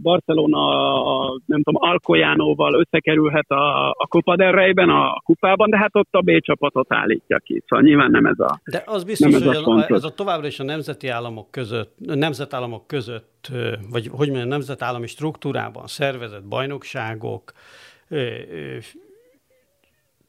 Barcelona, 0.02 0.58
a, 1.04 1.40
nem 1.46 1.62
tudom, 1.62 1.82
Alcoyánóval 1.82 2.74
összekerülhet 2.74 3.50
a, 3.50 3.90
a 3.90 4.06
Copa 4.08 4.36
del 4.36 4.52
Rey-ben, 4.52 4.88
a 4.88 5.20
kupában, 5.24 5.70
de 5.70 5.78
hát 5.78 5.96
ott 5.96 6.08
a 6.10 6.20
B 6.20 6.30
csapatot 6.40 6.92
állítja 6.92 7.38
ki. 7.38 7.62
Szóval 7.66 7.84
nyilván 7.84 8.10
nem 8.10 8.26
ez 8.26 8.38
a 8.38 8.60
De 8.70 8.82
az 8.86 9.04
biztos, 9.04 9.32
hogy 9.32 9.46
ez 9.46 9.56
a, 9.56 9.86
ez 9.88 10.04
a 10.04 10.14
továbbra 10.14 10.46
is 10.46 10.60
a 10.60 10.64
nemzeti 10.64 11.08
államok 11.08 11.50
között, 11.50 11.94
nemzetállamok 11.98 12.86
között, 12.86 13.50
vagy 13.90 14.06
hogy 14.06 14.28
mondjam, 14.28 14.48
nemzetállami 14.48 15.06
struktúrában 15.06 15.86
szervezett 15.86 16.44
bajnokságok, 16.44 17.52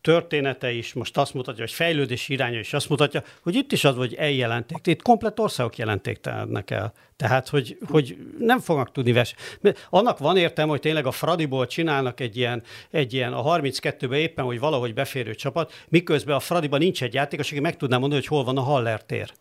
története 0.08 0.72
is 0.72 0.94
most 0.94 1.18
azt 1.18 1.34
mutatja, 1.34 1.64
hogy 1.64 1.72
fejlődési 1.72 2.34
iránya 2.34 2.60
is 2.60 2.74
azt 2.74 2.90
mutatja, 2.90 3.24
hogy 3.42 3.56
itt 3.56 3.72
is 3.72 3.84
az, 3.84 3.96
hogy 3.96 4.14
eljelenték. 4.14 4.88
Itt 4.88 5.02
komplet 5.02 5.40
országok 5.40 5.78
jelentéktelennek 5.78 6.72
el. 6.72 6.94
Tehát, 7.16 7.50
hogy, 7.50 7.78
hogy 7.90 8.18
nem 8.40 8.60
fognak 8.60 8.92
tudni 8.92 9.12
versenyezni. 9.12 9.74
Annak 9.90 10.18
van 10.18 10.38
értelme, 10.38 10.72
hogy 10.72 10.80
tényleg 10.80 11.06
a 11.06 11.12
Fradiból 11.12 11.68
csinálnak 11.68 12.20
egy 12.20 12.38
ilyen, 12.38 12.64
egy 12.92 13.14
ilyen 13.14 13.34
a 13.34 13.44
32-ben 13.44 14.20
éppen, 14.20 14.46
hogy 14.46 14.60
valahogy 14.60 14.94
beférő 14.94 15.36
csapat, 15.36 15.74
miközben 15.90 16.36
a 16.36 16.40
Fradiban 16.40 16.80
nincs 16.80 17.04
egy 17.04 17.14
játékos, 17.14 17.52
aki 17.52 17.60
meg 17.60 17.78
tudná 17.78 17.98
mondani, 17.98 18.22
hogy 18.22 18.30
hol 18.30 18.44
van 18.44 18.58
a 18.58 18.62
Haller 18.62 19.04
tér. 19.04 19.32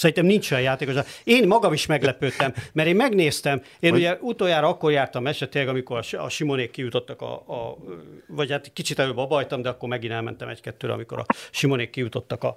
Szerintem 0.00 0.26
nincs 0.26 0.50
olyan 0.50 0.62
játékos. 0.62 0.94
Én 1.24 1.46
magam 1.46 1.72
is 1.72 1.86
meglepődtem, 1.86 2.54
mert 2.72 2.88
én 2.88 2.96
megnéztem, 2.96 3.62
én 3.80 3.90
hogy... 3.90 4.00
ugye 4.00 4.16
utoljára 4.20 4.68
akkor 4.68 4.90
jártam 4.90 5.26
esetleg, 5.26 5.68
amikor 5.68 6.04
a 6.12 6.28
Simonék 6.28 6.70
kijutottak 6.70 7.22
a, 7.22 7.32
a, 7.32 7.76
vagy 8.26 8.50
hát 8.50 8.72
kicsit 8.72 8.98
előbb 8.98 9.16
abajtam, 9.16 9.62
de 9.62 9.68
akkor 9.68 9.88
megint 9.88 10.12
elmentem 10.12 10.48
egy-kettőre, 10.48 10.92
amikor 10.92 11.18
a 11.18 11.24
Simonék 11.50 11.90
kijutottak 11.90 12.44
a, 12.44 12.54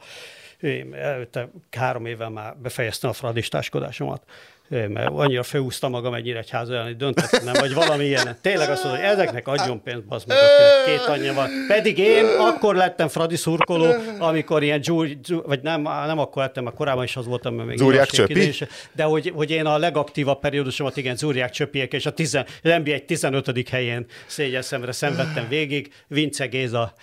én 0.61 0.93
előtte 0.93 1.49
három 1.71 2.05
évvel 2.05 2.29
már 2.29 2.57
befejeztem 2.57 3.09
a 3.09 3.13
fradistáskodásomat 3.13 4.23
mert 4.69 5.09
annyira 5.13 5.43
felhúzta 5.43 5.89
magam 5.89 6.13
egy 6.13 6.37
hogy 6.83 6.97
döntött, 6.97 7.43
nem, 7.43 7.53
vagy 7.59 7.73
valami 7.73 8.05
ilyen. 8.05 8.37
Tényleg 8.41 8.69
azt 8.69 8.83
mondod, 8.83 9.01
hogy 9.01 9.09
ezeknek 9.09 9.47
adjon 9.47 9.83
pénzt, 9.83 10.05
bazd 10.05 10.27
meg, 10.27 10.37
két 10.85 11.05
anyja 11.07 11.33
van. 11.33 11.49
Pedig 11.67 11.97
én 11.97 12.25
akkor 12.25 12.75
lettem 12.75 13.07
Fradi 13.07 13.35
szurkoló, 13.35 13.93
amikor 14.19 14.63
ilyen 14.63 14.81
dzsúr, 14.81 15.17
vagy 15.45 15.61
nem, 15.61 15.81
nem 15.81 16.19
akkor 16.19 16.41
lettem, 16.41 16.63
mert 16.63 16.75
korábban 16.75 17.03
is 17.03 17.15
az 17.15 17.25
voltam, 17.25 17.55
mert 17.55 17.67
még 17.67 17.77
Zúrják 17.77 18.09
csöpi? 18.09 18.53
De 18.91 19.03
hogy, 19.03 19.31
hogy 19.35 19.51
én 19.51 19.65
a 19.65 19.77
legaktívabb 19.77 20.39
periódusomat, 20.39 20.97
igen, 20.97 21.15
Zúrják 21.15 21.51
csöpiek, 21.51 21.93
és 21.93 22.05
a, 22.05 22.11
tizen, 22.11 22.45
az 22.63 22.71
NBA 22.83 22.99
15. 23.05 23.69
helyén 23.69 24.05
szégyen 24.25 24.61
szemre 24.61 24.91
szenvedtem 24.91 25.45
végig, 25.49 25.93
Vince 26.07 26.45
Géza 26.45 26.93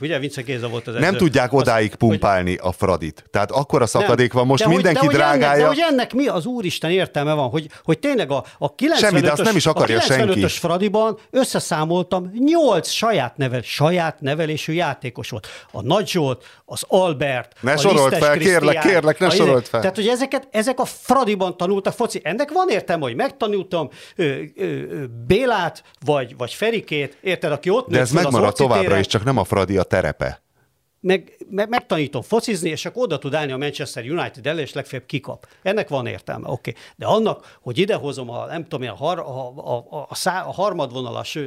Ugye 0.00 0.18
Vince 0.18 0.42
Géza 0.42 0.68
volt 0.68 0.86
az 0.86 0.94
Nem 0.94 1.02
edző. 1.02 1.16
tudják 1.16 1.52
odáig 1.52 1.94
pumpálni 1.94 2.50
hogy... 2.50 2.68
a 2.68 2.72
Fradit. 2.72 3.24
Tehát 3.30 3.50
akkor 3.50 3.82
a 3.82 3.86
szakadék 3.86 4.32
nem. 4.32 4.38
van, 4.38 4.46
most 4.46 4.62
de 4.62 4.68
mindenki 4.68 5.06
hogy, 5.06 5.16
de. 5.16 5.24
Hogy 5.24 5.42
ennek, 5.42 5.58
de 5.58 5.66
hogy 5.66 5.84
ennek 5.90 6.12
mi 6.14 6.26
az 6.26 6.46
úristen 6.74 6.90
értelme 6.90 7.32
van, 7.32 7.48
hogy, 7.48 7.68
hogy 7.84 7.98
tényleg 7.98 8.30
a, 8.30 8.44
a 8.58 8.74
95-ös, 8.74 8.98
Semmi, 8.98 9.20
de 9.20 9.32
azt 9.32 9.42
nem 9.42 9.56
is 9.56 9.66
akarja 9.66 9.96
a 9.96 10.00
95 10.00 10.50
Fradiban 10.50 11.18
összeszámoltam 11.30 12.30
8 12.38 12.88
saját, 12.88 13.36
nevel, 13.36 13.62
saját 13.62 14.20
nevelésű 14.20 14.72
játékos 14.72 15.30
volt. 15.30 15.46
A 15.72 15.82
Nagy 15.82 16.08
Zsolt, 16.08 16.44
az 16.64 16.84
Albert, 16.88 17.52
ne 17.60 17.72
a 17.72 17.76
sorolt 17.76 18.16
fel, 18.16 18.38
kérlek, 18.38 18.78
kérlek, 18.78 19.18
ne 19.18 19.30
sorolt 19.30 19.68
fel. 19.68 19.80
Tehát, 19.80 19.96
hogy 19.96 20.08
ezeket, 20.08 20.48
ezek 20.50 20.80
a 20.80 20.84
Fradiban 20.84 21.56
tanultak 21.56 21.92
foci. 21.92 22.20
Ennek 22.22 22.52
van 22.52 22.68
értelme, 22.68 23.02
hogy 23.02 23.14
megtanultam 23.14 23.88
ö, 24.16 24.24
ö, 24.24 24.40
ö, 24.56 25.04
Bélát, 25.26 25.82
vagy, 26.04 26.36
vagy 26.36 26.54
Ferikét, 26.54 27.18
érted, 27.20 27.52
aki 27.52 27.70
ott 27.70 27.88
De 27.88 27.98
ez 27.98 28.10
megmarad 28.10 28.54
továbbra 28.54 28.98
is, 28.98 29.06
csak 29.06 29.24
nem 29.24 29.36
a 29.36 29.44
Fradi 29.44 29.76
a 29.76 29.82
terepe. 29.82 30.43
Meg, 31.04 31.36
meg, 31.50 31.68
megtanítom 31.68 32.22
focizni, 32.22 32.70
és 32.70 32.84
akkor 32.84 33.02
oda 33.02 33.18
tud 33.18 33.34
állni 33.34 33.52
a 33.52 33.56
Manchester 33.56 34.04
United 34.10 34.46
elé, 34.46 34.60
és 34.60 34.72
legfeljebb 34.72 35.06
kikap. 35.06 35.46
Ennek 35.62 35.88
van 35.88 36.06
értelme, 36.06 36.48
oké. 36.48 36.70
Okay. 36.70 36.82
De 36.96 37.06
annak, 37.06 37.58
hogy 37.60 37.78
idehozom 37.78 38.30
a, 38.30 38.46
nem 38.46 38.66
tudom, 38.68 38.88
a, 38.88 38.94
har, 38.94 39.18
a, 39.18 39.58
a, 39.76 40.06
a, 40.08 40.14
szá, 40.14 40.44
a 40.44 40.52
harmadvonalas 40.52 41.38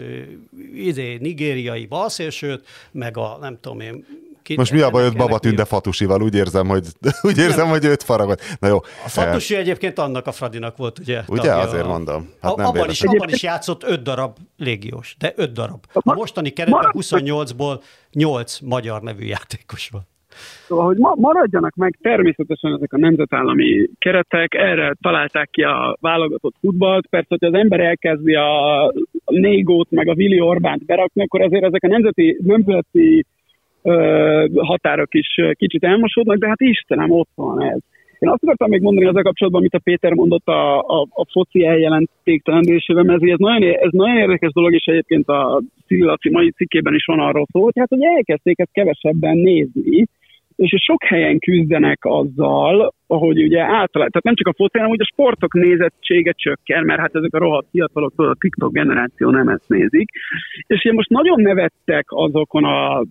idé, 0.73 1.17
nigériai 1.21 1.85
balszélsőt, 1.85 2.67
meg 2.91 3.17
a 3.17 3.37
nem 3.41 3.57
tudom 3.61 3.79
én, 3.79 4.05
ki, 4.47 4.55
Most 4.55 4.71
mi 4.71 4.81
a 4.81 4.89
bajod 4.89 5.15
Baba 5.17 5.39
Tünde 5.39 5.65
Fatusival? 5.65 6.21
Úgy 6.21 6.35
érzem, 6.35 6.67
hogy, 6.67 6.85
úgy 7.29 7.37
érzem, 7.37 7.65
nem. 7.65 7.69
hogy 7.69 7.85
őt 7.85 8.03
faragott. 8.03 8.41
Na 8.59 8.67
jó. 8.67 8.77
A 9.05 9.09
Fatusi 9.09 9.53
eh. 9.53 9.59
egyébként 9.59 9.99
annak 9.99 10.27
a 10.27 10.31
Fradinak 10.31 10.77
volt, 10.77 10.99
ugye? 10.99 11.21
Ugye, 11.27 11.53
azért 11.53 11.83
a, 11.83 11.87
mondom. 11.87 12.29
Hát 12.41 12.55
nem 12.55 12.65
abban, 12.65 12.89
is, 12.89 13.01
abban 13.01 13.29
is 13.29 13.43
játszott 13.43 13.83
öt 13.83 14.01
darab 14.01 14.37
légiós, 14.57 15.15
de 15.19 15.33
öt 15.35 15.51
darab. 15.51 15.79
A 15.93 16.13
mostani 16.13 16.49
keretben 16.49 16.91
28-ból 16.93 17.81
8 18.11 18.59
magyar 18.59 19.01
nevű 19.01 19.25
játékos 19.25 19.89
van. 19.89 20.07
Szóval, 20.67 20.85
hogy 20.85 20.97
ma 20.97 21.13
maradjanak 21.15 21.75
meg 21.75 21.97
természetesen 22.01 22.73
ezek 22.73 22.93
a 22.93 22.97
nemzetállami 22.97 23.89
keretek, 23.99 24.53
erre 24.53 24.95
találták 25.01 25.49
ki 25.49 25.61
a 25.61 25.97
válogatott 26.01 26.55
futballt. 26.59 27.07
Persze, 27.07 27.27
hogy 27.39 27.45
az 27.45 27.53
ember 27.53 27.79
elkezdi 27.79 28.35
a 28.35 28.93
Négót 29.25 29.91
meg 29.91 30.07
a 30.07 30.13
Vili 30.13 30.39
Orbánt 30.39 30.85
berakni, 30.85 31.23
akkor 31.23 31.41
azért 31.41 31.63
ezek 31.63 31.83
a 31.83 31.87
nemzeti, 31.87 32.37
nemzeti 32.43 33.25
határok 34.55 35.13
is 35.13 35.27
kicsit 35.51 35.83
elmosódnak, 35.83 36.37
de 36.37 36.47
hát 36.47 36.61
Istenem, 36.61 37.11
ott 37.11 37.29
van 37.35 37.61
ez. 37.61 37.79
Én 38.19 38.29
azt 38.29 38.43
akartam 38.43 38.69
még 38.69 38.81
mondani 38.81 39.07
ezzel 39.07 39.23
kapcsolatban, 39.23 39.61
amit 39.61 39.73
a 39.73 39.79
Péter 39.79 40.13
mondott 40.13 40.47
a, 40.47 40.79
a, 40.79 41.01
a 41.09 41.25
foci 41.31 41.65
eljelentéktelendésével, 41.65 43.03
mert 43.03 43.23
ez 43.23 43.37
nagyon, 43.37 43.73
ez 43.73 43.91
nagyon 43.91 44.17
érdekes 44.17 44.51
dolog, 44.51 44.73
és 44.73 44.85
egyébként 44.85 45.27
a 45.27 45.61
Civil 45.85 46.17
mai 46.31 46.51
cikkében 46.51 46.93
is 46.93 47.05
van 47.05 47.19
arról 47.19 47.45
szó, 47.51 47.63
hogy 47.63 47.73
hát, 47.75 47.89
hogy 47.89 48.03
elkezdték 48.03 48.59
ezt 48.59 48.71
kevesebben 48.73 49.37
nézni, 49.37 50.05
és 50.55 50.75
sok 50.85 51.03
helyen 51.03 51.39
küzdenek 51.39 51.99
azzal, 52.01 52.93
ahogy 53.07 53.41
ugye 53.41 53.61
általában, 53.61 54.11
tehát 54.11 54.23
nem 54.23 54.35
csak 54.35 54.47
a 54.47 54.53
foci, 54.55 54.77
hanem 54.77 54.89
hogy 54.89 55.01
a 55.01 55.11
sportok 55.11 55.53
nézettsége 55.53 56.31
csökken, 56.31 56.83
mert 56.83 56.99
hát 56.99 57.15
ezek 57.15 57.33
a 57.33 57.37
rohadt 57.37 57.67
fiatalok, 57.71 58.13
a 58.15 58.35
TikTok 58.39 58.73
generáció 58.73 59.29
nem 59.29 59.47
ezt 59.47 59.69
nézik. 59.69 60.09
És 60.67 60.83
ugye 60.83 60.93
most 60.93 61.09
nagyon 61.09 61.41
nevettek 61.41 62.05
azokon 62.07 62.63
a 62.63 63.03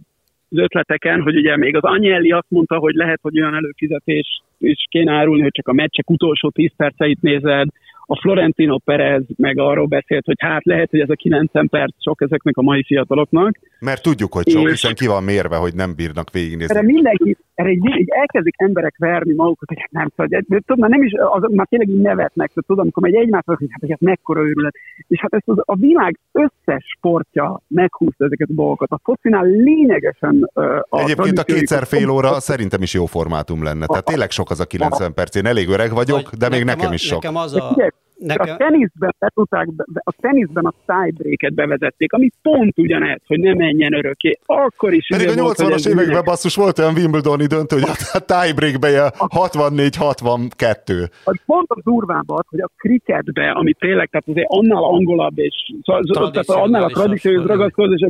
az 0.51 0.59
ötleteken, 0.59 1.23
hogy 1.23 1.37
ugye 1.37 1.57
még 1.57 1.77
az 1.77 1.83
Agnelli 1.83 2.31
azt 2.31 2.51
mondta, 2.51 2.77
hogy 2.77 2.95
lehet, 2.95 3.19
hogy 3.23 3.41
olyan 3.41 3.55
előfizetés 3.55 4.41
is 4.59 4.85
kéne 4.89 5.13
árulni, 5.13 5.43
hogy 5.43 5.53
csak 5.53 5.69
a 5.69 5.73
meccsek 5.73 6.11
utolsó 6.11 6.51
10 6.51 6.71
perceit 6.77 7.21
nézed, 7.21 7.69
a 8.07 8.21
Florentino 8.21 8.79
Perez 8.79 9.23
meg 9.37 9.59
arról 9.59 9.87
beszélt, 9.87 10.25
hogy 10.25 10.37
hát 10.39 10.65
lehet, 10.65 10.91
hogy 10.91 11.01
ez 11.01 11.11
a 11.11 11.15
90 11.15 11.69
perc 11.69 12.03
sok 12.03 12.21
ezeknek 12.23 12.57
a 12.57 12.63
mai 12.63 12.83
fiataloknak. 12.85 13.59
Mert 13.81 14.03
tudjuk, 14.03 14.33
hogy 14.33 14.49
sok, 14.49 14.69
hiszen 14.69 14.95
ki 14.95 15.07
van 15.07 15.23
mérve, 15.23 15.57
hogy 15.57 15.75
nem 15.75 15.95
bírnak 15.97 16.31
végignézni. 16.31 16.77
Erre 16.77 16.87
mindenki, 16.87 17.37
erre 17.55 17.71
így, 17.71 17.97
így 17.99 18.09
elkezdik 18.09 18.55
emberek 18.57 18.95
verni 18.99 19.35
magukat, 19.35 19.69
hogy 19.69 19.81
hát 19.81 19.91
nem 19.91 20.09
tudod, 20.17 20.45
de 20.47 20.61
tudom, 20.67 20.89
nem 20.89 21.03
is, 21.03 21.13
az, 21.13 21.43
már 21.51 21.67
tényleg 21.67 21.89
így 21.89 22.01
nevetnek, 22.01 22.51
de 22.55 22.63
tudom, 22.67 22.81
amikor 22.83 23.03
megy 23.03 23.15
egymásra, 23.15 23.57
hogy 23.57 23.67
hát, 23.71 23.81
hogy 23.81 23.91
hát 23.91 24.01
mekkora 24.01 24.41
őrület. 24.41 24.75
És 25.09 25.21
hát 25.21 25.35
ezt 25.35 25.49
az, 25.49 25.57
a 25.65 25.77
világ 25.77 26.19
összes 26.33 26.85
sportja 26.97 27.61
meghúzta 27.69 28.25
ezeket 28.25 28.49
a 28.51 28.55
dolgokat. 28.55 28.91
A 28.91 29.01
focinál 29.03 29.47
lényegesen 29.47 30.51
uh, 30.55 30.65
a 30.89 31.01
Egyébként 31.01 31.39
a 31.39 31.45
kétszer 31.45 31.87
fél 31.87 32.09
óra 32.11 32.41
szerintem 32.41 32.83
is 32.83 32.95
jó 32.95 33.07
formátum 33.07 33.63
lenne. 33.63 33.87
Tehát 33.87 34.05
tényleg 34.05 34.31
sok 34.31 34.51
az 34.51 34.61
a 34.61 34.65
90 34.65 35.15
perc. 35.15 35.35
Én 35.35 35.47
elég 35.47 35.69
öreg 35.69 35.91
vagyok, 35.91 36.31
de 36.35 36.49
még 36.49 36.65
nekem, 36.65 36.77
nekem 36.77 36.93
is 36.93 37.03
sok. 37.03 37.23
Nekem 37.23 37.37
az 37.37 37.55
a, 37.55 37.75
Nekem... 38.19 38.55
A 38.55 38.57
teniszben, 38.57 39.15
betudták, 39.19 39.69
a 39.95 40.13
teniszben 40.21 40.65
a 40.65 40.73
tiebreaket 40.87 41.55
bevezették, 41.55 42.13
ami 42.13 42.31
pont 42.43 42.79
ugyanez, 42.79 43.21
hogy 43.27 43.39
ne 43.39 43.55
menjen 43.55 43.93
örökké. 43.95 44.39
Akkor 44.47 44.93
is 44.93 45.07
Pedig 45.09 45.29
a 45.29 45.33
80-as 45.33 45.87
években 45.87 46.07
minek... 46.07 46.25
basszus 46.25 46.55
volt 46.55 46.79
olyan 46.79 46.95
Wimbledoni 46.95 47.47
döntő, 47.47 47.77
hogy 47.81 47.91
a 48.13 48.19
tiebreakbe 48.19 49.13
64-62. 49.19 51.09
Pont 51.47 51.67
az 51.69 51.83
durvább 51.83 52.25
hogy 52.27 52.61
a 52.61 52.71
cricketbe, 52.77 53.51
ami 53.51 53.73
tényleg, 53.73 54.09
tehát 54.09 54.29
azért 54.29 54.47
annál 54.49 54.83
angolabb, 54.85 55.39
és 55.39 55.73
szóval, 55.83 56.31
tehát 56.31 56.49
annál 56.49 56.83
a 56.83 56.89
tradícióhoz 56.89 57.47
ragaszkodás, 57.47 58.01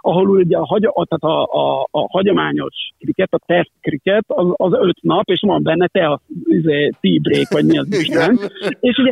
ahol 0.00 0.28
ugye 0.28 0.56
a, 0.56 0.66
hagy, 0.66 0.84
a, 0.84 1.06
tehát 1.06 1.36
a, 1.36 1.42
a, 1.42 1.88
a, 1.90 2.06
hagyományos 2.08 2.74
kriket, 2.98 3.32
a 3.32 3.40
test 3.46 3.70
kriket, 3.80 4.24
az, 4.26 4.46
az 4.52 4.72
öt 4.72 5.02
nap, 5.02 5.24
és 5.30 5.40
van 5.46 5.62
benne 5.62 5.86
te 5.86 6.06
a 6.06 6.20
izé, 6.44 6.90
tea 7.00 7.20
break, 7.22 7.52
vagy 7.52 7.64
mi 7.64 7.78
az 7.78 8.00
Isten. 8.00 8.38
És 8.80 8.96
ugye 8.96 9.10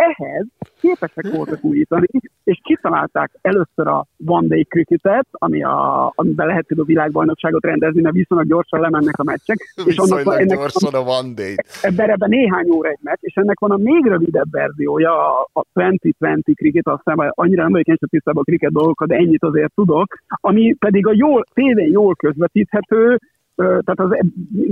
ehhez 0.00 0.46
képesek 0.80 1.30
voltak 1.36 1.64
újítani, 1.64 2.06
és 2.44 2.60
kitalálták 2.62 3.30
először 3.40 3.86
a 3.86 4.06
One 4.26 4.46
Day 4.46 4.64
Cricketet, 4.64 5.26
ami 5.30 5.62
a, 5.62 6.12
amiben 6.14 6.46
lehet 6.46 6.66
a 6.70 6.84
világbajnokságot 6.84 7.64
rendezni, 7.64 8.00
mert 8.00 8.14
viszonylag 8.14 8.48
gyorsan 8.48 8.80
lemennek 8.80 9.18
a 9.18 9.22
meccsek. 9.22 9.56
és 9.84 9.96
annak, 9.96 10.40
ennek 10.40 10.58
gyorsan 10.58 10.94
a 10.94 11.18
One 11.18 11.32
Day. 11.34 11.54
Ebben, 11.82 12.10
ebben 12.10 12.28
néhány 12.28 12.70
óra 12.70 12.88
egy 12.88 12.98
meccs, 13.02 13.20
és 13.20 13.34
ennek 13.34 13.58
van 13.58 13.70
a 13.70 13.76
még 13.76 14.04
rövidebb 14.04 14.50
verziója, 14.50 15.40
a 15.52 15.64
2020 15.72 16.42
Cricket, 16.54 16.86
azt 16.86 17.02
hiszem, 17.04 17.30
annyira 17.34 17.62
nem 17.62 17.70
vagyok 17.70 17.86
én 17.86 17.96
sem 17.98 18.08
tisztában 18.08 18.42
a 18.42 18.50
cricket 18.50 18.72
dolgokat, 18.72 19.08
de 19.08 19.14
ennyit 19.14 19.44
azért 19.44 19.72
tudok, 19.74 20.18
ami 20.28 20.74
pedig 20.78 21.06
a 21.06 21.12
jól, 21.14 21.44
tévén 21.54 21.90
jól 21.90 22.14
közvetíthető, 22.14 23.18
tehát 23.60 24.00
az, 24.00 24.10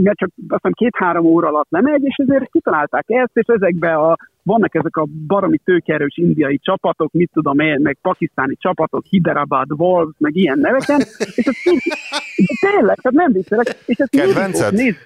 mert 0.03 0.19
csak 0.19 0.31
azt 0.49 0.75
két-három 0.75 1.25
óra 1.25 1.49
alatt 1.49 1.71
lemegy, 1.71 2.03
és 2.03 2.15
ezért 2.17 2.51
kitalálták 2.51 3.05
ezt, 3.07 3.31
és 3.33 3.45
ezekbe 3.47 3.95
a, 3.95 4.17
vannak 4.43 4.75
ezek 4.75 4.97
a 4.97 5.07
baromi 5.27 5.59
tőkerős 5.65 6.17
indiai 6.17 6.59
csapatok, 6.63 7.13
mit 7.13 7.31
tudom 7.33 7.59
én, 7.59 7.81
meg 7.81 7.99
pakisztáni 8.03 8.57
csapatok, 8.57 9.05
Hyderabad 9.05 9.73
Wolves, 9.73 10.15
meg 10.19 10.37
ilyen 10.37 10.59
neveken, 10.59 11.01
és 11.35 11.47
ez 11.47 11.61
tényleg, 12.71 12.97
tehát 12.97 13.19
nem 13.19 13.33
viccelek, 13.33 13.67
és 13.87 13.97
ezt 13.97 14.11
Kedvenced? 14.11 14.73
Néz, 14.73 14.97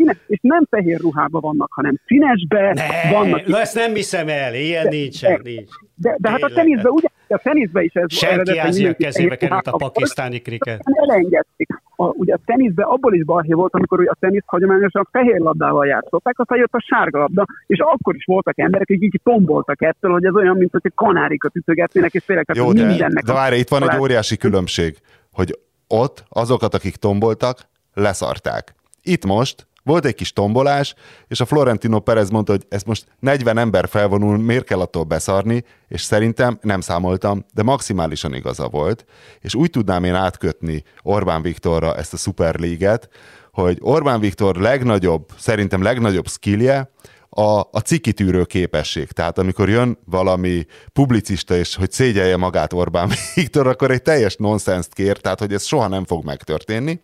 színes, 0.00 0.16
és 0.26 0.38
nem 0.42 0.64
fehér 0.70 1.00
ruhában 1.00 1.40
vannak, 1.40 1.72
hanem 1.72 1.94
színesbe 2.06 2.72
ne, 2.72 3.10
vannak. 3.12 3.46
Na 3.46 3.60
ezt 3.60 3.74
nem 3.74 3.94
hiszem 3.94 4.28
el, 4.28 4.54
ilyen 4.54 4.84
de, 4.84 4.90
nincsen, 4.90 5.40
nincs. 5.42 5.70
De, 5.94 6.16
de 6.18 6.30
hát 6.30 6.42
a 6.42 6.48
teniszben 6.48 6.92
ugye, 6.92 7.08
a 7.34 7.40
teniszben 7.42 7.82
is 7.82 7.92
ez 7.92 8.14
Senki 8.14 8.58
Ázsia 8.58 8.94
kezébe 8.94 9.36
került 9.36 9.66
a 9.66 9.76
pakisztáni 9.76 10.38
kriket. 10.38 10.80
Elengedték. 10.84 11.68
A, 11.96 12.04
ugye 12.04 12.34
a 12.34 12.38
teniszben 12.44 12.86
abból 12.86 13.14
is 13.14 13.24
balhé 13.24 13.52
volt, 13.52 13.74
amikor 13.74 14.08
a 14.08 14.16
tenisz 14.20 14.42
hagyományosan 14.46 15.08
fehér 15.10 15.38
labdával 15.38 15.86
játszották, 15.86 16.38
aztán 16.38 16.58
jött 16.58 16.72
a 16.72 16.80
sárga 16.80 17.18
labda, 17.18 17.44
és 17.66 17.78
akkor 17.78 18.14
is 18.14 18.24
voltak 18.24 18.58
emberek, 18.58 18.88
akik 18.90 19.20
tomboltak 19.22 19.82
ettől, 19.82 20.12
hogy 20.12 20.24
ez 20.24 20.34
olyan, 20.34 20.56
mint 20.56 20.70
hogy 20.72 20.92
kanárikat 20.94 21.56
ütögetnének, 21.56 22.12
és 22.12 22.24
félek, 22.24 22.50
Jó, 22.52 22.72
de, 22.72 22.86
mindennek. 22.86 23.24
De 23.24 23.32
várj, 23.32 23.56
itt 23.56 23.68
van 23.68 23.90
egy 23.90 23.98
óriási 23.98 24.36
különbség, 24.36 24.96
hogy 25.32 25.58
ott 25.88 26.24
azokat, 26.28 26.74
akik 26.74 26.96
tomboltak, 26.96 27.58
leszarták. 27.94 28.74
Itt 29.02 29.24
most 29.24 29.66
volt 29.82 30.04
egy 30.04 30.14
kis 30.14 30.32
tombolás, 30.32 30.94
és 31.28 31.40
a 31.40 31.44
Florentino 31.44 32.00
Perez 32.00 32.30
mondta, 32.30 32.52
hogy 32.52 32.66
ez 32.68 32.82
most 32.82 33.06
40 33.18 33.58
ember 33.58 33.88
felvonul, 33.88 34.38
miért 34.38 34.64
kell 34.64 34.80
attól 34.80 35.04
beszarni, 35.04 35.64
és 35.88 36.02
szerintem 36.02 36.58
nem 36.62 36.80
számoltam, 36.80 37.44
de 37.54 37.62
maximálisan 37.62 38.34
igaza 38.34 38.68
volt, 38.68 39.04
és 39.40 39.54
úgy 39.54 39.70
tudnám 39.70 40.04
én 40.04 40.14
átkötni 40.14 40.82
Orbán 41.02 41.42
Viktorra 41.42 41.96
ezt 41.96 42.12
a 42.12 42.16
szuperliget, 42.16 43.08
hogy 43.52 43.78
Orbán 43.80 44.20
Viktor 44.20 44.56
legnagyobb, 44.56 45.28
szerintem 45.38 45.82
legnagyobb 45.82 46.28
skillje, 46.28 46.90
a, 47.30 47.58
a 47.60 47.78
cikitűrő 47.84 48.44
képesség. 48.44 49.10
Tehát 49.10 49.38
amikor 49.38 49.68
jön 49.68 49.98
valami 50.04 50.66
publicista, 50.92 51.56
és 51.56 51.76
hogy 51.76 51.90
szégyelje 51.90 52.36
magát 52.36 52.72
Orbán 52.72 53.10
Viktor, 53.34 53.66
akkor 53.66 53.90
egy 53.90 54.02
teljes 54.02 54.36
nonsenszt 54.36 54.94
kér, 54.94 55.16
tehát 55.16 55.38
hogy 55.38 55.52
ez 55.52 55.64
soha 55.64 55.88
nem 55.88 56.04
fog 56.04 56.24
megtörténni. 56.24 57.00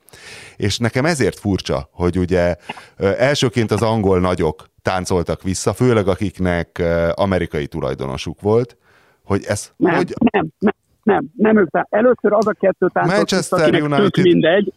És 0.56 0.78
nekem 0.78 1.04
ezért 1.04 1.38
furcsa, 1.38 1.88
hogy 1.92 2.18
ugye 2.18 2.56
elsőként 2.96 3.70
az 3.70 3.82
angol 3.82 4.20
nagyok 4.20 4.66
táncoltak 4.82 5.42
vissza, 5.42 5.72
főleg 5.72 6.08
akiknek 6.08 6.82
amerikai 7.14 7.66
tulajdonosuk 7.66 8.40
volt, 8.40 8.76
hogy 9.24 9.44
ez... 9.44 9.72
Nem, 9.76 9.94
hogy... 9.94 10.14
nem, 10.30 10.48
nem, 10.58 10.74
nem, 11.02 11.24
nem 11.36 11.58
ők. 11.58 11.68
Először 11.88 12.32
az 12.32 12.46
a 12.46 12.52
kettő 12.52 12.88
táncolt 12.92 13.16
Manchester 13.16 13.70
vissza, 13.70 13.84
United... 13.84 14.24
mindegy, 14.24 14.72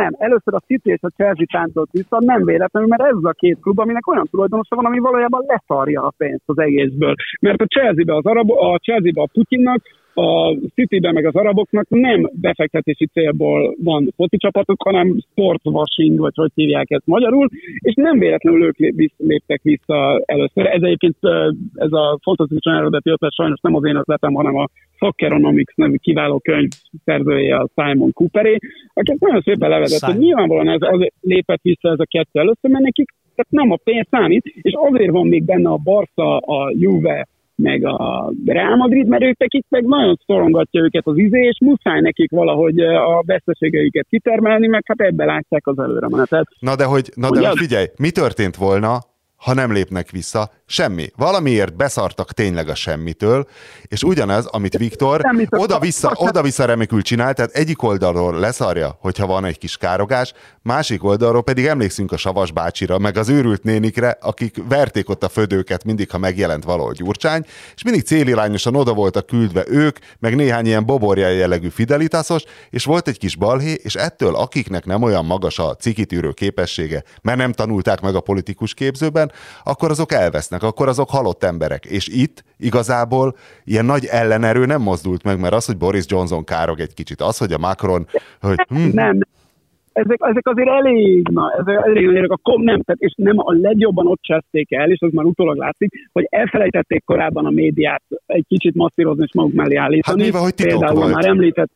nem, 0.00 0.12
először 0.18 0.54
a 0.54 0.66
City 0.68 0.90
és 0.90 1.02
a 1.02 1.14
Chelsea 1.16 1.46
táncolt 1.52 1.90
vissza, 1.92 2.16
nem 2.20 2.44
véletlenül, 2.44 2.88
mert 2.88 3.02
ez 3.02 3.16
a 3.22 3.38
két 3.42 3.58
klub, 3.60 3.78
aminek 3.78 4.06
olyan 4.06 4.28
tulajdonosa 4.30 4.76
van, 4.76 4.84
ami 4.84 4.98
valójában 4.98 5.44
leszarja 5.46 6.02
a 6.02 6.12
pénzt 6.16 6.48
az 6.52 6.58
egészből. 6.58 7.14
Mert 7.40 7.60
a 7.60 7.66
Chelsea-be 7.74 8.14
az 8.14 8.26
arab, 8.26 8.50
a 8.50 8.78
Chelsea-be 8.78 9.20
a 9.20 9.32
Putyinnak, 9.32 9.82
a 10.18 10.56
City-ben 10.74 11.14
meg 11.14 11.26
az 11.26 11.34
araboknak 11.34 11.86
nem 11.88 12.30
befektetési 12.32 13.06
célból 13.06 13.74
van 13.84 14.12
foci 14.16 14.36
csapatok, 14.36 14.82
hanem 14.82 15.16
sportwashing, 15.30 16.18
vagy 16.18 16.34
hogy 16.34 16.50
hívják 16.54 16.90
ezt 16.90 17.06
magyarul, 17.06 17.48
és 17.78 17.94
nem 17.94 18.18
véletlenül 18.18 18.64
ők 18.64 18.76
léptek 19.16 19.62
vissza 19.62 20.22
először. 20.24 20.66
Ez 20.66 20.82
egyébként 20.82 21.16
ez 21.74 21.92
a 21.92 22.18
fantasztikusan 22.22 22.74
eredeti 22.74 23.10
ötlet 23.10 23.32
sajnos 23.32 23.60
nem 23.60 23.74
az 23.74 23.84
én 23.84 23.96
ötletem, 23.96 24.34
hanem 24.34 24.56
a 24.56 24.66
Socceronomics 24.96 25.74
nevű 25.74 25.96
kiváló 25.96 26.38
könyv 26.38 26.70
szerzője 27.04 27.56
a 27.56 27.68
Simon 27.74 28.12
Cooperé, 28.12 28.58
aki 28.94 29.10
ezt 29.10 29.20
nagyon 29.20 29.40
szépen 29.40 29.68
levezett, 29.68 30.10
hogy 30.10 30.18
nyilvánvalóan 30.18 30.68
ez 30.68 30.80
az 30.80 31.06
lépett 31.20 31.62
vissza 31.62 31.90
ez 31.90 32.00
a 32.00 32.06
kettő 32.10 32.40
először, 32.40 32.70
mert 32.70 32.84
nekik 32.84 33.14
tehát 33.36 33.50
nem 33.50 33.70
a 33.70 33.78
pénz 33.84 34.06
számít, 34.10 34.44
és 34.44 34.72
azért 34.90 35.10
van 35.10 35.26
még 35.26 35.44
benne 35.44 35.68
a 35.68 35.76
Barca, 35.76 36.36
a 36.38 36.72
Juve, 36.74 37.28
meg 37.56 37.84
a 37.84 38.32
Real 38.46 38.76
Madrid, 38.76 39.06
mert 39.06 39.22
ők 39.22 39.38
nekik 39.38 39.64
meg 39.68 39.84
nagyon 39.84 40.18
szorongatja 40.26 40.82
őket 40.82 41.06
az 41.06 41.18
izé, 41.18 41.40
és 41.40 41.58
muszáj 41.60 42.00
nekik 42.00 42.30
valahogy 42.30 42.80
a 42.80 43.22
veszteségeiket 43.26 44.06
kitermelni, 44.10 44.66
meg 44.66 44.82
hát 44.86 45.00
ebbe 45.00 45.24
látják 45.24 45.66
az 45.66 45.78
előre 45.78 46.08
menetet. 46.08 46.48
Na 46.58 46.76
de 46.76 46.84
hogy, 46.84 47.10
na 47.14 47.30
de 47.30 47.48
hogy 47.48 47.58
figyelj, 47.58 47.86
mi 47.98 48.10
történt 48.10 48.56
volna, 48.56 48.98
ha 49.36 49.54
nem 49.54 49.72
lépnek 49.72 50.10
vissza, 50.10 50.50
semmi. 50.66 51.10
Valamiért 51.16 51.76
beszartak 51.76 52.32
tényleg 52.32 52.68
a 52.68 52.74
semmitől, 52.74 53.46
és 53.82 54.02
ugyanez, 54.02 54.46
amit 54.46 54.76
Viktor 54.76 55.20
oda-vissza, 55.50 56.12
oda-vissza 56.14 56.64
remekül 56.64 57.02
csinál, 57.02 57.34
tehát 57.34 57.52
egyik 57.52 57.82
oldalról 57.82 58.38
leszarja, 58.38 58.96
hogyha 59.00 59.26
van 59.26 59.44
egy 59.44 59.58
kis 59.58 59.76
károgás, 59.76 60.32
másik 60.62 61.04
oldalról 61.04 61.42
pedig 61.42 61.66
emlékszünk 61.66 62.12
a 62.12 62.16
Savas 62.16 62.52
bácsira, 62.52 62.98
meg 62.98 63.16
az 63.16 63.28
őrült 63.28 63.62
nénikre, 63.62 64.18
akik 64.20 64.56
verték 64.68 65.08
ott 65.08 65.24
a 65.24 65.28
födőket 65.28 65.84
mindig, 65.84 66.10
ha 66.10 66.18
megjelent 66.18 66.64
valahol 66.64 66.92
Gyurcsány, 66.92 67.44
és 67.74 67.82
mindig 67.82 68.02
célirányosan 68.02 68.74
oda 68.76 68.94
voltak 68.94 69.26
küldve 69.26 69.64
ők, 69.68 69.98
meg 70.18 70.36
néhány 70.36 70.66
ilyen 70.66 70.86
boborja 70.86 71.28
jellegű 71.28 71.68
fidelitásos, 71.68 72.42
és 72.70 72.84
volt 72.84 73.08
egy 73.08 73.18
kis 73.18 73.36
balhé, 73.36 73.72
és 73.82 73.94
ettől 73.94 74.34
akiknek 74.34 74.84
nem 74.84 75.02
olyan 75.02 75.24
magas 75.24 75.58
a 75.58 75.74
cikitűrő 75.74 76.30
képessége, 76.30 77.02
mert 77.22 77.38
nem 77.38 77.52
tanulták 77.52 78.00
meg 78.00 78.14
a 78.14 78.20
politikus 78.20 78.74
képzőben, 78.74 79.25
akkor 79.64 79.90
azok 79.90 80.12
elvesznek 80.12 80.62
akkor 80.62 80.88
azok 80.88 81.10
halott 81.10 81.44
emberek. 81.44 81.84
És 81.84 82.08
itt 82.08 82.44
igazából 82.56 83.36
ilyen 83.64 83.84
nagy 83.84 84.04
ellenerő 84.04 84.66
nem 84.66 84.82
mozdult 84.82 85.22
meg, 85.24 85.40
mert 85.40 85.54
az, 85.54 85.66
hogy 85.66 85.76
Boris 85.76 86.04
Johnson 86.06 86.44
károg 86.44 86.80
egy 86.80 86.94
kicsit, 86.94 87.20
az, 87.20 87.38
hogy 87.38 87.52
a 87.52 87.58
Macron... 87.58 88.06
Hogy, 88.40 88.56
hm. 88.68 88.88
Nem, 88.92 89.18
ezek, 89.96 90.18
ezek 90.20 90.48
azért 90.48 90.68
elég, 90.68 91.28
na, 91.28 91.52
ezek 91.58 91.86
elég 91.86 92.06
nagyok, 92.06 92.32
a 92.32 92.36
kom 92.42 92.62
nem, 92.62 92.80
tehát, 92.82 93.00
és 93.00 93.12
nem 93.16 93.38
a 93.38 93.52
legjobban 93.52 94.06
ott 94.06 94.20
cseszték 94.20 94.72
el, 94.72 94.90
és 94.90 95.00
az 95.00 95.12
már 95.12 95.24
utólag 95.24 95.56
látszik, 95.56 96.08
hogy 96.12 96.26
elfelejtették 96.30 97.04
korábban 97.04 97.46
a 97.46 97.50
médiát 97.50 98.02
egy 98.26 98.44
kicsit 98.48 98.74
masszírozni 98.74 99.22
és 99.22 99.34
maguk 99.34 99.52
mellé 99.52 99.76
állítani. 99.76 100.18
Hát 100.18 100.26
mivel, 100.26 100.42
hogy 100.42 100.54
titok 100.54 100.78
Például 100.78 101.00
volt. 101.00 101.14
már 101.14 101.24
említett, 101.24 101.70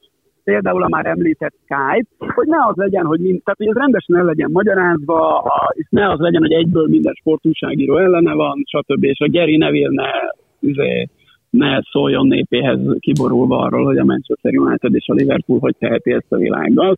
például 0.44 0.82
a 0.82 0.88
már 0.88 1.06
említett 1.06 1.54
Skype, 1.64 2.32
hogy 2.34 2.46
ne 2.46 2.66
az 2.66 2.76
legyen, 2.76 3.04
hogy, 3.04 3.20
mind, 3.20 3.42
tehát, 3.42 3.58
hogy 3.58 3.68
ez 3.68 3.76
rendesen 3.76 4.16
el 4.16 4.24
legyen 4.24 4.50
magyarázva, 4.52 5.44
és 5.72 5.86
ne 5.90 6.10
az 6.10 6.18
legyen, 6.18 6.40
hogy 6.40 6.52
egyből 6.52 6.86
minden 6.88 7.14
sportúságíró 7.14 7.96
ellene 7.98 8.32
van, 8.32 8.62
stb. 8.66 9.04
És 9.04 9.18
a 9.18 9.28
Geri 9.28 9.56
Neville 9.56 10.02
ne, 10.02 10.10
izé, 10.70 11.08
ne 11.50 11.80
szóljon 11.90 12.26
népéhez 12.26 12.78
kiborulva 12.98 13.58
arról, 13.58 13.84
hogy 13.84 13.98
a 13.98 14.04
Manchester 14.04 14.56
United 14.56 14.94
és 14.94 15.08
a 15.08 15.14
Liverpool 15.14 15.58
hogy 15.58 15.76
teheti 15.78 16.12
ezt 16.12 16.32
a 16.32 16.36
világgal. 16.36 16.96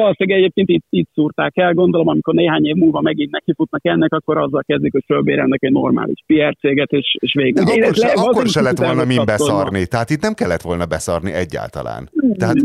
Valószínűleg 0.00 0.38
egyébként 0.38 0.68
itt, 0.68 0.86
itt 0.88 1.08
szúrták 1.14 1.56
el, 1.56 1.72
gondolom, 1.72 2.08
amikor 2.08 2.34
néhány 2.34 2.64
év 2.64 2.74
múlva 2.74 3.00
megint 3.00 3.30
nekifutnak 3.30 3.84
ennek, 3.84 4.12
akkor 4.12 4.38
azzal 4.38 4.62
kezdik, 4.66 4.92
hogy 4.92 5.04
fölbérelnek 5.06 5.62
egy 5.62 5.72
normális 5.72 6.22
PR 6.26 6.56
céget, 6.60 6.90
és, 6.90 7.16
és 7.18 7.32
végig. 7.34 7.58
Akkor, 7.58 7.94
se, 7.94 8.06
le, 8.06 8.12
akkor 8.12 8.46
se 8.46 8.60
lett 8.60 8.78
volna 8.78 9.04
mind 9.04 9.24
beszarni, 9.24 9.86
tehát 9.86 10.10
itt 10.10 10.20
nem 10.20 10.34
kellett 10.34 10.60
volna 10.60 10.86
beszarni 10.86 11.32
egyáltalán. 11.32 12.10
Tehát, 12.38 12.56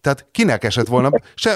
tehát 0.00 0.28
kinek 0.30 0.64
esett 0.64 0.86
volna, 0.86 1.08
se, 1.34 1.50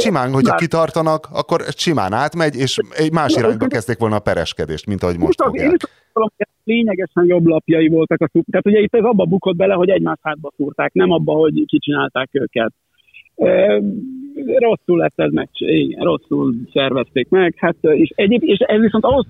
simán, 0.00 0.32
hogyha 0.32 0.54
kitartanak, 0.54 1.28
akkor 1.32 1.60
simán 1.76 2.12
átmegy, 2.12 2.56
és 2.56 2.78
egy 2.96 3.12
más 3.12 3.34
irányba 3.36 3.66
kezdték 3.66 3.98
volna 3.98 4.16
a 4.16 4.20
pereskedést, 4.28 4.86
mint 4.86 5.02
ahogy 5.02 5.18
most 5.18 5.42
fogják 5.42 6.48
lényegesen 6.64 7.24
jobb 7.24 7.46
lapjai 7.46 7.88
voltak 7.88 8.20
a 8.20 8.28
szúr. 8.32 8.44
Tehát 8.50 8.66
ugye 8.66 8.80
itt 8.80 8.94
ez 8.94 9.04
abba 9.04 9.24
bukott 9.24 9.56
bele, 9.56 9.74
hogy 9.74 9.88
egymás 9.88 10.18
hátba 10.22 10.52
szúrták, 10.56 10.92
nem 10.92 11.10
abba, 11.10 11.32
hogy 11.32 11.64
kicsinálták 11.66 12.28
őket. 12.32 12.72
Rosszul 14.58 14.98
lett 14.98 15.20
ez 15.20 15.32
meg, 15.32 15.48
igen, 15.52 16.04
rosszul 16.04 16.54
szervezték 16.72 17.28
meg, 17.28 17.54
hát, 17.56 17.76
és, 17.80 18.10
egyéb, 18.14 18.42
és 18.42 18.58
ez 18.58 18.80
viszont 18.80 19.04
ahhoz 19.04 19.26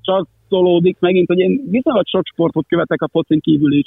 csatolódik 0.00 0.96
megint, 1.00 1.26
hogy 1.26 1.38
én 1.38 1.60
viszonylag 1.70 2.06
sok 2.06 2.26
sportot 2.26 2.66
követek 2.68 3.02
a 3.02 3.08
focin 3.08 3.40
kívül 3.40 3.72
is, 3.72 3.86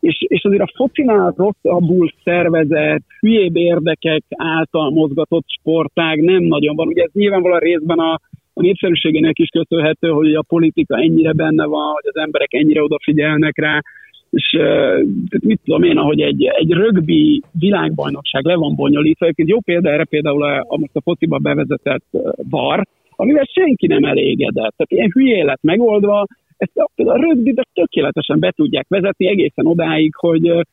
és, 0.00 0.16
és 0.28 0.44
azért 0.44 0.62
a 0.62 0.72
focinál 0.74 1.34
rosszabbul 1.36 2.12
szervezett, 2.24 3.02
hülyébb 3.20 3.56
érdekek 3.56 4.22
által 4.36 4.90
mozgatott 4.90 5.44
sportág 5.60 6.20
nem 6.20 6.42
nagyon 6.42 6.76
van. 6.76 6.86
Ugye 6.86 7.02
ez 7.02 7.10
nyilvánvalóan 7.12 7.60
részben 7.60 7.98
a, 7.98 8.12
a 8.52 8.62
népszerűségének 8.62 9.38
is 9.38 9.48
köszönhető, 9.48 10.08
hogy 10.08 10.34
a 10.34 10.42
politika 10.42 10.96
ennyire 10.96 11.32
benne 11.32 11.64
van, 11.64 11.92
hogy 11.92 12.06
az 12.06 12.16
emberek 12.16 12.52
ennyire 12.52 12.82
odafigyelnek 12.82 13.58
rá, 13.58 13.80
és 14.32 14.48
tehát 14.50 15.40
mit 15.40 15.60
tudom 15.64 15.82
én, 15.82 15.96
ahogy 15.96 16.20
egy, 16.20 16.44
egy 16.44 16.70
rögbi 16.70 17.42
világbajnokság 17.58 18.44
le 18.44 18.54
van 18.54 18.74
bonyolítva, 18.74 19.26
egy 19.26 19.48
jó 19.48 19.60
példa 19.60 19.90
erre 19.90 20.04
például 20.04 20.42
a, 20.42 20.76
most 20.76 20.96
a 20.96 21.00
fociba 21.00 21.38
bevezetett 21.38 22.04
bar, 22.48 22.86
amivel 23.10 23.44
senki 23.44 23.86
nem 23.86 24.04
elégedett. 24.04 24.74
Tehát 24.76 24.90
ilyen 24.90 25.10
hülye 25.14 25.44
lett 25.44 25.62
megoldva, 25.62 26.26
ezt 26.56 26.76
a, 26.76 26.88
a 27.02 27.16
rögbibe 27.16 27.62
tökéletesen 27.74 28.38
be 28.38 28.50
tudják 28.50 28.86
vezetni 28.88 29.26
egészen 29.26 29.66
odáig, 29.66 30.14
hogy 30.14 30.64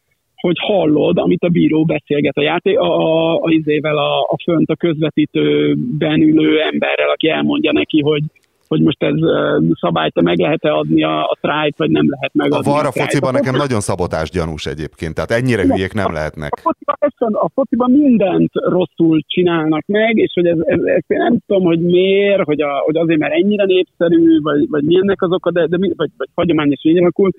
hogy 0.42 0.58
hallod, 0.60 1.18
amit 1.18 1.44
a 1.44 1.50
bíró 1.50 1.84
beszélget 1.86 2.38
a 2.38 2.42
játék, 2.42 2.80
a, 2.80 3.00
a, 3.00 3.36
a, 3.44 3.50
izével 3.52 3.98
a, 3.98 4.20
a 4.20 4.38
fönt 4.44 4.70
a 4.70 4.76
közvetítőben 4.76 6.22
ülő 6.22 6.62
emberrel, 6.62 7.10
aki 7.10 7.30
elmondja 7.30 7.72
neki, 7.72 8.02
hogy, 8.02 8.24
hogy 8.70 8.82
most 8.82 9.04
ez 9.04 9.16
szabályt 9.80 10.22
meg 10.22 10.40
lehet-e 10.40 10.72
adni 10.72 11.04
a, 11.04 11.24
a 11.24 11.38
trájt, 11.42 11.78
vagy 11.78 11.90
nem 11.90 12.10
lehet 12.10 12.34
megadni. 12.34 12.72
A 12.72 12.74
VAR 12.74 12.86
a 12.86 12.92
fociban 12.92 13.34
nekem 13.34 13.56
nagyon 13.56 13.80
szabotás 13.80 14.30
gyanús 14.30 14.66
egyébként, 14.66 15.14
tehát 15.14 15.32
ennyire 15.32 15.64
hülyék 15.64 15.94
nem 15.94 16.14
lehetnek. 16.14 16.52
A 16.54 16.60
fociban, 16.62 17.34
a 17.34 17.50
fociban 17.54 17.92
mindent 17.92 18.52
rosszul 18.54 19.22
csinálnak 19.28 19.84
meg, 19.86 20.18
és 20.18 20.32
hogy 20.34 20.46
ez, 20.46 20.58
ez, 20.60 20.82
ez 20.84 21.04
én 21.08 21.18
nem 21.18 21.38
tudom, 21.48 21.64
hogy 21.64 21.80
miért, 21.80 22.44
hogy, 22.44 22.62
a, 22.62 22.82
hogy 22.86 22.98
azért, 22.98 23.20
mert 23.20 23.34
ennyire 23.34 23.66
népszerű, 23.66 24.42
vagy, 24.42 24.70
vagy 24.70 24.84
milyennek 24.84 25.22
az 25.22 25.32
oka, 25.32 25.52
de, 25.52 25.68
de 25.68 25.78
vagy, 25.78 26.12
vagy 26.18 26.30
hagyományos 26.36 26.82
alakult, 26.84 27.36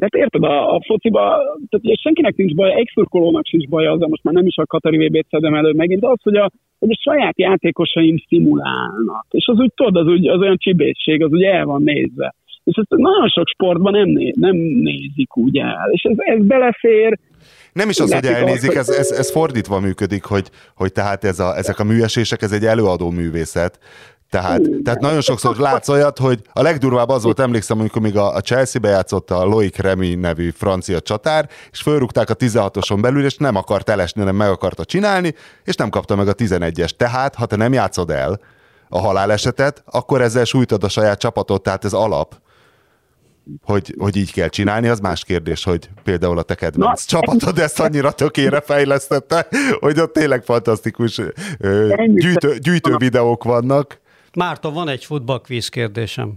de 0.00 0.08
hát 0.10 0.22
érted, 0.22 0.42
a, 0.42 0.74
a 0.74 0.80
fociba, 0.86 1.20
tehát 1.68 1.86
ugye 1.86 1.94
senkinek 1.94 2.36
nincs 2.36 2.54
baj, 2.54 2.74
egy 2.74 2.90
szurkolónak 2.94 3.46
sincs 3.46 3.68
baj 3.68 3.86
az, 3.86 4.00
most 4.00 4.22
már 4.22 4.34
nem 4.34 4.46
is 4.46 4.56
a 4.56 4.66
Katari 4.66 5.06
VB-t 5.06 5.26
szedem 5.30 5.54
elő 5.54 5.72
megint, 5.72 6.00
de 6.00 6.08
az, 6.08 6.22
hogy 6.22 6.36
a, 6.36 6.50
hogy 6.78 6.90
a 6.90 7.00
saját 7.02 7.38
játékosaim 7.38 8.16
szimulálnak. 8.28 9.26
És 9.30 9.46
az 9.46 9.58
úgy 9.58 9.72
tudod, 9.74 9.96
az, 9.96 10.12
úgy, 10.12 10.28
az 10.28 10.40
olyan 10.40 10.56
csibészség, 10.58 11.22
az 11.22 11.32
ugye 11.32 11.52
el 11.52 11.64
van 11.64 11.82
nézve. 11.82 12.34
És 12.64 12.76
ezt 12.76 13.00
nagyon 13.00 13.28
sok 13.28 13.48
sportban 13.48 13.92
nem, 13.92 14.08
né, 14.08 14.32
nem 14.36 14.56
nézik 14.56 15.36
úgy 15.36 15.58
el. 15.58 15.88
És 15.90 16.02
ez, 16.02 16.16
ez 16.18 16.46
belefér, 16.46 17.18
nem 17.72 17.88
is 17.88 17.98
az, 17.98 18.12
hogy 18.14 18.24
elnézik, 18.24 18.74
ez, 18.74 18.88
ez, 18.88 19.10
ez 19.10 19.30
fordítva 19.30 19.80
működik, 19.80 20.24
hogy, 20.24 20.50
hogy 20.74 20.92
tehát 20.92 21.24
ez 21.24 21.38
a, 21.38 21.56
ezek 21.56 21.78
a 21.78 21.84
műesések, 21.84 22.42
ez 22.42 22.52
egy 22.52 22.64
előadó 22.64 23.10
művészet. 23.10 23.78
Tehát, 24.30 24.66
Hú, 24.66 24.82
tehát 24.82 25.00
nagyon 25.00 25.20
sokszor 25.20 25.56
látsz 25.56 25.88
olyat, 25.88 26.18
hogy 26.18 26.40
a 26.52 26.62
legdurvább 26.62 27.08
az 27.08 27.22
volt, 27.22 27.40
emlékszem, 27.40 27.78
amikor 27.78 28.02
még 28.02 28.16
a, 28.16 28.34
a 28.34 28.40
Chelsea 28.40 28.80
bejátszott 28.80 29.30
a 29.30 29.44
Loic 29.44 29.76
Remy 29.76 30.14
nevű 30.14 30.50
francia 30.50 31.00
csatár, 31.00 31.48
és 31.70 31.80
fölrúgták 31.80 32.30
a 32.30 32.34
16-oson 32.34 33.00
belül, 33.00 33.24
és 33.24 33.36
nem 33.36 33.56
akart 33.56 33.88
elesni, 33.88 34.20
hanem 34.20 34.36
meg 34.36 34.48
akarta 34.48 34.84
csinálni, 34.84 35.34
és 35.64 35.74
nem 35.74 35.88
kapta 35.88 36.16
meg 36.16 36.28
a 36.28 36.34
11-es. 36.34 36.90
Tehát, 36.96 37.34
ha 37.34 37.46
te 37.46 37.56
nem 37.56 37.72
játszod 37.72 38.10
el 38.10 38.40
a 38.88 38.98
halálesetet, 38.98 39.82
akkor 39.86 40.20
ezzel 40.22 40.44
sújtod 40.44 40.84
a 40.84 40.88
saját 40.88 41.18
csapatot, 41.18 41.62
tehát 41.62 41.84
ez 41.84 41.92
alap. 41.92 42.34
Hogy, 43.62 43.94
hogy 43.98 44.16
így 44.16 44.32
kell 44.32 44.48
csinálni, 44.48 44.88
az 44.88 45.00
más 45.00 45.24
kérdés, 45.24 45.64
hogy 45.64 45.90
például 46.02 46.38
a 46.38 46.42
te 46.42 46.54
kedvenc 46.54 47.10
Na, 47.10 47.18
csapatod 47.18 47.58
ezt 47.58 47.80
annyira 47.80 48.12
tökére 48.12 48.60
fejlesztette, 48.60 49.48
hogy 49.80 50.00
ott 50.00 50.12
tényleg 50.12 50.44
fantasztikus 50.44 51.20
gyűjtő, 52.06 52.58
gyűjtő 52.58 52.96
videók 52.96 53.44
vannak, 53.44 53.99
Márton, 54.34 54.72
van 54.72 54.88
egy 54.88 55.04
futballkvíz 55.04 55.68
kérdésem. 55.68 56.32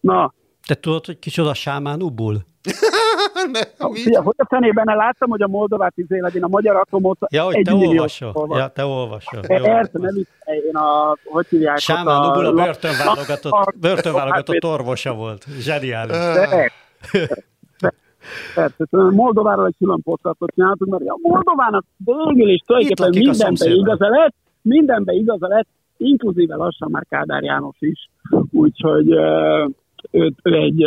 Na. 0.00 0.32
Te 0.66 0.74
tudod, 0.74 1.06
hogy 1.06 1.18
kicsoda 1.18 1.54
Sámán 1.54 2.02
Ubul? 2.02 2.36
ne, 3.52 3.60
hogy 3.78 4.34
a 4.36 4.46
fenében 4.48 4.96
láttam, 4.96 5.30
hogy 5.30 5.42
a 5.42 5.48
Moldovát 5.48 5.92
izé 5.96 6.18
legyen 6.20 6.42
a 6.42 6.48
magyar 6.48 6.76
atomot. 6.76 7.18
Ja, 7.28 7.42
hogy 7.42 7.62
te 7.62 7.74
olvasol. 7.74 8.58
Ja, 8.58 8.68
te 8.68 8.84
olvasol. 8.84 9.40
Persze, 9.40 9.90
nem 9.92 10.16
is 10.16 10.26
én 10.44 10.76
a, 10.76 11.16
hogy 11.24 11.46
hívják? 11.48 11.78
Sámán 11.78 12.30
Ubul 12.30 12.46
a 12.46 12.52
börtönválogatott, 12.52 13.74
börtönválogatott 13.80 14.64
orvosa 14.64 15.14
volt. 15.14 15.46
Zseniális. 15.58 16.16
Persze, 18.54 18.86
Moldováról 18.90 19.66
egy 19.66 19.74
külön 19.78 20.02
podcastot 20.02 20.52
csináltunk, 20.54 20.90
mert 20.90 21.02
a 21.06 21.18
Moldovának 21.22 21.84
végül 22.04 22.50
is 22.50 22.62
tulajdonképpen 22.66 23.10
mindenben 23.10 23.70
igaza 23.70 24.08
lett, 24.08 24.34
mindenben 24.62 25.14
igaza 25.14 25.48
lett, 25.48 25.66
inkluzíve 26.02 26.56
lassan 26.56 26.90
már 26.90 27.06
Kádár 27.08 27.42
János 27.42 27.76
is, 27.78 28.10
úgyhogy 28.50 29.10
ő, 30.10 30.34
ő 30.42 30.56
egy, 30.56 30.82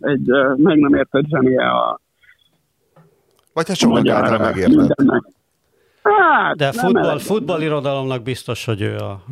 egy 0.00 0.26
meg 0.56 0.78
nem 0.78 0.94
értett 0.94 1.24
zsenie 1.28 1.68
a 1.68 2.00
Vagy 3.52 3.66
ha 3.66 3.74
sokan 3.74 4.10
által 4.10 4.38
megértett. 4.38 4.94
Hát, 6.02 6.56
De 6.56 6.72
futball, 6.72 7.18
futballirodalomnak 7.18 8.22
biztos, 8.22 8.64
hogy 8.64 8.80
ő 8.80 8.96
a, 8.96 9.22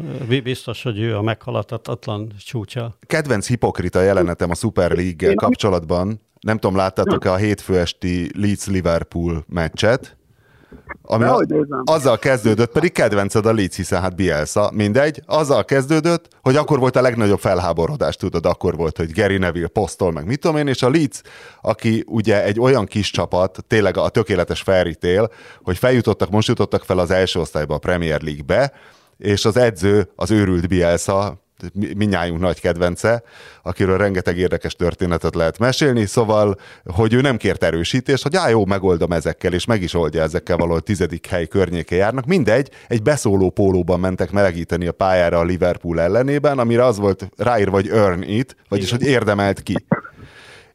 biztos, 0.43 0.83
hogy 0.83 0.99
ő 0.99 1.17
a 1.17 1.23
meghaladhatatlan 1.23 2.33
csúcsa. 2.45 2.95
Kedvenc 3.01 3.47
hipokrita 3.49 4.01
jelenetem 4.01 4.51
a 4.51 4.55
Super 4.55 4.91
League 4.91 5.35
kapcsolatban. 5.35 6.21
Nem 6.41 6.59
tudom, 6.59 6.77
láttátok-e 6.77 7.33
a 7.33 7.37
hétfő 7.37 7.79
esti 7.79 8.31
Leeds-Liverpool 8.39 9.45
meccset? 9.49 10.17
Ami 11.03 11.25
a, 11.25 11.47
azzal 11.85 12.19
kezdődött, 12.19 12.73
pedig 12.73 12.93
kedvenced 12.93 13.47
a 13.47 13.53
Leeds, 13.53 13.77
hiszen 13.77 14.01
hát 14.01 14.17
Bielsa, 14.17 14.71
mindegy, 14.75 15.23
azzal 15.27 15.65
kezdődött, 15.65 16.29
hogy 16.41 16.57
akkor 16.57 16.79
volt 16.79 16.97
a 16.97 17.01
legnagyobb 17.01 17.39
felháborodás, 17.39 18.17
tudod, 18.17 18.47
akkor 18.47 18.77
volt, 18.77 18.97
hogy 18.97 19.13
Gary 19.13 19.39
Neville 19.39 19.67
posztol, 19.67 20.13
meg 20.13 20.27
mit 20.27 20.41
tudom 20.41 20.57
én, 20.57 20.67
és 20.67 20.83
a 20.83 20.91
Leeds, 20.91 21.23
aki 21.61 22.05
ugye 22.07 22.45
egy 22.45 22.61
olyan 22.61 22.87
kis 22.87 23.11
csapat, 23.11 23.65
tényleg 23.67 23.97
a 23.97 24.09
tökéletes 24.09 24.63
felrítél, 24.63 25.31
hogy 25.63 25.79
feljutottak, 25.79 26.31
most 26.31 26.49
jutottak 26.49 26.85
fel 26.85 26.99
az 26.99 27.11
első 27.11 27.41
osztályba 27.41 27.75
a 27.75 27.79
Premier 27.79 28.23
League-be, 28.23 28.73
és 29.17 29.45
az 29.45 29.57
edző, 29.57 30.11
az 30.17 30.31
őrült 30.31 30.69
Bielsa, 30.69 31.41
minnyájunk 31.97 32.41
nagy 32.41 32.61
kedvence, 32.61 33.23
akiről 33.63 33.99
rengeteg 33.99 34.39
érdekes 34.39 34.75
történetet 34.75 35.35
lehet 35.35 35.59
mesélni, 35.59 36.07
szóval, 36.07 36.57
hogy 36.85 37.13
ő 37.13 37.21
nem 37.21 37.37
kért 37.37 37.65
erősítést, 37.65 38.23
hogy 38.23 38.37
á, 38.37 38.49
jó, 38.49 38.65
megoldom 38.67 39.13
ezekkel, 39.13 39.53
és 39.53 39.65
meg 39.65 39.83
is 39.83 39.95
oldja 39.95 40.23
ezekkel 40.23 40.57
valahol 40.57 40.81
tizedik 40.81 41.27
hely 41.27 41.47
környéke 41.47 41.95
járnak. 41.95 42.27
Mindegy, 42.27 42.71
egy 42.89 43.03
beszóló 43.03 43.51
pólóban 43.51 44.01
mentek 44.01 44.31
melegíteni 44.31 44.87
a 44.87 44.93
pályára 44.93 45.39
a 45.39 45.45
Liverpool 45.45 46.01
ellenében, 46.01 46.59
amire 46.59 46.85
az 46.85 46.99
volt 46.99 47.29
ráírva, 47.37 47.75
hogy 47.75 47.89
earn 47.89 48.23
it, 48.23 48.57
vagyis, 48.69 48.87
Igen. 48.87 48.99
hogy 48.99 49.09
érdemelt 49.09 49.63
ki. 49.63 49.75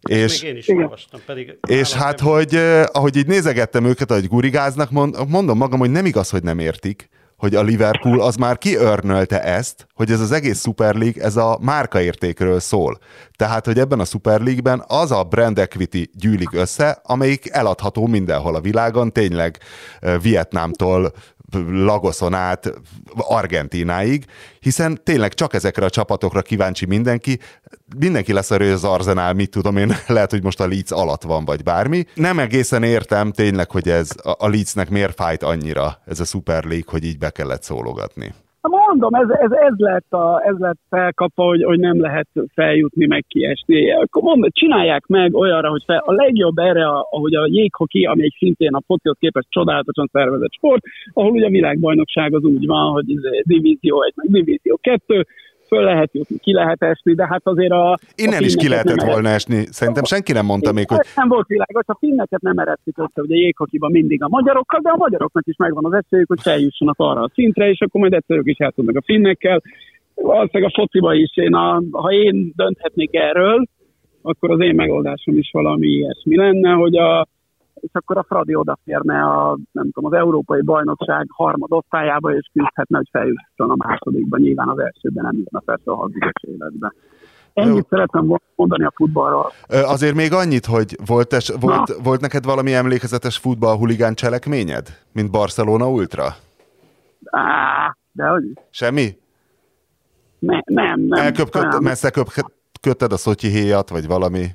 És, 0.10 0.42
még 0.42 0.52
én 0.52 0.58
is 0.58 0.68
olvastam, 0.68 1.20
pedig 1.26 1.58
és 1.68 1.94
hát, 1.94 2.20
hogy 2.20 2.56
eh, 2.56 2.84
ahogy 2.92 3.16
így 3.16 3.28
nézegettem 3.28 3.86
őket, 3.86 4.12
ahogy 4.12 4.28
gurigáznak, 4.28 4.92
mondom 5.28 5.58
magam, 5.58 5.80
hogy 5.80 5.92
nem 5.92 6.06
igaz, 6.06 6.30
hogy 6.30 6.44
nem 6.44 6.60
értik, 6.60 7.10
hogy 7.38 7.56
a 7.56 7.62
Liverpool 7.62 8.22
az 8.22 8.36
már 8.36 8.58
kiörnölte 8.58 9.44
ezt, 9.44 9.88
hogy 9.94 10.12
ez 10.12 10.20
az 10.20 10.32
egész 10.32 10.62
Super 10.62 10.96
League, 10.96 11.24
ez 11.24 11.36
a 11.36 11.58
márkaértékről 11.62 12.60
szól. 12.60 13.00
Tehát, 13.36 13.66
hogy 13.66 13.80
ebben 13.80 14.00
a 14.00 14.06
Super 14.06 14.42
League-ben 14.42 14.84
az 14.88 15.12
a 15.12 15.24
brand 15.24 15.60
equity 15.60 16.10
gyűlik 16.14 16.54
össze, 16.54 17.02
amelyik 17.04 17.50
eladható 17.52 18.08
mindenhol 18.08 18.56
a 18.56 18.62
világon, 18.62 19.12
tényleg 19.12 19.58
Vietnámtól 20.22 21.14
Lagoszon 21.68 22.34
át 22.34 22.74
Argentináig, 23.16 24.26
hiszen 24.60 25.00
tényleg 25.04 25.34
csak 25.34 25.54
ezekre 25.54 25.86
a 25.86 25.90
csapatokra 25.90 26.42
kíváncsi 26.42 26.86
mindenki. 26.86 27.40
Mindenki 27.98 28.34
lesz 28.34 28.50
hogy 28.50 28.62
az 28.62 28.84
Arzenál, 28.84 29.34
mit 29.34 29.50
tudom 29.50 29.78
én, 29.78 29.96
lehet, 30.08 30.32
hogy 30.32 30.44
most 30.44 30.60
a 30.60 30.68
Leeds 30.68 30.92
alatt 30.92 31.24
van, 31.24 31.46
vagy 31.46 31.64
bármi. 31.64 32.06
Nem 32.14 32.40
egészen 32.40 32.84
értem 32.84 33.32
tényleg, 33.32 33.72
hogy 33.72 33.90
ez 33.90 34.10
a 34.24 34.48
Leedsnek 34.48 34.90
miért 34.90 35.16
fájt 35.16 35.44
annyira 35.44 36.02
ez 36.06 36.20
a 36.20 36.26
Super 36.26 36.64
League, 36.64 36.88
hogy 36.88 37.04
így 37.04 37.18
be 37.18 37.30
kellett 37.30 37.64
szólogatni. 37.64 38.34
Mondom, 38.68 39.14
ez, 39.14 39.30
ez, 39.30 39.52
ez, 39.52 39.74
lett 39.78 40.12
a, 40.12 40.42
ez 40.46 40.56
lett 40.58 40.80
felkapva, 40.90 41.44
hogy, 41.44 41.64
hogy 41.64 41.80
nem 41.80 42.02
lehet 42.02 42.28
feljutni, 42.54 43.06
meg 43.06 43.26
kiesni. 43.28 43.92
Akkor 43.92 44.22
mondom, 44.22 44.50
csinálják 44.54 45.06
meg 45.06 45.36
olyanra, 45.36 45.70
hogy 45.70 45.84
fel, 45.86 46.04
a 46.06 46.12
legjobb 46.12 46.58
erre, 46.58 46.88
a, 46.88 47.08
ahogy 47.12 47.36
a 47.36 47.48
jéghoki, 47.48 48.06
ami 48.06 48.24
egy 48.24 48.36
szintén 48.38 48.74
a 48.74 48.82
focihoz 48.86 49.18
képest 49.20 49.48
csodálatosan 49.50 50.10
szervezett 50.12 50.54
sport, 50.54 50.84
ahol 51.14 51.32
ugye 51.32 51.46
a 51.46 51.50
világbajnokság 51.50 52.36
az 52.36 52.44
úgy 52.44 52.66
van, 52.66 52.92
hogy 52.92 53.06
divízió 53.44 54.04
1, 54.04 54.14
meg 54.16 54.28
divízió 54.30 54.80
2, 54.82 55.26
föl 55.68 55.84
lehet 55.84 56.14
jutni, 56.14 56.38
ki 56.38 56.54
lehet 56.54 56.82
esni, 56.82 57.14
de 57.14 57.28
hát 57.28 57.42
azért 57.44 57.72
a... 57.72 57.98
Innen 58.16 58.42
a 58.42 58.46
is 58.46 58.56
ki 58.56 58.68
lehetett 58.68 59.02
volna 59.02 59.30
esni. 59.30 59.66
Szerintem 59.70 60.04
senki 60.04 60.32
nem 60.32 60.46
mondta 60.46 60.72
még, 60.72 60.88
hogy... 60.90 61.00
Nem 61.16 61.28
volt 61.28 61.48
világos, 61.48 61.84
a 61.88 61.98
finneket 62.00 62.42
nem 62.42 62.58
eredtik 62.58 62.98
össze, 62.98 63.22
ugye 63.22 63.36
jéghokiban 63.36 63.92
mindig 63.92 64.24
a 64.24 64.28
magyarokkal, 64.28 64.80
de 64.84 64.90
a 64.90 64.96
magyaroknak 64.98 65.48
is 65.48 65.56
megvan 65.58 65.86
az 65.86 66.04
esélyük, 66.04 66.28
hogy 66.28 66.42
feljussanak 66.42 66.96
arra 66.98 67.22
a 67.22 67.32
szintre, 67.34 67.70
és 67.70 67.80
akkor 67.80 68.02
majd 68.02 68.14
egyszer 68.14 68.38
ők 68.38 68.48
is 68.48 68.58
el 68.58 68.72
tudnak 68.72 68.96
a 68.96 69.02
finnekkel. 69.06 69.62
Valószínűleg 70.16 70.72
a 70.72 70.82
fociba 70.82 71.14
is, 71.14 71.38
én 71.38 71.54
a, 71.54 71.84
ha 71.92 72.10
én 72.12 72.52
dönthetnék 72.56 73.14
erről, 73.14 73.66
akkor 74.22 74.52
az 74.52 74.62
én 74.62 74.76
megoldásom 74.76 75.38
is 75.38 75.50
valami 75.52 75.88
ilyesmi 75.88 76.36
lenne, 76.36 76.72
hogy 76.72 76.96
a, 76.96 77.28
és 77.76 77.90
akkor 77.94 78.18
a 78.18 78.24
Fradi 78.24 78.56
odaférne 78.56 79.24
a, 79.24 79.58
nem 79.72 79.92
tudom, 79.92 80.12
az 80.12 80.18
Európai 80.18 80.62
Bajnokság 80.62 81.28
harmad 81.30 81.72
osztályába, 81.72 82.36
és 82.36 82.50
küzdhetne, 82.54 82.98
hogy 82.98 83.08
feljusson 83.12 83.70
a 83.70 83.88
másodikba. 83.88 84.38
Nyilván 84.38 84.68
az 84.68 84.80
elsőben 84.80 85.24
nem 85.24 85.38
jutna 85.38 85.60
persze 85.60 85.92
a 85.92 85.96
harmadik 85.96 86.40
életbe. 86.42 86.94
Ennyit 87.54 87.88
szeretném 87.90 88.38
mondani 88.56 88.84
a 88.86 88.92
futballról. 88.96 89.52
Azért 89.68 90.16
még 90.16 90.34
annyit, 90.34 90.66
hogy 90.66 90.96
volt, 91.06 91.34
es, 91.34 91.52
volt, 91.60 91.96
volt 92.04 92.22
neked 92.22 92.46
valami 92.46 92.74
emlékezetes 92.74 93.38
futball-huligán 93.38 94.14
cselekményed, 94.14 94.88
mint 95.12 95.32
Barcelona 95.32 95.90
Ultra? 95.90 96.26
Á, 97.26 97.98
de 98.12 98.28
hogy? 98.28 98.44
Semmi? 98.70 99.18
Ne, 100.40 100.60
nem, 100.66 101.00
nem. 101.00 101.26
Elköpköd, 101.26 101.82
messze 101.82 102.10
köpködted 102.10 103.12
a 103.12 103.18
szotyi 103.18 103.48
héjat, 103.48 103.90
vagy 103.90 104.08
valami? 104.08 104.46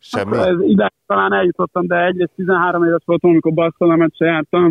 Semmi? 0.00 0.36
Akkor 0.36 0.48
ez 0.48 0.60
ide 0.60 0.92
talán 1.06 1.32
eljutottam, 1.32 1.86
de 1.86 2.04
egyrészt 2.04 2.32
13 2.36 2.84
éves 2.84 3.02
voltam, 3.04 3.30
amikor 3.30 3.52
Barcelona 3.52 3.96
meccse 3.96 4.24
jártam, 4.24 4.68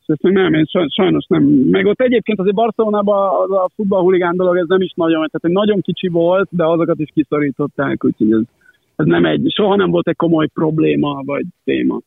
és 0.00 0.06
ezt 0.06 0.22
nem, 0.22 0.54
én 0.54 0.64
sajnos 0.88 1.26
nem. 1.26 1.42
Meg 1.44 1.86
ott 1.86 2.00
egyébként 2.00 2.38
azért 2.38 2.54
Barcelonában 2.54 3.42
az 3.42 3.50
a 3.50 3.70
futballhuligán 3.74 4.36
dolog, 4.36 4.56
ez 4.56 4.68
nem 4.68 4.80
is 4.80 4.92
nagyon, 4.94 5.16
tehát 5.16 5.44
egy 5.44 5.50
nagyon 5.50 5.80
kicsi 5.80 6.08
volt, 6.08 6.48
de 6.50 6.64
azokat 6.64 6.98
is 6.98 7.10
kiszorították, 7.14 8.04
úgyhogy 8.04 8.32
ez, 8.32 8.42
ez 8.96 9.06
nem 9.06 9.24
egy, 9.24 9.52
soha 9.54 9.76
nem 9.76 9.90
volt 9.90 10.08
egy 10.08 10.16
komoly 10.16 10.46
probléma 10.46 11.22
vagy 11.24 11.44
téma. 11.64 12.00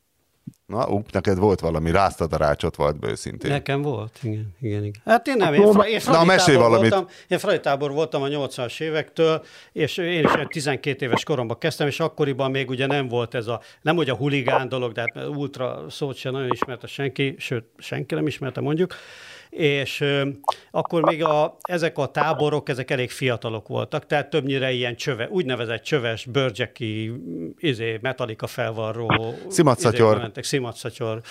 Na, 0.65 0.87
ú, 0.87 1.01
neked 1.11 1.37
volt 1.37 1.59
valami, 1.59 1.91
ráztad 1.91 2.33
a 2.33 2.37
rácsot, 2.37 2.75
volt 2.75 3.05
őszintén. 3.05 3.51
Nekem 3.51 3.81
volt, 3.81 4.19
igen, 4.21 4.55
igen, 4.61 4.83
igen. 4.83 5.01
Hát 5.05 5.27
én 5.27 5.37
nem, 5.37 5.53
én, 5.53 5.71
fra, 5.71 5.87
én 5.87 5.99
Na, 6.05 6.23
mesélj 6.23 6.57
valamit. 6.57 6.89
Voltam, 6.89 7.09
én 7.27 7.39
Fradi 7.39 7.59
tábor 7.59 7.91
voltam 7.91 8.21
a 8.21 8.27
80-as 8.27 8.81
évektől, 8.81 9.43
és 9.71 9.97
én 9.97 10.23
is 10.23 10.31
12 10.47 11.05
éves 11.05 11.23
koromban 11.23 11.57
kezdtem, 11.57 11.87
és 11.87 11.99
akkoriban 11.99 12.51
még 12.51 12.69
ugye 12.69 12.85
nem 12.85 13.07
volt 13.07 13.33
ez 13.33 13.47
a, 13.47 13.61
nem 13.81 13.95
hogy 13.95 14.09
a 14.09 14.15
huligán 14.15 14.69
dolog, 14.69 14.91
de 14.91 15.01
hát 15.01 15.27
ultra 15.27 15.89
szót 15.89 16.15
sem 16.15 16.31
nagyon 16.31 16.49
ismerte 16.51 16.87
senki, 16.87 17.35
sőt, 17.37 17.65
senki 17.77 18.15
nem 18.15 18.27
ismerte 18.27 18.61
mondjuk, 18.61 18.95
és 19.51 20.03
akkor 20.71 21.01
még 21.01 21.23
a, 21.23 21.57
ezek 21.61 21.97
a 21.97 22.05
táborok, 22.05 22.69
ezek 22.69 22.91
elég 22.91 23.09
fiatalok 23.09 23.67
voltak, 23.67 24.05
tehát 24.05 24.29
többnyire 24.29 24.71
ilyen 24.71 24.95
csöve, 24.95 25.27
úgynevezett 25.29 25.83
csöves, 25.83 26.25
bőrcseki, 26.25 27.13
izé, 27.57 27.99
metalika 28.01 28.47
felvarró, 28.47 29.35
szimatszatyor. 29.47 30.17
Mentek, 30.17 30.43
szimatszatyor 30.43 31.21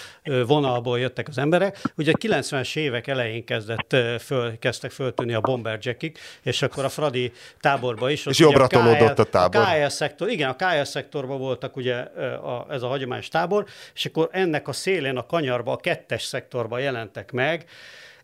vonalból 0.46 0.98
jöttek 0.98 1.28
az 1.28 1.38
emberek. 1.38 1.82
Ugye 1.96 2.12
a 2.14 2.16
90-es 2.16 2.76
évek 2.76 3.06
elején 3.06 3.44
kezdett 3.44 3.96
föl, 4.18 4.58
kezdtek 4.58 4.90
föltűnni 4.90 5.32
a 5.32 5.40
bomberjackik, 5.40 6.18
és 6.42 6.62
akkor 6.62 6.84
a 6.84 6.88
Fradi 6.88 7.32
táborba 7.60 8.10
is. 8.10 8.26
És 8.26 8.38
jobbra 8.38 8.66
tolódott 8.66 9.18
a 9.18 9.24
tábor. 9.24 9.60
A 9.60 9.86
KS 9.86 9.92
szektor, 9.92 10.28
igen, 10.28 10.48
a 10.48 10.56
KS 10.56 10.88
szektorban 10.88 11.38
voltak 11.38 11.76
ugye 11.76 11.96
a, 11.96 12.66
ez 12.70 12.82
a 12.82 12.86
hagyományos 12.86 13.28
tábor, 13.28 13.64
és 13.94 14.04
akkor 14.04 14.28
ennek 14.32 14.68
a 14.68 14.72
szélén, 14.72 15.16
a 15.16 15.26
kanyarba, 15.26 15.72
a 15.72 15.76
kettes 15.76 16.22
szektorban 16.22 16.80
jelentek 16.80 17.32
meg, 17.32 17.66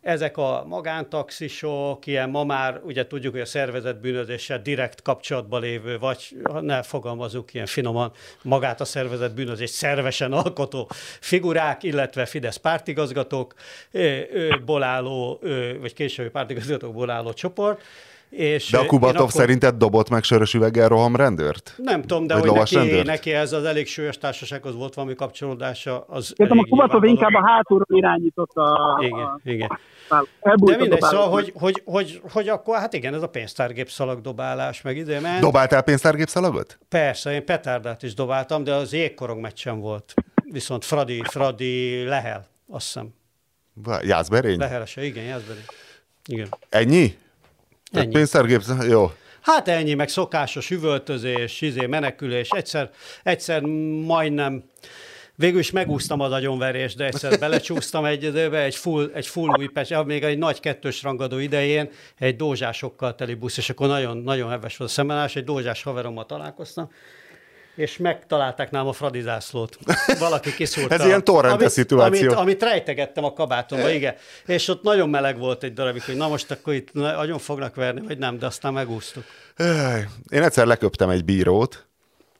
ezek 0.07 0.37
a 0.37 0.65
magántaxisok, 0.67 2.07
ilyen 2.07 2.31
ma 2.31 2.45
már 2.45 2.81
ugye 2.85 3.07
tudjuk, 3.07 3.33
hogy 3.33 3.41
a 3.41 3.47
szervezet 3.47 4.01
bűnözéssel 4.01 4.63
direkt 4.63 5.03
kapcsolatban 5.03 5.61
lévő, 5.61 5.99
vagy 5.99 6.37
ne 6.61 6.83
fogalmazunk 6.83 7.55
ilyen 7.55 7.67
finoman, 7.67 8.13
magát 8.43 8.81
a 8.81 8.85
szervezet 8.85 9.35
bűnözés 9.35 9.71
szervesen 9.71 10.33
alkotó 10.33 10.89
figurák, 11.21 11.83
illetve 11.83 12.27
Fidesz 12.27 12.57
pártigazgatók, 12.57 13.55
ból 14.65 14.83
álló, 14.83 15.41
vagy 15.81 15.95
későbbi 15.95 16.29
pártigazgatókból 16.29 17.11
álló 17.11 17.33
csoport, 17.33 17.83
és 18.31 18.71
de 18.71 18.79
a 18.79 18.87
Kubatov 18.87 19.17
akkor... 19.17 19.31
szerinted 19.31 19.75
dobott 19.75 20.09
meg 20.09 20.23
sörös 20.23 20.55
üveggel 20.55 20.89
rohamrendőrt? 20.89 21.75
Nem 21.77 22.01
tudom, 22.01 22.27
de 22.27 22.35
hogy 22.35 22.53
neki, 22.53 23.03
neki 23.03 23.33
ez 23.33 23.53
az 23.53 23.65
elég 23.65 23.87
súlyos 23.87 24.19
társasághoz 24.19 24.75
volt 24.75 24.95
valami 24.95 25.15
kapcsolódása. 25.15 26.05
Az 26.09 26.33
Értem, 26.37 26.59
a 26.59 26.65
Kubatov 26.69 27.05
inkább 27.05 27.35
a 27.35 27.47
hátulról 27.47 27.99
irányította 27.99 28.63
a... 28.63 29.05
Igen, 29.05 29.19
a... 29.19 29.41
igen. 29.45 29.79
De 30.55 30.77
mindegy, 30.77 31.01
szóval, 31.01 31.29
hogy, 31.29 31.53
hogy, 31.55 31.83
hogy, 31.85 32.21
hogy, 32.31 32.49
akkor, 32.49 32.79
hát 32.79 32.93
igen, 32.93 33.15
ez 33.15 33.23
a 33.23 33.29
pénztárgép 33.29 33.91
szalagdobálás, 33.91 34.83
meg 34.83 34.97
ide 34.97 35.21
ment. 35.21 35.41
Dobáltál 35.41 35.83
pénztárgép 35.83 36.29
szalagot? 36.29 36.79
Persze, 36.89 37.33
én 37.33 37.45
petárdát 37.45 38.03
is 38.03 38.15
dobáltam, 38.15 38.65
de 38.65 38.75
az 38.75 38.93
jégkorong 38.93 39.41
meccsen 39.41 39.81
volt. 39.81 40.15
Viszont 40.53 40.85
Fradi, 40.85 41.23
Fradi 41.25 42.05
Lehel, 42.05 42.47
azt 42.71 42.85
hiszem. 42.85 43.15
Jászberény? 44.03 44.59
Lehelese, 44.59 45.05
igen, 45.05 45.25
Jászberény. 45.25 45.65
Igen. 46.27 46.49
Ennyi? 46.69 47.19
Ennyi. 47.93 48.13
Pénztárgép, 48.13 48.63
jó. 48.89 49.11
Hát 49.41 49.69
ennyi, 49.69 49.95
meg 49.95 50.09
szokásos 50.09 50.71
üvöltözés, 50.71 51.61
izé, 51.61 51.87
menekülés, 51.87 52.49
egyszer, 52.49 52.91
egyszer 53.23 53.61
majdnem 54.05 54.65
Végül 55.37 55.59
is 55.59 55.70
megúsztam 55.70 56.20
az 56.20 56.32
agyonverést, 56.32 56.97
de 56.97 57.05
egyszer 57.05 57.39
belecsúsztam 57.47 58.05
egy 58.05 58.22
időbe, 58.22 58.62
egy 58.62 58.74
full, 58.74 59.11
egy 59.14 59.26
full 59.26 59.49
új 59.59 59.66
pecs, 59.66 59.95
még 60.05 60.24
egy 60.24 60.39
nagy 60.39 60.61
kettős 60.61 61.03
rangadó 61.03 61.39
idején, 61.39 61.91
egy 62.18 62.37
dózsásokkal 62.37 63.14
teli 63.14 63.34
busz, 63.34 63.57
és 63.57 63.70
akkor 63.70 63.89
nagyon, 63.89 64.16
nagyon 64.16 64.51
heves 64.51 64.76
volt 64.76 64.91
a 64.91 64.93
szembenás, 64.93 65.37
egy 65.37 65.45
dózsás 65.45 65.82
haverommal 65.82 66.26
találkoztam, 66.26 66.91
és 67.76 67.97
megtalálták 67.97 68.70
nálam 68.70 68.89
a 68.89 68.93
Fradi 68.93 69.20
zászlót. 69.20 69.78
Valaki 70.18 70.55
kiszúrta. 70.55 70.95
Ez 71.03 71.05
ilyen 71.05 71.24
torrentes 71.24 71.72
szituáció. 71.72 72.26
Amit, 72.28 72.39
amit 72.39 72.62
rejtegettem 72.62 73.24
a 73.24 73.32
kabátomba, 73.32 73.91
igen. 73.91 74.14
És 74.47 74.68
ott 74.68 74.82
nagyon 74.82 75.09
meleg 75.09 75.39
volt 75.39 75.62
egy 75.62 75.72
darabig, 75.72 76.03
hogy 76.03 76.16
na 76.16 76.28
most 76.28 76.51
akkor 76.51 76.74
itt 76.74 76.93
nagyon 76.93 77.39
fognak 77.39 77.74
verni, 77.74 78.01
vagy 78.07 78.18
nem, 78.18 78.39
de 78.39 78.47
aztán 78.47 78.72
megúsztuk. 78.72 79.24
Én 80.28 80.43
egyszer 80.43 80.66
leköptem 80.66 81.11
egy 81.11 81.24
bírót. 81.24 81.86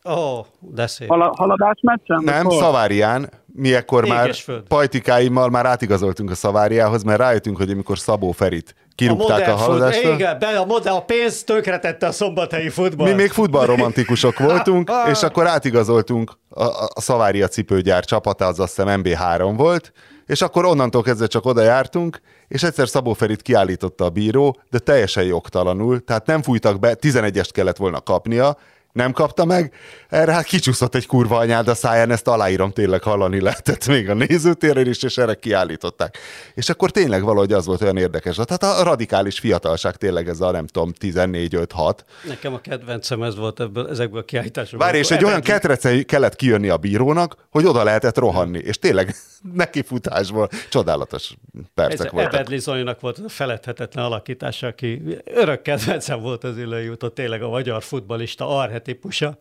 Ó, 0.09 0.12
oh, 0.12 0.46
de 0.61 0.86
szép. 0.86 1.09
Hal- 1.09 1.36
haladás 1.36 1.78
meccsen? 1.82 2.22
Nem, 2.24 2.50
Szavárián. 2.50 3.30
Mi 3.46 3.74
ekkor 3.74 4.07
már 4.07 4.34
pajtikáimmal 4.68 5.50
már 5.50 5.66
átigazoltunk 5.66 6.30
a 6.30 6.34
Szaváriához, 6.34 7.02
mert 7.02 7.18
rájöttünk, 7.18 7.57
hogy 7.57 7.70
amikor 7.70 7.98
Szabó 7.98 8.32
Ferit 8.32 8.74
kirúgták 8.94 9.48
a, 9.48 9.52
a 9.52 9.57
haladást. 9.57 10.02
Igen, 10.02 10.38
be 10.38 10.46
a, 10.46 10.64
modell, 10.64 10.94
a 10.94 11.02
pénz 11.02 11.44
tönkretette 11.44 12.07
a 12.07 12.12
szombathelyi 12.12 12.68
futball. 12.68 13.09
Mi 13.09 13.14
még 13.14 13.30
futballromantikusok 13.30 14.38
voltunk, 14.38 14.90
és 15.12 15.22
akkor 15.22 15.46
átigazoltunk 15.46 16.32
a, 16.48 16.64
a 16.94 17.00
Szavária 17.00 17.48
cipőgyár 17.48 18.04
csapata, 18.04 18.46
az 18.46 18.61
azt 18.61 18.76
hiszem 18.76 19.00
MB3 19.02 19.52
volt, 19.57 19.92
és 20.26 20.42
akkor 20.42 20.64
onnantól 20.64 21.02
kezdve 21.02 21.26
csak 21.26 21.44
oda 21.44 21.62
jártunk, 21.62 22.20
és 22.48 22.62
egyszer 22.62 22.88
Szabó 22.88 23.12
Ferit 23.12 23.42
kiállította 23.42 24.04
a 24.04 24.11
bíró, 24.11 24.57
de 24.70 24.78
teljesen 24.78 25.24
jogtalanul, 25.24 26.04
tehát 26.04 26.26
nem 26.26 26.42
fújtak 26.42 26.78
be, 26.78 26.96
11-est 27.00 27.48
kellett 27.52 27.76
volna 27.76 28.00
kapnia, 28.00 28.57
nem 28.97 29.12
kapta 29.12 29.44
meg, 29.44 29.72
erre 30.09 30.32
hát 30.32 30.44
kicsúszott 30.44 30.94
egy 30.94 31.07
kurva 31.07 31.36
anyád 31.36 31.68
a 31.68 31.74
száján, 31.74 32.11
ezt 32.11 32.28
aláírom 32.28 32.70
tényleg 32.70 33.03
hallani 33.03 33.40
lehetett 33.40 33.86
még 33.94 34.11
a 34.11 34.14
nézőtéren 34.14 34.86
is, 34.86 35.03
és 35.03 35.18
erre 35.18 35.34
kiállították. 35.34 36.18
És 36.55 36.68
akkor 36.68 36.90
tényleg 36.90 37.22
valahogy 37.22 37.53
az 37.53 37.66
volt 37.66 37.82
olyan 37.82 37.97
érdekes. 37.97 38.36
Tehát 38.44 38.62
a 38.62 38.82
radikális 38.82 39.38
fiatalság 39.38 39.97
tényleg 39.97 40.28
ez 40.28 40.40
a 40.40 40.51
nem 40.51 40.66
tudom, 40.66 40.92
14-5-6. 41.01 41.94
Nekem 42.28 42.55
a 42.55 42.61
kedvencem 42.61 43.22
ez 43.22 43.36
volt 43.36 43.61
ebből, 43.61 43.88
ezekből 43.88 44.20
a 44.20 44.24
kiállításokból. 44.24 44.86
Várj, 44.86 44.99
és 44.99 45.11
egy 45.11 45.24
olyan 45.24 45.40
ketrecei 45.40 46.05
kellett 46.05 46.36
kijönni 46.36 46.68
a 46.68 46.76
bírónak, 46.76 47.36
hogy 47.51 47.66
oda 47.66 47.84
lehetett 47.84 48.18
rohanni. 48.18 48.59
És 48.59 48.78
tényleg 48.78 49.14
nekifutásból 49.53 50.49
csodálatos 50.68 51.34
percek 51.74 52.11
voltak. 52.11 52.34
Ebedli 52.34 52.59
Zolinak 52.59 53.01
volt 53.01 53.18
a 53.18 53.28
feledhetetlen 53.28 54.05
alakítása, 54.05 54.66
aki 54.66 55.03
örök 55.24 55.62
kedvencem 55.62 56.20
volt 56.20 56.44
az 56.44 56.57
ülői 56.57 56.90
tényleg 57.14 57.42
a 57.42 57.49
magyar 57.49 57.82
futbalista 57.82 58.49
arhet 58.49 58.86
típusa. 58.87 59.39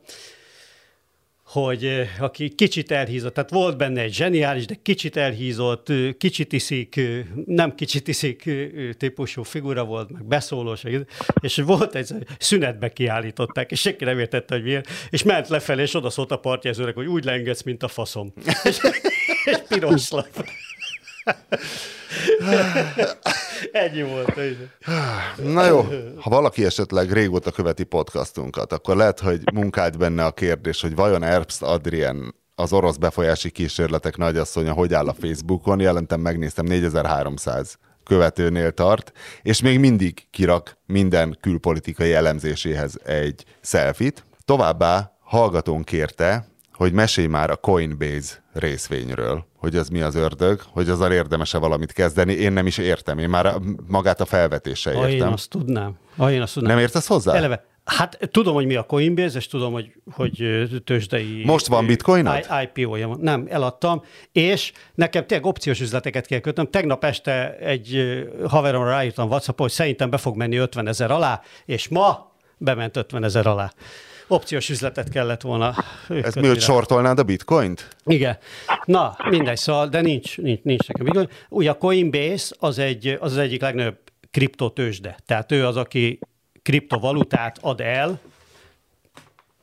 hogy 1.43 2.09
aki 2.19 2.49
kicsit 2.49 2.91
elhízott, 2.91 3.33
tehát 3.33 3.49
volt 3.49 3.77
benne 3.77 4.01
egy 4.01 4.13
zseniális, 4.13 4.65
de 4.65 4.75
kicsit 4.81 5.17
elhízott, 5.17 5.91
kicsit 6.17 6.53
iszik, 6.53 7.01
nem 7.45 7.75
kicsit 7.75 8.07
iszik 8.07 8.49
típusú 8.97 9.43
figura 9.43 9.83
volt, 9.85 10.11
meg 10.11 10.25
beszólós, 10.25 10.83
és 11.41 11.55
volt 11.55 11.95
egy 11.95 12.13
szünetbe 12.39 12.89
kiállították, 12.93 13.71
és 13.71 13.79
senki 13.79 14.03
nem 14.03 14.19
értette, 14.19 14.55
hogy 14.55 14.63
miért, 14.63 14.89
és 15.09 15.23
ment 15.23 15.47
lefelé, 15.47 15.81
és 15.81 15.93
oda 15.93 16.09
szólt 16.09 16.31
a 16.31 16.37
partjezőnek, 16.37 16.95
hogy 16.95 17.07
úgy 17.07 17.23
lengetsz, 17.23 17.63
mint 17.63 17.83
a 17.83 17.87
faszom. 17.87 18.33
és, 18.63 18.77
és 19.45 19.57
piros 19.67 20.09
lap. 20.09 20.45
Ennyi 23.71 24.03
volt. 24.03 24.35
Na 25.43 25.65
jó, 25.65 25.87
ha 26.19 26.29
valaki 26.29 26.65
esetleg 26.65 27.11
régóta 27.11 27.51
követi 27.51 27.83
podcastunkat, 27.83 28.73
akkor 28.73 28.95
lehet, 28.95 29.19
hogy 29.19 29.41
munkált 29.53 29.97
benne 29.97 30.25
a 30.25 30.31
kérdés, 30.31 30.81
hogy 30.81 30.95
vajon 30.95 31.23
Erbst 31.23 31.61
Adrien 31.61 32.35
az 32.55 32.73
orosz 32.73 32.95
befolyási 32.95 33.49
kísérletek 33.49 34.17
nagyasszonya 34.17 34.73
hogy 34.73 34.93
áll 34.93 35.07
a 35.07 35.13
Facebookon, 35.13 35.79
jelentem 35.79 36.19
megnéztem 36.19 36.65
4300 36.65 37.77
követőnél 38.03 38.71
tart, 38.71 39.11
és 39.41 39.61
még 39.61 39.79
mindig 39.79 40.27
kirak 40.31 40.77
minden 40.85 41.37
külpolitikai 41.41 42.13
elemzéséhez 42.13 42.99
egy 43.05 43.45
selfit. 43.61 44.25
Továbbá 44.45 45.17
hallgatón 45.19 45.83
kérte, 45.83 46.47
hogy 46.75 46.93
mesélj 46.93 47.27
már 47.27 47.49
a 47.49 47.55
Coinbase 47.55 48.43
részvényről, 48.53 49.45
hogy 49.57 49.75
az 49.75 49.89
mi 49.89 50.01
az 50.01 50.15
ördög, 50.15 50.61
hogy 50.67 50.89
azzal 50.89 51.11
érdemese 51.11 51.57
valamit 51.57 51.91
kezdeni. 51.91 52.33
Én 52.33 52.53
nem 52.53 52.67
is 52.67 52.77
értem, 52.77 53.19
én 53.19 53.29
már 53.29 53.53
magát 53.87 54.21
a 54.21 54.25
felvetése 54.25 54.91
értem. 54.91 55.09
én 55.09 55.21
azt 55.21 55.49
tudnám. 55.49 55.95
Ha 56.17 56.31
én 56.31 56.41
azt 56.41 56.53
tudnám. 56.53 56.71
Nem 56.71 56.81
értesz 56.81 57.07
hozzá? 57.07 57.33
Eleve, 57.33 57.65
Hát 57.85 58.19
tudom, 58.31 58.53
hogy 58.53 58.65
mi 58.65 58.75
a 58.75 58.83
Coinbase, 58.83 59.37
és 59.37 59.47
tudom, 59.47 59.73
hogy, 59.73 59.91
hogy 60.11 60.43
tőzsdei... 60.83 61.43
Most 61.45 61.67
van 61.67 61.85
bitcoin 61.85 62.29
IPO-ja 62.63 63.07
van. 63.07 63.19
Nem, 63.21 63.45
eladtam, 63.49 64.03
és 64.31 64.71
nekem 64.95 65.27
tényleg 65.27 65.47
opciós 65.47 65.81
üzleteket 65.81 66.25
kell 66.25 66.39
kötnöm. 66.39 66.69
Tegnap 66.69 67.03
este 67.03 67.57
egy 67.57 68.17
haveron 68.47 68.85
ráírtam 68.85 69.27
WhatsApp, 69.27 69.59
hogy 69.59 69.71
szerintem 69.71 70.09
be 70.09 70.17
fog 70.17 70.35
menni 70.35 70.55
50 70.55 70.87
ezer 70.87 71.11
alá, 71.11 71.41
és 71.65 71.87
ma 71.87 72.35
bement 72.57 72.97
50 72.97 73.23
ezer 73.23 73.47
alá 73.47 73.71
opciós 74.27 74.69
üzletet 74.69 75.09
kellett 75.09 75.41
volna. 75.41 75.75
Ez 76.09 76.35
miért 76.35 76.59
sortolnád 76.59 77.19
a 77.19 77.23
bitcoint? 77.23 77.87
Igen. 78.05 78.37
Na, 78.85 79.17
mindegy, 79.29 79.57
szóval, 79.57 79.87
de 79.87 80.01
nincs, 80.01 80.37
nincs, 80.37 80.61
nincs 80.61 80.87
nekem 80.87 81.05
bitcoin. 81.05 81.29
Ugye 81.49 81.69
a 81.69 81.77
Coinbase 81.77 82.55
az, 82.59 82.79
egy, 82.79 83.17
az 83.19 83.31
az 83.31 83.37
egyik 83.37 83.61
legnagyobb 83.61 83.97
kriptotősde. 84.31 85.17
Tehát 85.25 85.51
ő 85.51 85.65
az, 85.65 85.77
aki 85.77 86.19
kriptovalutát 86.61 87.57
ad 87.61 87.81
el 87.81 88.19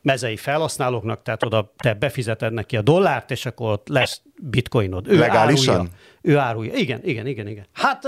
mezei 0.01 0.35
felhasználóknak, 0.35 1.21
tehát 1.21 1.43
oda 1.43 1.73
te 1.77 1.93
befizeted 1.93 2.53
neki 2.53 2.77
a 2.77 2.81
dollárt, 2.81 3.31
és 3.31 3.45
akkor 3.45 3.71
ott 3.71 3.87
lesz 3.87 4.21
bitcoinod. 4.35 5.07
Ő 5.07 5.17
Legálisan? 5.17 5.75
Árulja, 5.75 5.91
ő 6.21 6.37
árulja. 6.37 6.73
Igen, 6.73 6.99
igen, 7.03 7.27
igen, 7.27 7.47
igen. 7.47 7.65
Hát 7.73 8.03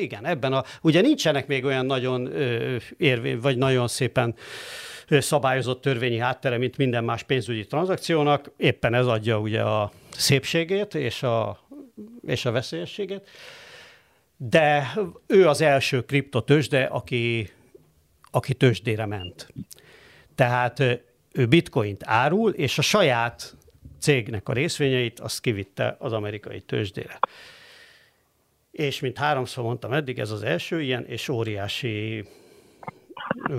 igen, 0.00 0.26
ebben 0.26 0.52
a, 0.52 0.64
ugye 0.82 1.00
nincsenek 1.00 1.46
még 1.46 1.64
olyan 1.64 1.86
nagyon 1.86 2.32
érvé, 2.96 3.34
vagy 3.34 3.56
nagyon 3.56 3.88
szépen 3.88 4.34
szabályozott 5.08 5.80
törvényi 5.80 6.18
háttere, 6.18 6.58
mint 6.58 6.76
minden 6.76 7.04
más 7.04 7.22
pénzügyi 7.22 7.66
tranzakciónak. 7.66 8.50
Éppen 8.56 8.94
ez 8.94 9.06
adja 9.06 9.40
ugye 9.40 9.62
a 9.62 9.92
szépségét 10.10 10.94
és 10.94 11.22
a, 11.22 11.60
és 12.26 12.44
a 12.44 12.50
veszélyességet. 12.50 13.28
De 14.36 14.94
ő 15.26 15.48
az 15.48 15.60
első 15.60 16.04
kriptotősde, 16.04 16.84
aki, 16.84 17.50
aki 18.30 18.54
tőzsdére 18.54 19.06
ment. 19.06 19.52
Tehát 20.34 20.78
ő 21.32 21.46
bitcoint 21.46 22.02
árul, 22.04 22.52
és 22.52 22.78
a 22.78 22.82
saját 22.82 23.56
cégnek 24.00 24.48
a 24.48 24.52
részvényeit 24.52 25.20
azt 25.20 25.40
kivitte 25.40 25.96
az 25.98 26.12
amerikai 26.12 26.60
tőzsdére. 26.60 27.18
És 28.70 29.00
mint 29.00 29.18
háromszor 29.18 29.64
mondtam 29.64 29.92
eddig, 29.92 30.18
ez 30.18 30.30
az 30.30 30.42
első 30.42 30.82
ilyen, 30.82 31.06
és 31.06 31.28
óriási 31.28 32.24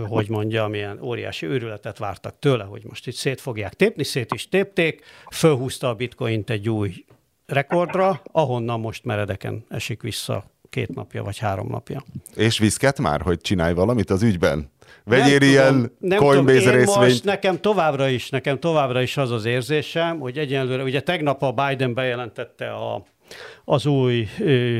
hogy 0.07 0.29
mondjam, 0.29 0.73
ilyen 0.73 1.01
óriási 1.01 1.45
őrületet 1.45 1.97
vártak 1.97 2.39
tőle, 2.39 2.63
hogy 2.63 2.81
most 2.87 3.07
itt 3.07 3.15
szét 3.15 3.41
fogják 3.41 3.73
tépni, 3.73 4.03
szét 4.03 4.33
is 4.33 4.49
tépték, 4.49 5.05
fölhúzta 5.31 5.89
a 5.89 5.93
bitcoint 5.93 6.49
egy 6.49 6.69
új 6.69 7.05
rekordra, 7.45 8.21
ahonnan 8.31 8.79
most 8.79 9.05
meredeken 9.05 9.65
esik 9.69 10.01
vissza 10.01 10.45
két 10.69 10.95
napja 10.95 11.23
vagy 11.23 11.37
három 11.37 11.67
napja. 11.67 12.03
És 12.35 12.59
viszket 12.59 12.99
már, 12.99 13.21
hogy 13.21 13.41
csinálj 13.41 13.73
valamit 13.73 14.09
az 14.09 14.23
ügyben? 14.23 14.71
Vegyél 15.03 15.37
nem 15.37 15.49
ilyen 15.49 15.73
tudom, 15.73 15.91
nem 15.99 16.19
Coinbase 16.19 16.59
tudom, 16.59 16.75
részvényt? 16.75 17.07
Most 17.07 17.23
nekem 17.23 17.61
továbbra 17.61 18.07
is, 18.07 18.29
nekem 18.29 18.59
továbbra 18.59 19.01
is 19.01 19.17
az 19.17 19.31
az 19.31 19.45
érzésem, 19.45 20.19
hogy 20.19 20.37
egyenlőre, 20.37 20.83
ugye 20.83 21.01
tegnap 21.01 21.41
a 21.41 21.51
Biden 21.51 21.93
bejelentette 21.93 22.71
a, 22.71 23.03
az 23.65 23.85
új 23.85 24.27
ö, 24.39 24.79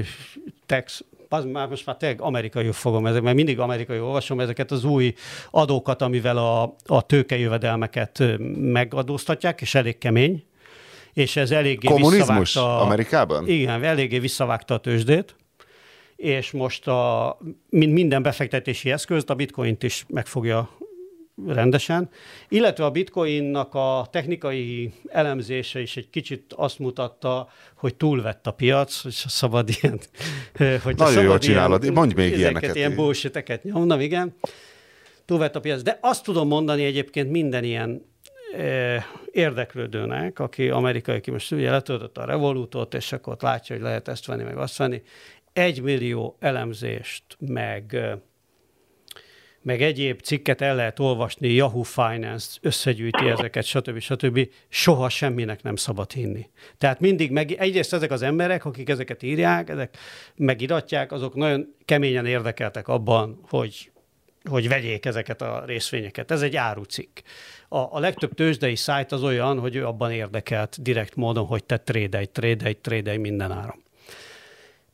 tax, 0.65 1.03
az 1.29 1.45
már 1.45 1.67
most 1.67 1.85
már 1.85 1.97
tényleg 1.97 2.21
amerikai 2.21 2.71
fogom 2.71 3.05
ezek, 3.05 3.21
mert 3.21 3.35
mindig 3.35 3.59
amerikai 3.59 3.99
olvasom 3.99 4.39
ezeket 4.39 4.71
az 4.71 4.83
új 4.83 5.13
adókat, 5.51 6.01
amivel 6.01 6.37
a, 6.37 6.75
a 6.85 7.05
tőkejövedelmeket 7.05 8.23
megadóztatják, 8.57 9.61
és 9.61 9.75
elég 9.75 9.97
kemény, 9.97 10.43
és 11.13 11.35
ez 11.35 11.51
eléggé 11.51 11.87
Kommunizmus 11.87 12.37
visszavágta, 12.37 12.81
Amerikában? 12.81 13.47
Igen, 13.47 13.83
eléggé 13.83 14.19
visszavágta 14.19 14.73
a 14.73 14.77
tőzsdét, 14.77 15.35
és 16.15 16.51
most 16.51 16.87
a, 16.87 17.37
minden 17.69 18.21
befektetési 18.21 18.91
eszközt, 18.91 19.29
a 19.29 19.35
bitcoint 19.35 19.83
is 19.83 20.05
meg 20.07 20.25
fogja 20.25 20.69
rendesen, 21.45 22.09
illetve 22.49 22.85
a 22.85 22.91
bitcoinnak 22.91 23.73
a 23.73 24.07
technikai 24.11 24.93
elemzése 25.07 25.79
is 25.79 25.97
egy 25.97 26.09
kicsit 26.09 26.53
azt 26.55 26.79
mutatta, 26.79 27.49
hogy 27.75 27.95
túlvett 27.95 28.47
a 28.47 28.51
piac, 28.51 29.03
és 29.05 29.25
szabad 29.27 29.69
ilyen... 29.81 29.99
Hogy 30.83 30.95
Nagyon 30.95 31.23
jól 31.23 31.37
csinálod, 31.37 31.81
ilyen, 31.81 31.93
mondj 31.93 32.13
még 32.15 32.37
ilyeneket. 32.37 32.75
Ilyen 32.75 32.95
bullshiteket 32.95 33.63
nyomnam, 33.63 33.99
igen. 33.99 34.35
Túlvett 35.25 35.55
a 35.55 35.59
piac. 35.59 35.81
De 35.81 35.97
azt 36.01 36.23
tudom 36.23 36.47
mondani 36.47 36.83
egyébként 36.83 37.31
minden 37.31 37.63
ilyen 37.63 38.05
érdeklődőnek, 39.31 40.39
aki 40.39 40.69
amerikai, 40.69 41.15
aki 41.15 41.31
most 41.31 41.51
ugye 41.51 41.71
letöltött 41.71 42.17
a 42.17 42.25
Revolutot, 42.25 42.93
és 42.93 43.11
akkor 43.11 43.33
ott 43.33 43.41
látja, 43.41 43.75
hogy 43.75 43.83
lehet 43.83 44.07
ezt 44.07 44.25
venni, 44.25 44.43
meg 44.43 44.57
azt 44.57 44.77
venni, 44.77 45.01
egy 45.53 45.81
millió 45.81 46.37
elemzést, 46.39 47.23
meg 47.39 47.97
meg 49.67 49.81
egyéb 49.81 50.21
cikket 50.21 50.61
el 50.61 50.75
lehet 50.75 50.99
olvasni, 50.99 51.47
Yahoo 51.47 51.81
Finance 51.81 52.57
összegyűjti 52.61 53.29
ezeket, 53.29 53.63
stb. 53.63 53.99
stb. 53.99 54.49
Soha 54.69 55.09
semminek 55.09 55.63
nem 55.63 55.75
szabad 55.75 56.11
hinni. 56.11 56.49
Tehát 56.77 56.99
mindig, 56.99 57.31
meg, 57.31 57.51
egyrészt 57.51 57.93
ezek 57.93 58.11
az 58.11 58.21
emberek, 58.21 58.65
akik 58.65 58.89
ezeket 58.89 59.23
írják, 59.23 59.69
ezek 59.69 59.97
megiratják, 60.35 61.11
azok 61.11 61.35
nagyon 61.35 61.75
keményen 61.85 62.25
érdekeltek 62.25 62.87
abban, 62.87 63.39
hogy 63.49 63.91
hogy 64.49 64.67
vegyék 64.67 65.05
ezeket 65.05 65.41
a 65.41 65.63
részvényeket. 65.65 66.31
Ez 66.31 66.41
egy 66.41 66.55
árucikk. 66.55 67.19
A, 67.67 67.77
a 67.77 67.99
legtöbb 67.99 68.33
tőzsdei 68.33 68.75
szájt 68.75 69.11
az 69.11 69.23
olyan, 69.23 69.59
hogy 69.59 69.75
ő 69.75 69.85
abban 69.85 70.11
érdekelt 70.11 70.81
direkt 70.81 71.15
módon, 71.15 71.45
hogy 71.45 71.63
te 71.63 71.77
trédelj, 71.77 72.25
trédelj, 72.25 72.73
trédelj 72.73 73.17
minden 73.17 73.51
áram. 73.51 73.85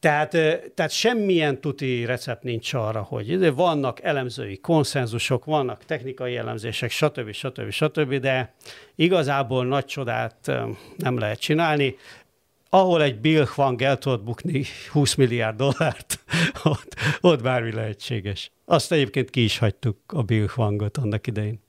Tehát, 0.04 0.30
tehát 0.74 0.92
semmilyen 0.92 1.62
tuti 1.62 2.06
recept 2.06 2.44
nincs 2.44 2.74
arra, 2.74 3.02
hogy 3.02 3.54
vannak 3.54 4.02
elemzői 4.02 4.58
konszenzusok, 4.58 5.46
vannak 5.46 5.86
technikai 5.86 6.38
elemzések, 6.38 6.92
stb. 6.92 7.32
stb. 7.32 7.70
stb., 7.70 8.14
de 8.14 8.54
igazából 8.96 9.66
nagy 9.66 9.86
csodát 9.86 10.52
nem 10.98 11.18
lehet 11.18 11.40
csinálni. 11.40 11.96
Ahol 12.70 13.02
egy 13.02 13.20
Bill 13.20 13.46
Hwang 13.56 13.82
el 13.82 13.98
tudott 13.98 14.24
bukni 14.24 14.64
20 14.92 15.16
milliárd 15.16 15.58
dollárt, 15.58 16.20
ott, 16.64 16.96
ott 17.22 17.42
bármi 17.42 17.72
lehetséges. 17.72 18.52
Azt 18.66 18.92
egyébként 18.92 19.30
ki 19.30 19.44
is 19.44 19.58
hagytuk 19.58 19.98
a 20.08 20.22
Bill 20.22 20.48
Hwangot 20.48 20.98
annak 20.98 21.28
idején. 21.28 21.60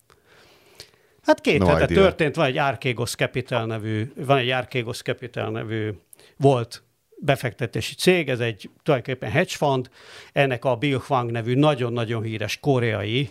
Hát 1.22 1.40
két 1.40 1.58
no 1.58 1.66
hete 1.66 1.86
történt, 1.86 2.34
van 2.34 2.46
egy 2.46 2.58
Archegos 2.58 3.14
Capital 3.14 3.66
nevű, 3.66 4.12
van 4.16 4.38
egy 4.38 4.50
Archegos 4.50 5.02
Capital 5.02 5.50
nevű, 5.50 5.90
volt 6.36 6.83
befektetési 7.18 7.94
cég, 7.94 8.28
ez 8.28 8.40
egy 8.40 8.70
tulajdonképpen 8.82 9.30
hedge 9.30 9.54
fund, 9.56 9.90
ennek 10.32 10.64
a 10.64 10.76
Bill 10.76 11.00
Hwang 11.06 11.30
nevű 11.30 11.54
nagyon-nagyon 11.54 12.22
híres 12.22 12.60
koreai 12.60 13.30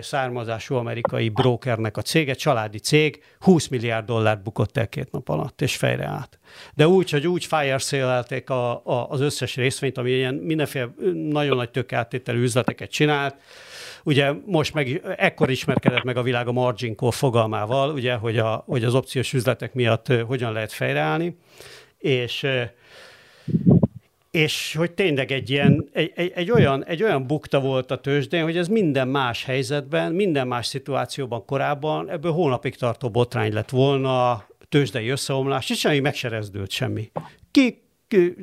származású 0.00 0.74
amerikai 0.74 1.28
brokernek 1.28 1.96
a 1.96 2.02
cége, 2.02 2.34
családi 2.34 2.78
cég, 2.78 3.22
20 3.38 3.68
milliárd 3.68 4.06
dollárt 4.06 4.42
bukott 4.42 4.76
el 4.76 4.88
két 4.88 5.10
nap 5.10 5.28
alatt, 5.28 5.62
és 5.62 5.76
fejre 5.76 6.06
át. 6.06 6.38
De 6.74 6.88
úgy, 6.88 7.10
hogy 7.10 7.26
úgy 7.26 7.44
fire 7.44 7.78
sale 7.78 8.24
a, 8.46 8.54
a, 8.84 9.10
az 9.10 9.20
összes 9.20 9.56
részvényt, 9.56 9.98
ami 9.98 10.10
ilyen 10.10 10.34
mindenféle 10.34 10.94
nagyon 11.12 11.56
nagy 11.56 11.70
tökáttételű 11.70 12.42
üzleteket 12.42 12.90
csinált, 12.90 13.36
Ugye 14.06 14.32
most 14.46 14.74
meg 14.74 15.02
ekkor 15.16 15.50
ismerkedett 15.50 16.02
meg 16.02 16.16
a 16.16 16.22
világ 16.22 16.48
a 16.48 16.52
margin 16.52 16.96
call 16.96 17.10
fogalmával, 17.10 17.90
ugye, 17.90 18.14
hogy, 18.14 18.38
a, 18.38 18.62
hogy 18.66 18.84
az 18.84 18.94
opciós 18.94 19.32
üzletek 19.32 19.74
miatt 19.74 20.06
hogyan 20.26 20.52
lehet 20.52 20.72
fejreállni 20.72 21.36
és 22.04 22.46
és 24.30 24.74
hogy 24.76 24.92
tényleg 24.92 25.32
egy, 25.32 25.50
ilyen, 25.50 25.88
egy, 25.92 26.12
egy, 26.14 26.32
egy, 26.34 26.50
olyan, 26.50 26.84
egy 26.84 27.02
olyan 27.02 27.26
bukta 27.26 27.60
volt 27.60 27.90
a 27.90 28.00
tőzsdén, 28.00 28.42
hogy 28.42 28.56
ez 28.56 28.68
minden 28.68 29.08
más 29.08 29.44
helyzetben, 29.44 30.12
minden 30.12 30.46
más 30.46 30.66
szituációban 30.66 31.44
korábban 31.44 32.10
ebből 32.10 32.32
hónapig 32.32 32.76
tartó 32.76 33.10
botrány 33.10 33.52
lett 33.52 33.70
volna, 33.70 34.44
tőzsdei 34.68 35.08
összeomlás, 35.08 35.70
és 35.70 35.78
semmi 35.78 35.98
meg 35.98 36.14
semmi. 36.68 37.10
Ki, 37.50 37.82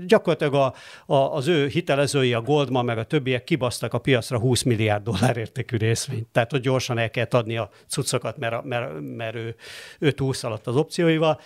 gyakorlatilag 0.06 0.54
a, 0.54 0.74
a, 1.14 1.36
az 1.36 1.48
ő 1.48 1.68
hitelezői, 1.68 2.34
a 2.34 2.42
Goldman 2.42 2.86
meg 2.86 2.98
a 2.98 3.04
többiek 3.04 3.44
kibasztak 3.44 3.94
a 3.94 4.00
piacra 4.00 4.40
20 4.40 4.64
milliárd 4.64 5.04
dollár 5.04 5.38
értékű 5.38 5.78
részvényt. 5.78 6.28
Tehát, 6.32 6.52
hogy 6.52 6.62
gyorsan 6.62 6.98
el 6.98 7.10
kellett 7.10 7.34
adni 7.34 7.58
a 7.58 7.70
cuccokat, 7.88 8.38
mert, 8.38 8.64
mert, 8.64 8.92
mert 9.16 9.36
ő, 9.36 9.56
ő 10.00 10.12
túlszaladt 10.12 10.68
az 10.68 10.76
opcióival, 10.76 11.40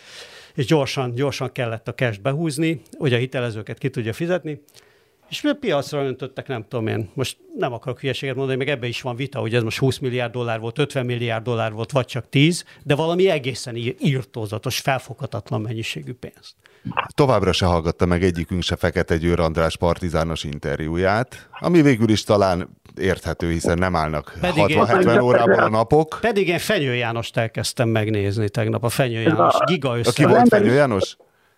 és 0.56 0.66
gyorsan, 0.66 1.14
gyorsan 1.14 1.52
kellett 1.52 1.88
a 1.88 1.94
cash 1.94 2.22
behúzni, 2.22 2.82
hogy 2.98 3.14
a 3.14 3.18
hitelezőket 3.18 3.78
ki 3.78 3.90
tudja 3.90 4.14
fizetni. 4.14 4.62
És 5.30 5.42
mi 5.42 5.50
a 5.50 5.54
piacra 5.54 6.04
öntöttek, 6.04 6.48
nem 6.48 6.66
tudom 6.70 6.88
én, 6.88 7.10
most 7.14 7.38
nem 7.58 7.74
akarok 7.74 8.00
hülyeséget 8.00 8.36
mondani, 8.36 8.58
meg 8.58 8.70
ebbe 8.70 8.88
is 8.88 9.02
van 9.02 9.16
vita, 9.16 9.40
hogy 9.40 9.56
ez 9.56 9.64
most 9.64 9.78
20 9.78 9.98
milliárd 9.98 10.32
dollár 10.32 10.60
volt, 10.60 10.80
50 10.80 11.06
milliárd 11.06 11.44
dollár 11.44 11.72
volt, 11.72 11.92
vagy 11.92 12.06
csak 12.06 12.30
10, 12.30 12.64
de 12.84 12.96
valami 12.96 13.30
egészen 13.30 13.76
írtózatos, 14.00 14.80
felfoghatatlan 14.80 15.62
mennyiségű 15.62 16.14
pénzt. 16.14 16.56
Továbbra 17.08 17.52
se 17.52 17.66
hallgatta 17.66 18.06
meg 18.06 18.24
egyikünk 18.24 18.62
se 18.62 18.76
Fekete 18.76 19.18
Győr 19.18 19.40
András 19.40 19.78
partizános 19.78 20.44
interjúját, 20.44 21.50
ami 21.60 21.82
végül 21.82 22.10
is 22.10 22.24
talán 22.24 22.70
érthető, 22.98 23.52
hiszen 23.52 23.78
nem 23.78 23.96
állnak 23.96 24.38
60-70 24.42 25.24
órában 25.24 25.60
a 25.60 25.70
napok. 25.70 26.18
Pedig 26.22 26.48
én 26.48 26.60
Fenyő 26.60 26.96
Jánost 26.96 27.38
elkezdtem 27.38 27.90
megnézni 27.90 28.50
tegnap, 28.50 28.84
a 28.84 28.90
Fenyő 28.90 29.22
János 29.22 29.56
giga 29.66 29.98
össze. 29.98 30.10
Aki 30.10 30.26
volt 30.26 30.48
Fenyő 30.48 30.74
János? 30.74 31.18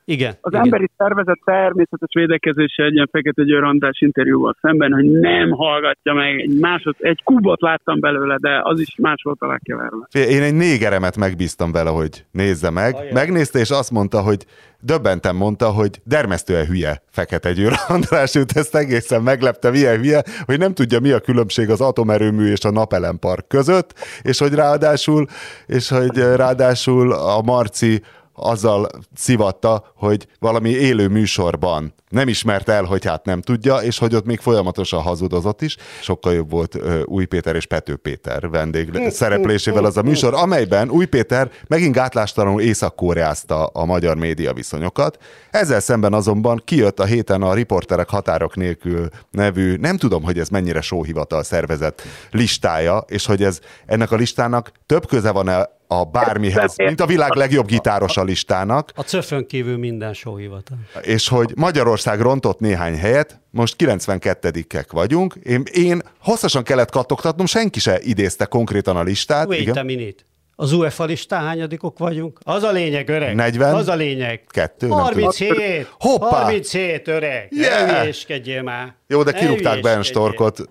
Igen. 0.10 0.34
Az 0.42 0.52
igen. 0.52 0.64
emberi 0.64 0.90
szervezet 0.98 1.40
természetes 1.46 2.14
védekezése 2.14 2.84
egy 2.84 2.94
ilyen 2.94 3.10
Fekete 3.12 3.44
Győr 3.44 3.64
András 3.64 4.02
interjúval 4.02 4.58
szemben, 4.62 4.94
hogy 4.94 5.06
nem 5.06 5.50
hallgatja 5.50 6.14
meg, 6.14 6.40
egy 6.40 6.60
másod, 6.60 6.96
egy 7.00 7.24
kubot 7.24 7.62
láttam 7.62 8.00
belőle, 8.00 8.38
de 8.38 8.60
az 8.64 8.80
is 8.80 8.96
más 8.98 9.22
volt 9.24 9.42
a 9.42 9.48
legkeverve. 9.48 10.08
Én 10.12 10.42
egy 10.42 10.54
négeremet 10.54 11.18
megbíztam 11.18 11.72
vele, 11.72 11.90
hogy 11.90 12.26
nézze 12.32 12.70
meg. 12.70 12.96
Ajaj. 12.96 13.12
Megnézte, 13.14 13.60
és 13.60 13.70
azt 13.70 13.92
mondta, 13.92 14.22
hogy 14.22 14.46
döbbenten 14.80 15.36
mondta, 15.36 15.66
hogy 15.66 16.00
dermesztően 16.04 16.66
hülye 16.66 17.02
Fekete 17.10 17.54
Győr 17.54 17.74
András, 17.88 18.36
őt 18.36 18.52
ezt 18.52 18.76
egészen 18.76 19.22
meglepte, 19.22 19.70
milyen 19.70 19.98
hülye, 19.98 20.24
hogy 20.46 20.58
nem 20.58 20.74
tudja, 20.74 21.00
mi 21.00 21.12
a 21.12 21.20
különbség 21.20 21.70
az 21.70 21.82
atomerőmű 21.82 22.52
és 22.52 22.64
a 22.64 22.72
napelempark 22.72 23.48
között, 23.48 23.94
és 24.22 24.40
hogy 24.40 24.54
ráadásul, 24.54 25.26
és 25.66 25.90
hogy 25.90 26.18
ráadásul 26.18 27.12
a 27.12 27.42
Marci 27.42 28.02
azzal 28.40 28.88
szivatta, 29.16 29.92
hogy 29.96 30.28
valami 30.40 30.70
élő 30.70 31.08
műsorban 31.08 31.94
nem 32.10 32.28
ismert 32.28 32.70
el, 32.70 32.84
hogy 32.84 33.06
hát 33.06 33.26
nem 33.26 33.42
tudja, 33.42 33.76
és 33.76 33.98
hogy 33.98 34.16
ott 34.16 34.26
még 34.26 34.40
folyamatosan 34.40 35.02
hazudozott 35.02 35.62
is. 35.62 35.78
Sokkal 36.02 36.34
jobb 36.34 36.50
volt 36.50 36.78
Új 37.06 37.26
Péter 37.26 37.56
és 37.56 37.66
Pető 37.66 37.96
Péter 37.96 38.50
vendég 38.50 39.10
szereplésével 39.10 39.86
az 39.86 39.98
a 39.98 40.02
műsor, 40.02 40.34
amelyben 40.34 40.90
Új 40.90 41.06
Péter 41.06 41.52
megint 41.68 41.94
gátlástalanul 41.94 42.62
észak-koreázta 42.62 43.66
a 43.66 43.86
magyar 43.86 44.16
média 44.16 44.54
viszonyokat. 44.54 45.18
Ezzel 45.52 45.80
szemben 45.80 46.14
azonban 46.14 46.62
kijött 46.66 47.00
a 47.00 47.06
héten 47.06 47.42
a 47.42 47.54
Riporterek 47.54 48.10
Határok 48.10 48.56
nélkül 48.56 49.08
nevű, 49.32 49.76
nem 49.76 49.98
tudom, 49.98 50.24
hogy 50.24 50.40
ez 50.40 50.50
mennyire 50.50 50.82
sóhivatal 50.82 51.44
szervezet 51.44 52.02
listája, 52.32 53.06
és 53.08 53.26
hogy 53.26 53.44
ez 53.44 53.60
ennek 53.86 54.12
a 54.12 54.16
listának 54.16 54.72
több 54.86 55.08
köze 55.08 55.32
van 55.32 55.50
-e 55.50 55.77
a 55.88 56.04
bármihez, 56.04 56.76
mint 56.76 57.02
a 57.02 57.06
világ 57.06 57.34
legjobb 57.34 57.66
gitárosa 57.66 58.24
listának. 58.24 58.92
A 58.96 59.02
cöfön 59.02 59.46
kívül 59.46 59.78
minden 59.78 60.14
sóhivatal. 60.14 60.78
És 61.02 61.28
hogy 61.28 61.54
Magyarország 61.56 62.20
rontott 62.20 62.60
néhány 62.60 62.98
helyet, 62.98 63.40
most 63.50 63.76
92-ek 63.78 64.86
vagyunk. 64.92 65.36
Én, 65.44 65.64
én 65.74 66.02
hosszasan 66.20 66.64
kellett 66.64 66.92
kattogtatnom, 66.92 67.46
senki 67.46 67.80
se 67.80 68.00
idézte 68.02 68.46
konkrétan 68.46 68.96
a 68.96 69.04
listát. 69.04 69.48
Wait 69.48 69.62
igen. 69.62 69.78
a 69.78 69.84
minute. 69.84 70.24
Az 70.60 70.72
UEFA 70.74 71.04
listán 71.04 71.42
hányadikok 71.42 71.98
vagyunk? 71.98 72.40
Az 72.44 72.64
a 72.64 72.72
lényeg, 72.72 73.10
öreg. 73.10 73.36
40? 73.36 73.76
Az 73.76 73.88
a 73.88 73.96
lényeg. 73.96 74.44
Kettő? 74.48 74.88
37. 74.88 75.88
Hoppá. 76.00 76.30
37, 76.30 77.08
öreg. 77.08 77.48
Yeah. 77.52 78.64
már. 78.64 78.96
Jó, 79.08 79.24
de 79.24 79.32
kirúgták 79.32 79.82
Ben 79.82 80.04
Storkot 80.04 80.62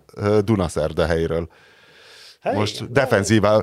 Dunaszerde 0.45 1.07
Most 2.55 2.93
defenzívá. 2.93 3.61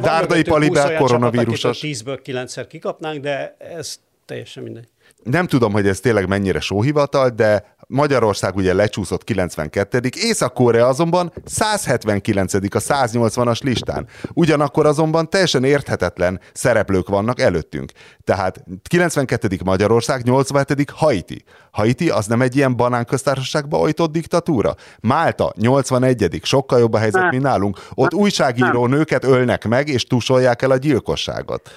Dárdai 0.00 0.42
Palibe 0.42 0.94
koronavírusos. 0.98 1.80
10-ből 1.82 2.18
9-szer 2.24 2.64
kikapnánk, 2.68 3.20
de 3.20 3.56
ez 3.58 3.96
teljesen 4.24 4.62
mindegy. 4.62 4.88
Nem 5.22 5.46
tudom, 5.46 5.72
hogy 5.72 5.86
ez 5.86 6.00
tényleg 6.00 6.28
mennyire 6.28 6.60
sóhivatal, 6.60 7.28
de 7.28 7.73
Magyarország 7.88 8.56
ugye 8.56 8.74
lecsúszott 8.74 9.24
92 9.24 10.00
Észak-Korea 10.16 10.86
azonban 10.86 11.32
179 11.44 12.54
a 12.54 12.58
180-as 12.58 13.62
listán. 13.62 14.06
Ugyanakkor 14.32 14.86
azonban 14.86 15.30
teljesen 15.30 15.64
érthetetlen 15.64 16.40
szereplők 16.52 17.08
vannak 17.08 17.40
előttünk. 17.40 17.92
Tehát 18.24 18.64
92 18.82 19.58
Magyarország, 19.64 20.22
87 20.22 20.90
Haiti. 20.90 21.44
Haiti 21.70 22.10
az 22.10 22.26
nem 22.26 22.42
egy 22.42 22.56
ilyen 22.56 22.76
banánköztársaságba 22.76 23.78
ojtott 23.78 24.12
diktatúra? 24.12 24.74
Málta, 25.00 25.52
81 25.56 26.40
sokkal 26.42 26.78
jobb 26.78 26.92
a 26.92 26.98
helyzet, 26.98 27.30
mint 27.30 27.42
nálunk. 27.42 27.80
Ott 27.94 28.14
újságíró 28.14 28.86
nőket 28.86 29.24
ölnek 29.24 29.68
meg, 29.68 29.88
és 29.88 30.04
tusolják 30.04 30.62
el 30.62 30.70
a 30.70 30.76
gyilkosságot. 30.76 31.70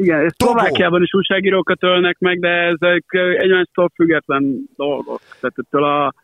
Igen, 0.00 0.24
és 0.24 0.32
Szlovákiában 0.36 1.02
is 1.02 1.14
újságírókat 1.14 1.82
ölnek 1.82 2.18
meg, 2.18 2.40
de 2.40 2.48
ezek 2.48 3.04
egymástól 3.38 3.90
független 3.94 4.68
dolgok. 4.76 5.20
Tehát 5.40 5.58
ettől 5.58 5.84
a, 5.84 6.14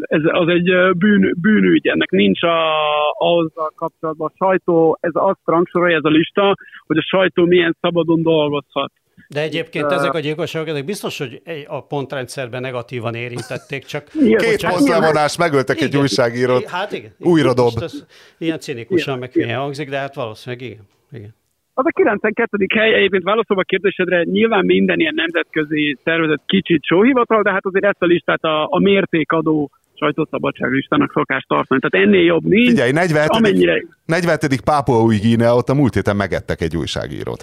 ez, 0.00 0.20
az 0.24 0.48
egy 0.48 0.96
bűn, 0.96 1.34
bűnügy, 1.40 1.86
ennek 1.86 2.10
nincs 2.10 2.42
a, 2.42 2.58
ahhoz 3.18 3.52
a 3.54 3.72
kapcsolatban. 3.74 4.30
A 4.32 4.36
sajtó, 4.44 4.98
ez 5.00 5.10
azt 5.14 5.40
rangsorolja 5.44 5.96
ez 5.96 6.04
a 6.04 6.08
lista, 6.08 6.56
hogy 6.86 6.96
a 6.96 7.02
sajtó 7.02 7.44
milyen 7.44 7.76
szabadon 7.80 8.22
dolgozhat. 8.22 8.92
De 9.28 9.40
egyébként 9.40 9.92
ezek 9.92 10.14
a 10.14 10.18
gyilkosságok, 10.18 10.68
ezek 10.68 10.84
biztos, 10.84 11.18
hogy 11.18 11.42
a 11.66 11.86
pontrendszerben 11.86 12.60
negatívan 12.60 13.14
érintették, 13.14 13.84
csak... 13.84 14.08
Igen, 14.26 14.38
Két 14.38 14.66
posztlevonás, 14.66 15.36
megöltek 15.36 15.76
igen, 15.76 15.88
egy 15.88 15.96
újságírót. 15.96 16.64
Hát 16.64 16.92
igen. 16.92 17.14
Újra 17.18 17.54
dob. 17.54 17.72
Ilyen 18.38 18.60
cinikusan 18.60 19.18
meg 19.18 19.32
hülyen 19.32 19.58
hangzik, 19.58 19.90
de 19.90 19.98
hát 19.98 20.14
valószínűleg 20.14 20.64
igen. 20.64 20.86
igen. 21.12 21.34
Az 21.78 21.84
a 21.86 21.90
92. 21.90 22.66
hely 22.74 22.94
egyébként 22.94 23.22
válaszolva 23.22 23.62
a 23.62 23.64
kérdésedre, 23.64 24.22
nyilván 24.22 24.64
minden 24.64 24.98
ilyen 24.98 25.14
nemzetközi 25.14 25.98
szervezet 26.04 26.40
kicsit 26.46 26.84
sóhivatal, 26.84 27.42
de 27.42 27.50
hát 27.50 27.66
azért 27.66 27.84
ezt 27.84 28.02
a 28.02 28.06
listát 28.06 28.42
a, 28.44 28.66
a 28.70 28.78
mértékadó 28.78 29.70
sajtószabadság 29.94 30.70
listának 30.70 31.12
szokás 31.12 31.44
tartani. 31.48 31.80
Tehát 31.80 32.06
ennél 32.06 32.24
jobb 32.24 32.44
nincs. 32.44 32.68
Figyelj, 32.68 32.92
47. 32.92 33.28
Amennyire... 33.28 33.84
47. 34.04 34.60
Pápua 34.60 35.02
új 35.02 35.16
Gínea, 35.16 35.54
ott 35.54 35.68
a 35.68 35.74
múlt 35.74 35.94
héten 35.94 36.16
megettek 36.16 36.60
egy 36.60 36.76
újságírót. 36.76 37.42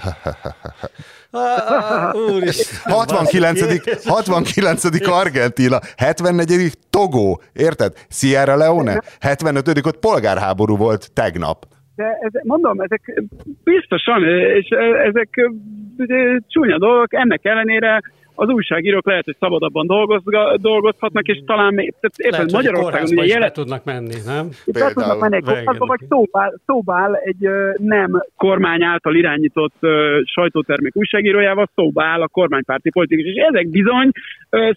69. 2.83 4.05
69. 4.05 5.07
Argentina, 5.07 5.79
74. 5.97 6.73
Togó, 6.89 7.41
érted? 7.53 7.93
Sierra 8.09 8.55
Leone, 8.55 9.01
75. 9.19 9.85
ott 9.85 9.99
polgárháború 9.99 10.77
volt 10.77 11.11
tegnap 11.13 11.72
de 11.95 12.17
ez, 12.21 12.31
mondom, 12.43 12.79
ezek 12.79 13.23
biztosan, 13.63 14.23
és 14.29 14.67
ezek 15.03 15.49
ugye, 15.97 16.39
csúnya 16.47 16.77
dolgok, 16.77 17.13
ennek 17.13 17.45
ellenére 17.45 18.01
az 18.35 18.49
újságírók 18.49 19.05
lehet, 19.05 19.25
hogy 19.25 19.35
szabadabban 19.39 19.87
dolgozga, 19.87 20.57
dolgozhatnak, 20.57 21.27
és 21.27 21.41
talán 21.45 21.73
még, 21.73 21.93
tehát 21.99 22.17
éppen 22.17 22.49
Magyarországon 22.51 23.17
ugye 23.17 23.25
jelen... 23.25 23.53
tudnak 23.53 23.83
menni, 23.83 24.15
nem? 24.25 24.49
Be 24.65 24.91
tudnak 24.93 25.19
menni 25.19 25.35
egy 25.35 25.43
kórházba, 25.43 25.85
vagy 25.85 25.99
szóbál, 26.09 26.53
szóbál 26.65 27.15
egy 27.15 27.47
nem 27.77 28.23
kormány 28.35 28.83
által 28.83 29.15
irányított 29.15 29.75
sajtótermék 30.23 30.95
újságírójával, 30.95 31.69
szóbál 31.75 32.21
a 32.21 32.27
kormánypárti 32.27 32.89
politikus, 32.89 33.25
és 33.25 33.35
ezek 33.35 33.69
bizony 33.69 34.09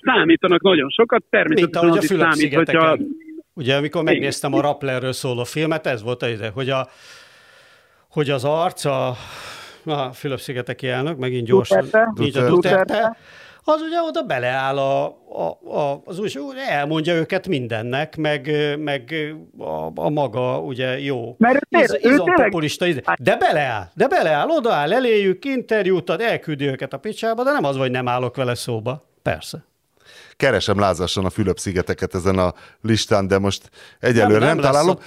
számítanak 0.03 0.63
nagyon 0.63 0.89
sokat, 0.89 1.23
természetesen 1.31 1.85
Mint 1.85 2.11
ahogy 2.11 2.19
a 2.19 2.33
számít, 2.33 2.55
hogyha 2.55 2.97
Ugye, 3.57 3.77
amikor 3.77 4.03
megnéztem 4.03 4.53
a 4.53 4.61
Rapplerről 4.61 5.13
szóló 5.13 5.45
filmet, 5.45 5.87
ez 5.87 6.03
volt 6.03 6.23
a 6.23 6.29
ide, 6.29 6.49
hogy, 6.49 6.71
a, 6.71 6.89
hogy 8.11 8.31
az 8.31 8.45
arc, 8.45 8.85
a, 8.85 9.17
Fülöp-szigeteki 10.13 10.89
elnök, 10.89 11.19
megint 11.19 11.47
gyorsan, 11.47 11.85
Duterte. 11.85 12.25
így 12.25 12.37
a 12.37 12.47
Duterte, 12.47 13.17
az 13.65 13.81
ugye 13.81 14.01
oda 14.01 14.23
beleáll 14.23 14.79
a, 14.79 15.05
a, 15.05 15.59
a, 15.79 16.03
az 16.05 16.19
új, 16.19 16.31
elmondja 16.69 17.15
őket 17.15 17.49
mindennek, 17.49 18.17
meg, 18.17 18.51
meg 18.79 19.35
a, 19.59 19.91
a 19.95 20.09
maga 20.09 20.61
ugye 20.61 21.01
jó 21.01 21.35
Mert 21.39 21.67
ő, 21.71 21.79
Iz, 21.81 21.99
ő 22.03 22.17
populista, 22.17 22.87
de 23.19 23.37
beleáll, 23.37 23.89
de 23.95 24.09
beleáll, 24.09 24.49
odaáll 24.49 24.93
eléjük, 24.93 25.45
interjút 25.45 26.11
ad, 26.11 26.21
elküldi 26.21 26.67
őket 26.67 26.93
a 26.93 26.99
picsába, 26.99 27.45
de 27.45 27.51
nem 27.51 27.65
az, 27.65 27.77
hogy 27.77 27.91
nem 27.91 28.09
állok 28.09 28.37
vele 28.37 28.55
szóba. 28.55 29.11
Persze. 29.23 29.65
Keresem 30.37 30.79
lázasson 30.79 31.25
a 31.25 31.31
Fülöp-szigeteket 31.31 32.15
ezen 32.15 32.39
a 32.39 32.55
listán, 32.81 33.27
de 33.27 33.39
most 33.39 33.71
egyelőre 34.01 34.39
nem, 34.39 34.47
nem, 34.47 34.57
nem 34.57 34.65
találom. 34.65 34.99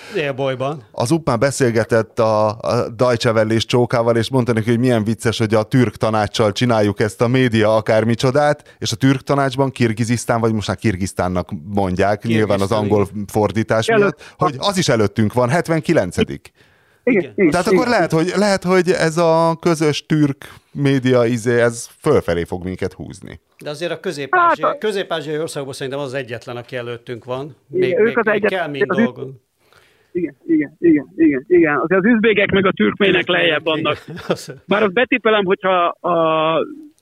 Az 0.91 1.11
UP 1.11 1.25
már 1.25 1.37
beszélgetett 1.37 2.19
a, 2.19 2.47
a 2.47 2.89
Deutsche 2.89 3.31
Welle 3.31 3.53
és 3.53 3.65
Csókával, 3.65 4.15
és 4.15 4.29
mondta 4.29 4.53
neki, 4.53 4.69
hogy 4.69 4.79
milyen 4.79 5.03
vicces, 5.03 5.37
hogy 5.37 5.53
a 5.53 5.63
türk 5.63 5.95
tanácssal 5.95 6.51
csináljuk 6.51 6.99
ezt 6.99 7.21
a 7.21 7.27
média 7.27 7.75
akármicsodát, 7.75 8.75
és 8.79 8.91
a 8.91 8.95
türk 8.95 9.21
tanácsban 9.21 9.71
Kirgizisztán, 9.71 10.39
vagy 10.39 10.53
most 10.53 10.67
már 10.67 10.77
Kirgisztánnak 10.77 11.49
mondják, 11.63 12.19
Kirgisztán, 12.19 12.47
nyilván 12.47 12.61
az 12.61 12.71
angol 12.71 13.07
fordítás 13.27 13.87
miatt, 13.87 14.33
hogy 14.37 14.55
az 14.57 14.77
is 14.77 14.89
előttünk 14.89 15.33
van, 15.33 15.49
79 15.49 16.17
igen, 17.09 17.31
igen. 17.35 17.51
Tehát 17.51 17.67
akkor 17.67 17.87
lehet 17.87 18.11
hogy, 18.11 18.31
lehet, 18.35 18.63
hogy 18.63 18.89
ez 18.89 19.17
a 19.17 19.57
közös 19.59 20.05
türk 20.05 20.53
média 20.71 21.25
izé, 21.25 21.61
ez 21.61 21.87
fölfelé 21.99 22.43
fog 22.43 22.63
minket 22.63 22.93
húzni. 22.93 23.39
De 23.63 23.69
azért 23.69 23.91
a 23.91 23.99
közép-ázsiai, 23.99 24.69
hát, 24.69 24.79
közép-ázsiai 24.79 25.39
országokban 25.39 25.75
szerintem 25.75 26.01
az 26.01 26.13
egyetlen, 26.13 26.57
aki 26.57 26.75
előttünk 26.75 27.25
van. 27.25 27.55
Még, 27.67 27.83
igen, 27.83 28.01
még, 28.01 28.09
ők 28.09 28.17
az 28.17 28.25
még 28.25 28.45
kell 28.45 28.67
még 28.67 28.85
dolgon. 28.85 29.41
Igen, 30.11 30.35
igen, 30.47 30.75
igen, 30.79 31.13
igen, 31.15 31.45
igen. 31.47 31.77
Azért 31.77 32.01
az 32.01 32.11
üzbégek 32.11 32.51
meg 32.51 32.65
a 32.65 32.71
türkmének 32.71 33.27
lejjebb 33.27 33.63
vannak. 33.63 34.05
Már 34.67 34.83
azt 34.83 34.93
betipelem, 34.93 35.45
hogyha 35.45 35.85
a 35.85 36.55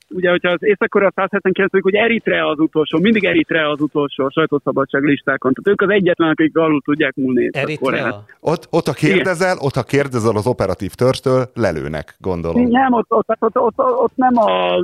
ugye, 0.08 0.30
hogyha 0.30 0.50
az 0.50 0.64
Észak-Korea 0.64 1.12
179 1.14 1.82
hogy 1.82 1.94
Eritrea 1.94 2.48
az 2.48 2.58
utolsó, 2.58 2.98
mindig 2.98 3.24
Eritrea 3.24 3.70
az 3.70 3.80
utolsó 3.80 4.24
a 4.24 4.30
sajtószabadság 4.30 5.02
listákon. 5.02 5.52
Tehát 5.52 5.80
ők 5.80 5.90
az 5.90 5.96
egyetlen, 5.96 6.28
akik 6.28 6.56
alul 6.56 6.80
tudják 6.84 7.14
múlni 7.14 7.48
Eritrea? 7.52 8.24
Ott, 8.40 8.66
ott, 8.70 8.86
a 8.86 8.92
kérdezel, 8.92 9.52
Igen. 9.52 9.66
ott 9.66 9.76
a 9.76 9.82
kérdezel 9.82 10.36
az 10.36 10.46
operatív 10.46 10.92
törstől, 10.92 11.50
lelőnek, 11.54 12.14
gondolom. 12.18 12.68
Nem, 12.68 12.92
ott, 12.92 13.06
ott, 13.08 13.28
ott, 13.28 13.56
ott, 13.56 13.78
ott, 13.78 13.78
ott 13.78 14.12
nem 14.16 14.36
a 14.36 14.78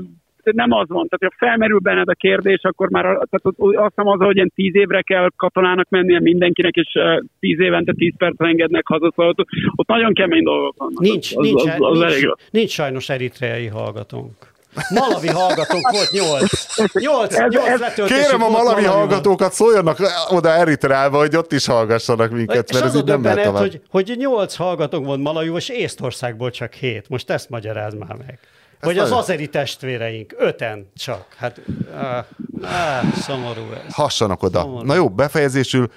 nem 0.52 0.72
az 0.72 0.88
van, 0.88 1.08
tehát 1.08 1.34
ha 1.34 1.46
felmerül 1.46 1.78
benned 1.78 2.08
a 2.08 2.14
kérdés, 2.14 2.62
akkor 2.62 2.90
már 2.90 3.02
tehát 3.02 3.42
azt 3.56 3.88
hiszem 3.88 4.06
az, 4.06 4.18
hogy 4.18 4.34
ilyen 4.34 4.52
tíz 4.54 4.74
évre 4.74 5.02
kell 5.02 5.28
katonának 5.36 5.88
mennie 5.88 6.20
mindenkinek, 6.20 6.74
és 6.74 6.98
tíz 7.40 7.60
évente 7.60 7.92
tíz 7.92 8.14
perc 8.16 8.40
engednek 8.40 8.86
haza, 8.86 9.12
szóval 9.16 9.34
ott, 9.36 9.46
ott 9.74 9.86
nagyon 9.86 10.14
kemény 10.14 10.42
dolgok 10.42 10.74
vannak. 10.76 11.00
Nincs, 11.00 11.36
az, 11.36 11.46
nincs, 11.46 11.62
az, 11.62 11.76
az, 11.78 12.00
az 12.00 12.20
nincs, 12.20 12.50
nincs 12.50 12.70
sajnos 12.70 13.08
eritreai 13.08 13.66
hallgatónk. 13.66 14.52
Malavi 14.90 15.28
hallgatók 15.28 15.90
volt 15.90 16.10
nyolc. 16.10 16.76
Nyolc, 16.92 17.38
nyolc 17.48 17.94
Kérem 17.94 18.42
a 18.42 18.48
malavi 18.48 18.84
hallgatókat, 18.84 19.52
szóljanak 19.52 19.98
oda 20.28 20.48
Eritreába, 20.48 21.18
hogy 21.18 21.36
ott 21.36 21.52
is 21.52 21.66
hallgassanak 21.66 22.30
minket, 22.30 22.72
mert 22.72 22.84
ez 22.84 22.94
így 22.94 23.04
nem 23.04 23.22
lehet 23.22 23.46
hogy, 23.46 23.80
hogy 23.90 24.14
nyolc 24.16 24.54
hallgatók 24.54 25.04
volt 25.04 25.20
malavi, 25.20 25.52
és 25.54 25.68
Észtországból 25.68 26.50
csak 26.50 26.72
hét. 26.72 27.08
Most 27.08 27.30
ezt 27.30 27.50
magyaráz 27.50 27.94
már 27.94 28.16
meg. 28.26 28.38
Vagy 28.80 28.98
az 28.98 29.12
azeri 29.12 29.48
testvéreink, 29.48 30.34
öten 30.38 30.90
csak. 30.96 31.26
Hát, 31.36 31.60
á, 31.96 32.26
á, 32.62 33.02
szomorú 33.20 33.62
ez. 33.86 33.94
Hassanak 33.94 34.42
oda. 34.42 34.60
Szomorú. 34.60 34.86
Na 34.86 34.94
jó, 34.94 35.08
befejezésül, 35.08 35.88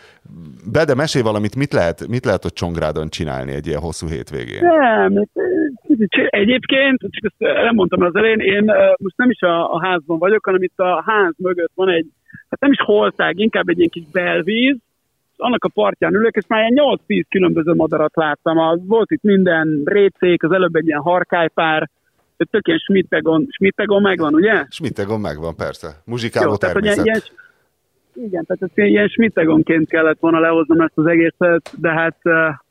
Bede, 0.72 0.94
mesélj 0.94 1.24
valamit, 1.24 1.56
mit 1.56 1.74
lehet, 1.74 2.08
mit 2.08 2.26
lehet 2.26 2.46
ott 2.46 2.54
Csongrádon 2.54 3.10
csinálni 3.10 3.54
egy 3.54 3.68
ilyen 3.68 3.80
hosszú 3.80 4.08
hétvégén? 4.08 4.62
Nem, 4.62 5.28
egyébként, 6.30 7.00
csak 7.00 7.32
ezt 7.32 7.54
nem 7.64 7.76
mondtam 7.76 8.02
az 8.02 8.16
elején, 8.16 8.40
én 8.40 8.64
most 8.98 9.18
nem 9.18 9.30
is 9.30 9.42
a, 9.42 9.74
a 9.74 9.86
házban 9.86 10.18
vagyok, 10.18 10.46
hanem 10.46 10.64
itt 10.64 10.80
a 10.80 11.04
ház 11.06 11.34
mögött 11.38 11.72
van 11.76 11.90
egy, 11.90 12.06
hát 12.50 12.60
nem 12.60 12.72
is 12.72 12.80
holtág, 12.82 13.40
inkább 13.40 13.68
egy 13.68 13.78
ilyen 13.78 13.90
kis 13.90 14.04
belvíz, 14.12 14.78
annak 15.38 15.64
a 15.64 15.70
partján 15.74 16.14
ülök, 16.14 16.36
és 16.36 16.44
már 16.48 16.72
ilyen 16.72 16.98
8-10 17.08 17.24
különböző 17.30 17.74
madarat 17.74 18.16
láttam. 18.16 18.86
Volt 18.88 19.12
itt 19.12 19.22
minden 19.22 19.82
récék, 19.86 20.44
az 20.44 20.52
előbb 20.52 20.76
egy 20.76 20.88
ilyen 20.88 21.02
harkálypár, 21.02 21.90
tök 22.38 22.68
ilyen 22.68 22.80
Schmittegon, 22.80 23.48
Schmittegon 23.50 24.02
megvan, 24.02 24.34
ugye? 24.34 24.66
Schmittegon 24.70 25.20
megvan, 25.20 25.56
persze. 25.56 25.88
Muzsikáló 26.06 26.50
Jó, 26.50 26.56
természet. 26.58 27.04
Tehát, 27.04 27.06
ilyen, 27.06 28.28
igen, 28.28 28.46
tehát 28.46 28.62
ezt 28.62 28.78
ilyen 28.78 29.08
Schmittegonként 29.08 29.90
kellett 29.90 30.20
volna 30.20 30.40
lehoznom 30.40 30.80
ezt 30.80 30.98
az 30.98 31.06
egészet, 31.06 31.74
de 31.80 31.90
hát 31.90 32.18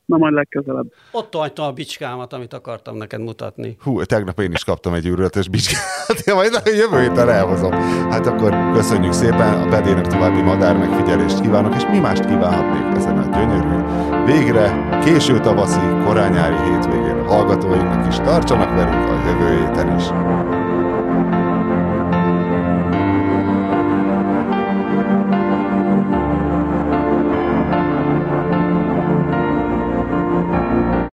na 0.06 0.16
majd 0.16 0.34
legközelebb. 0.34 0.86
Ott 1.12 1.34
hagytam 1.34 1.66
a 1.66 1.72
bicskámat, 1.72 2.32
amit 2.32 2.52
akartam 2.52 2.96
neked 2.96 3.20
mutatni. 3.20 3.76
Hú, 3.80 4.04
tegnap 4.04 4.40
én 4.40 4.52
is 4.52 4.64
kaptam 4.64 4.94
egy 4.94 5.06
űrületes 5.06 5.48
bicskát, 5.48 6.20
ja, 6.26 6.34
majd 6.34 6.62
jövő 6.64 7.00
héten 7.00 7.28
elhozom. 7.28 7.72
Hát 8.10 8.26
akkor 8.26 8.70
köszönjük 8.72 9.12
szépen, 9.12 9.54
a 9.62 9.68
bedének 9.68 10.06
további 10.06 10.40
madár 10.40 10.76
megfigyelést 10.76 11.40
kívánok, 11.40 11.74
és 11.74 11.86
mi 11.90 11.98
mást 11.98 12.24
kívánhatnék 12.24 12.96
ezen 12.96 13.18
a 13.18 13.36
gyönyörű, 13.36 13.78
végre 14.24 14.88
késő 15.04 15.40
tavaszi, 15.40 16.04
korányári 16.04 16.70
hétvégén 16.70 17.24
hallgatóinknak 17.24 18.06
is 18.08 18.16
tartsanak 18.16 18.74
velünk 18.74 19.08
a 19.08 19.28
jövő 19.28 19.58
héten 19.58 19.96
is. 19.96 20.04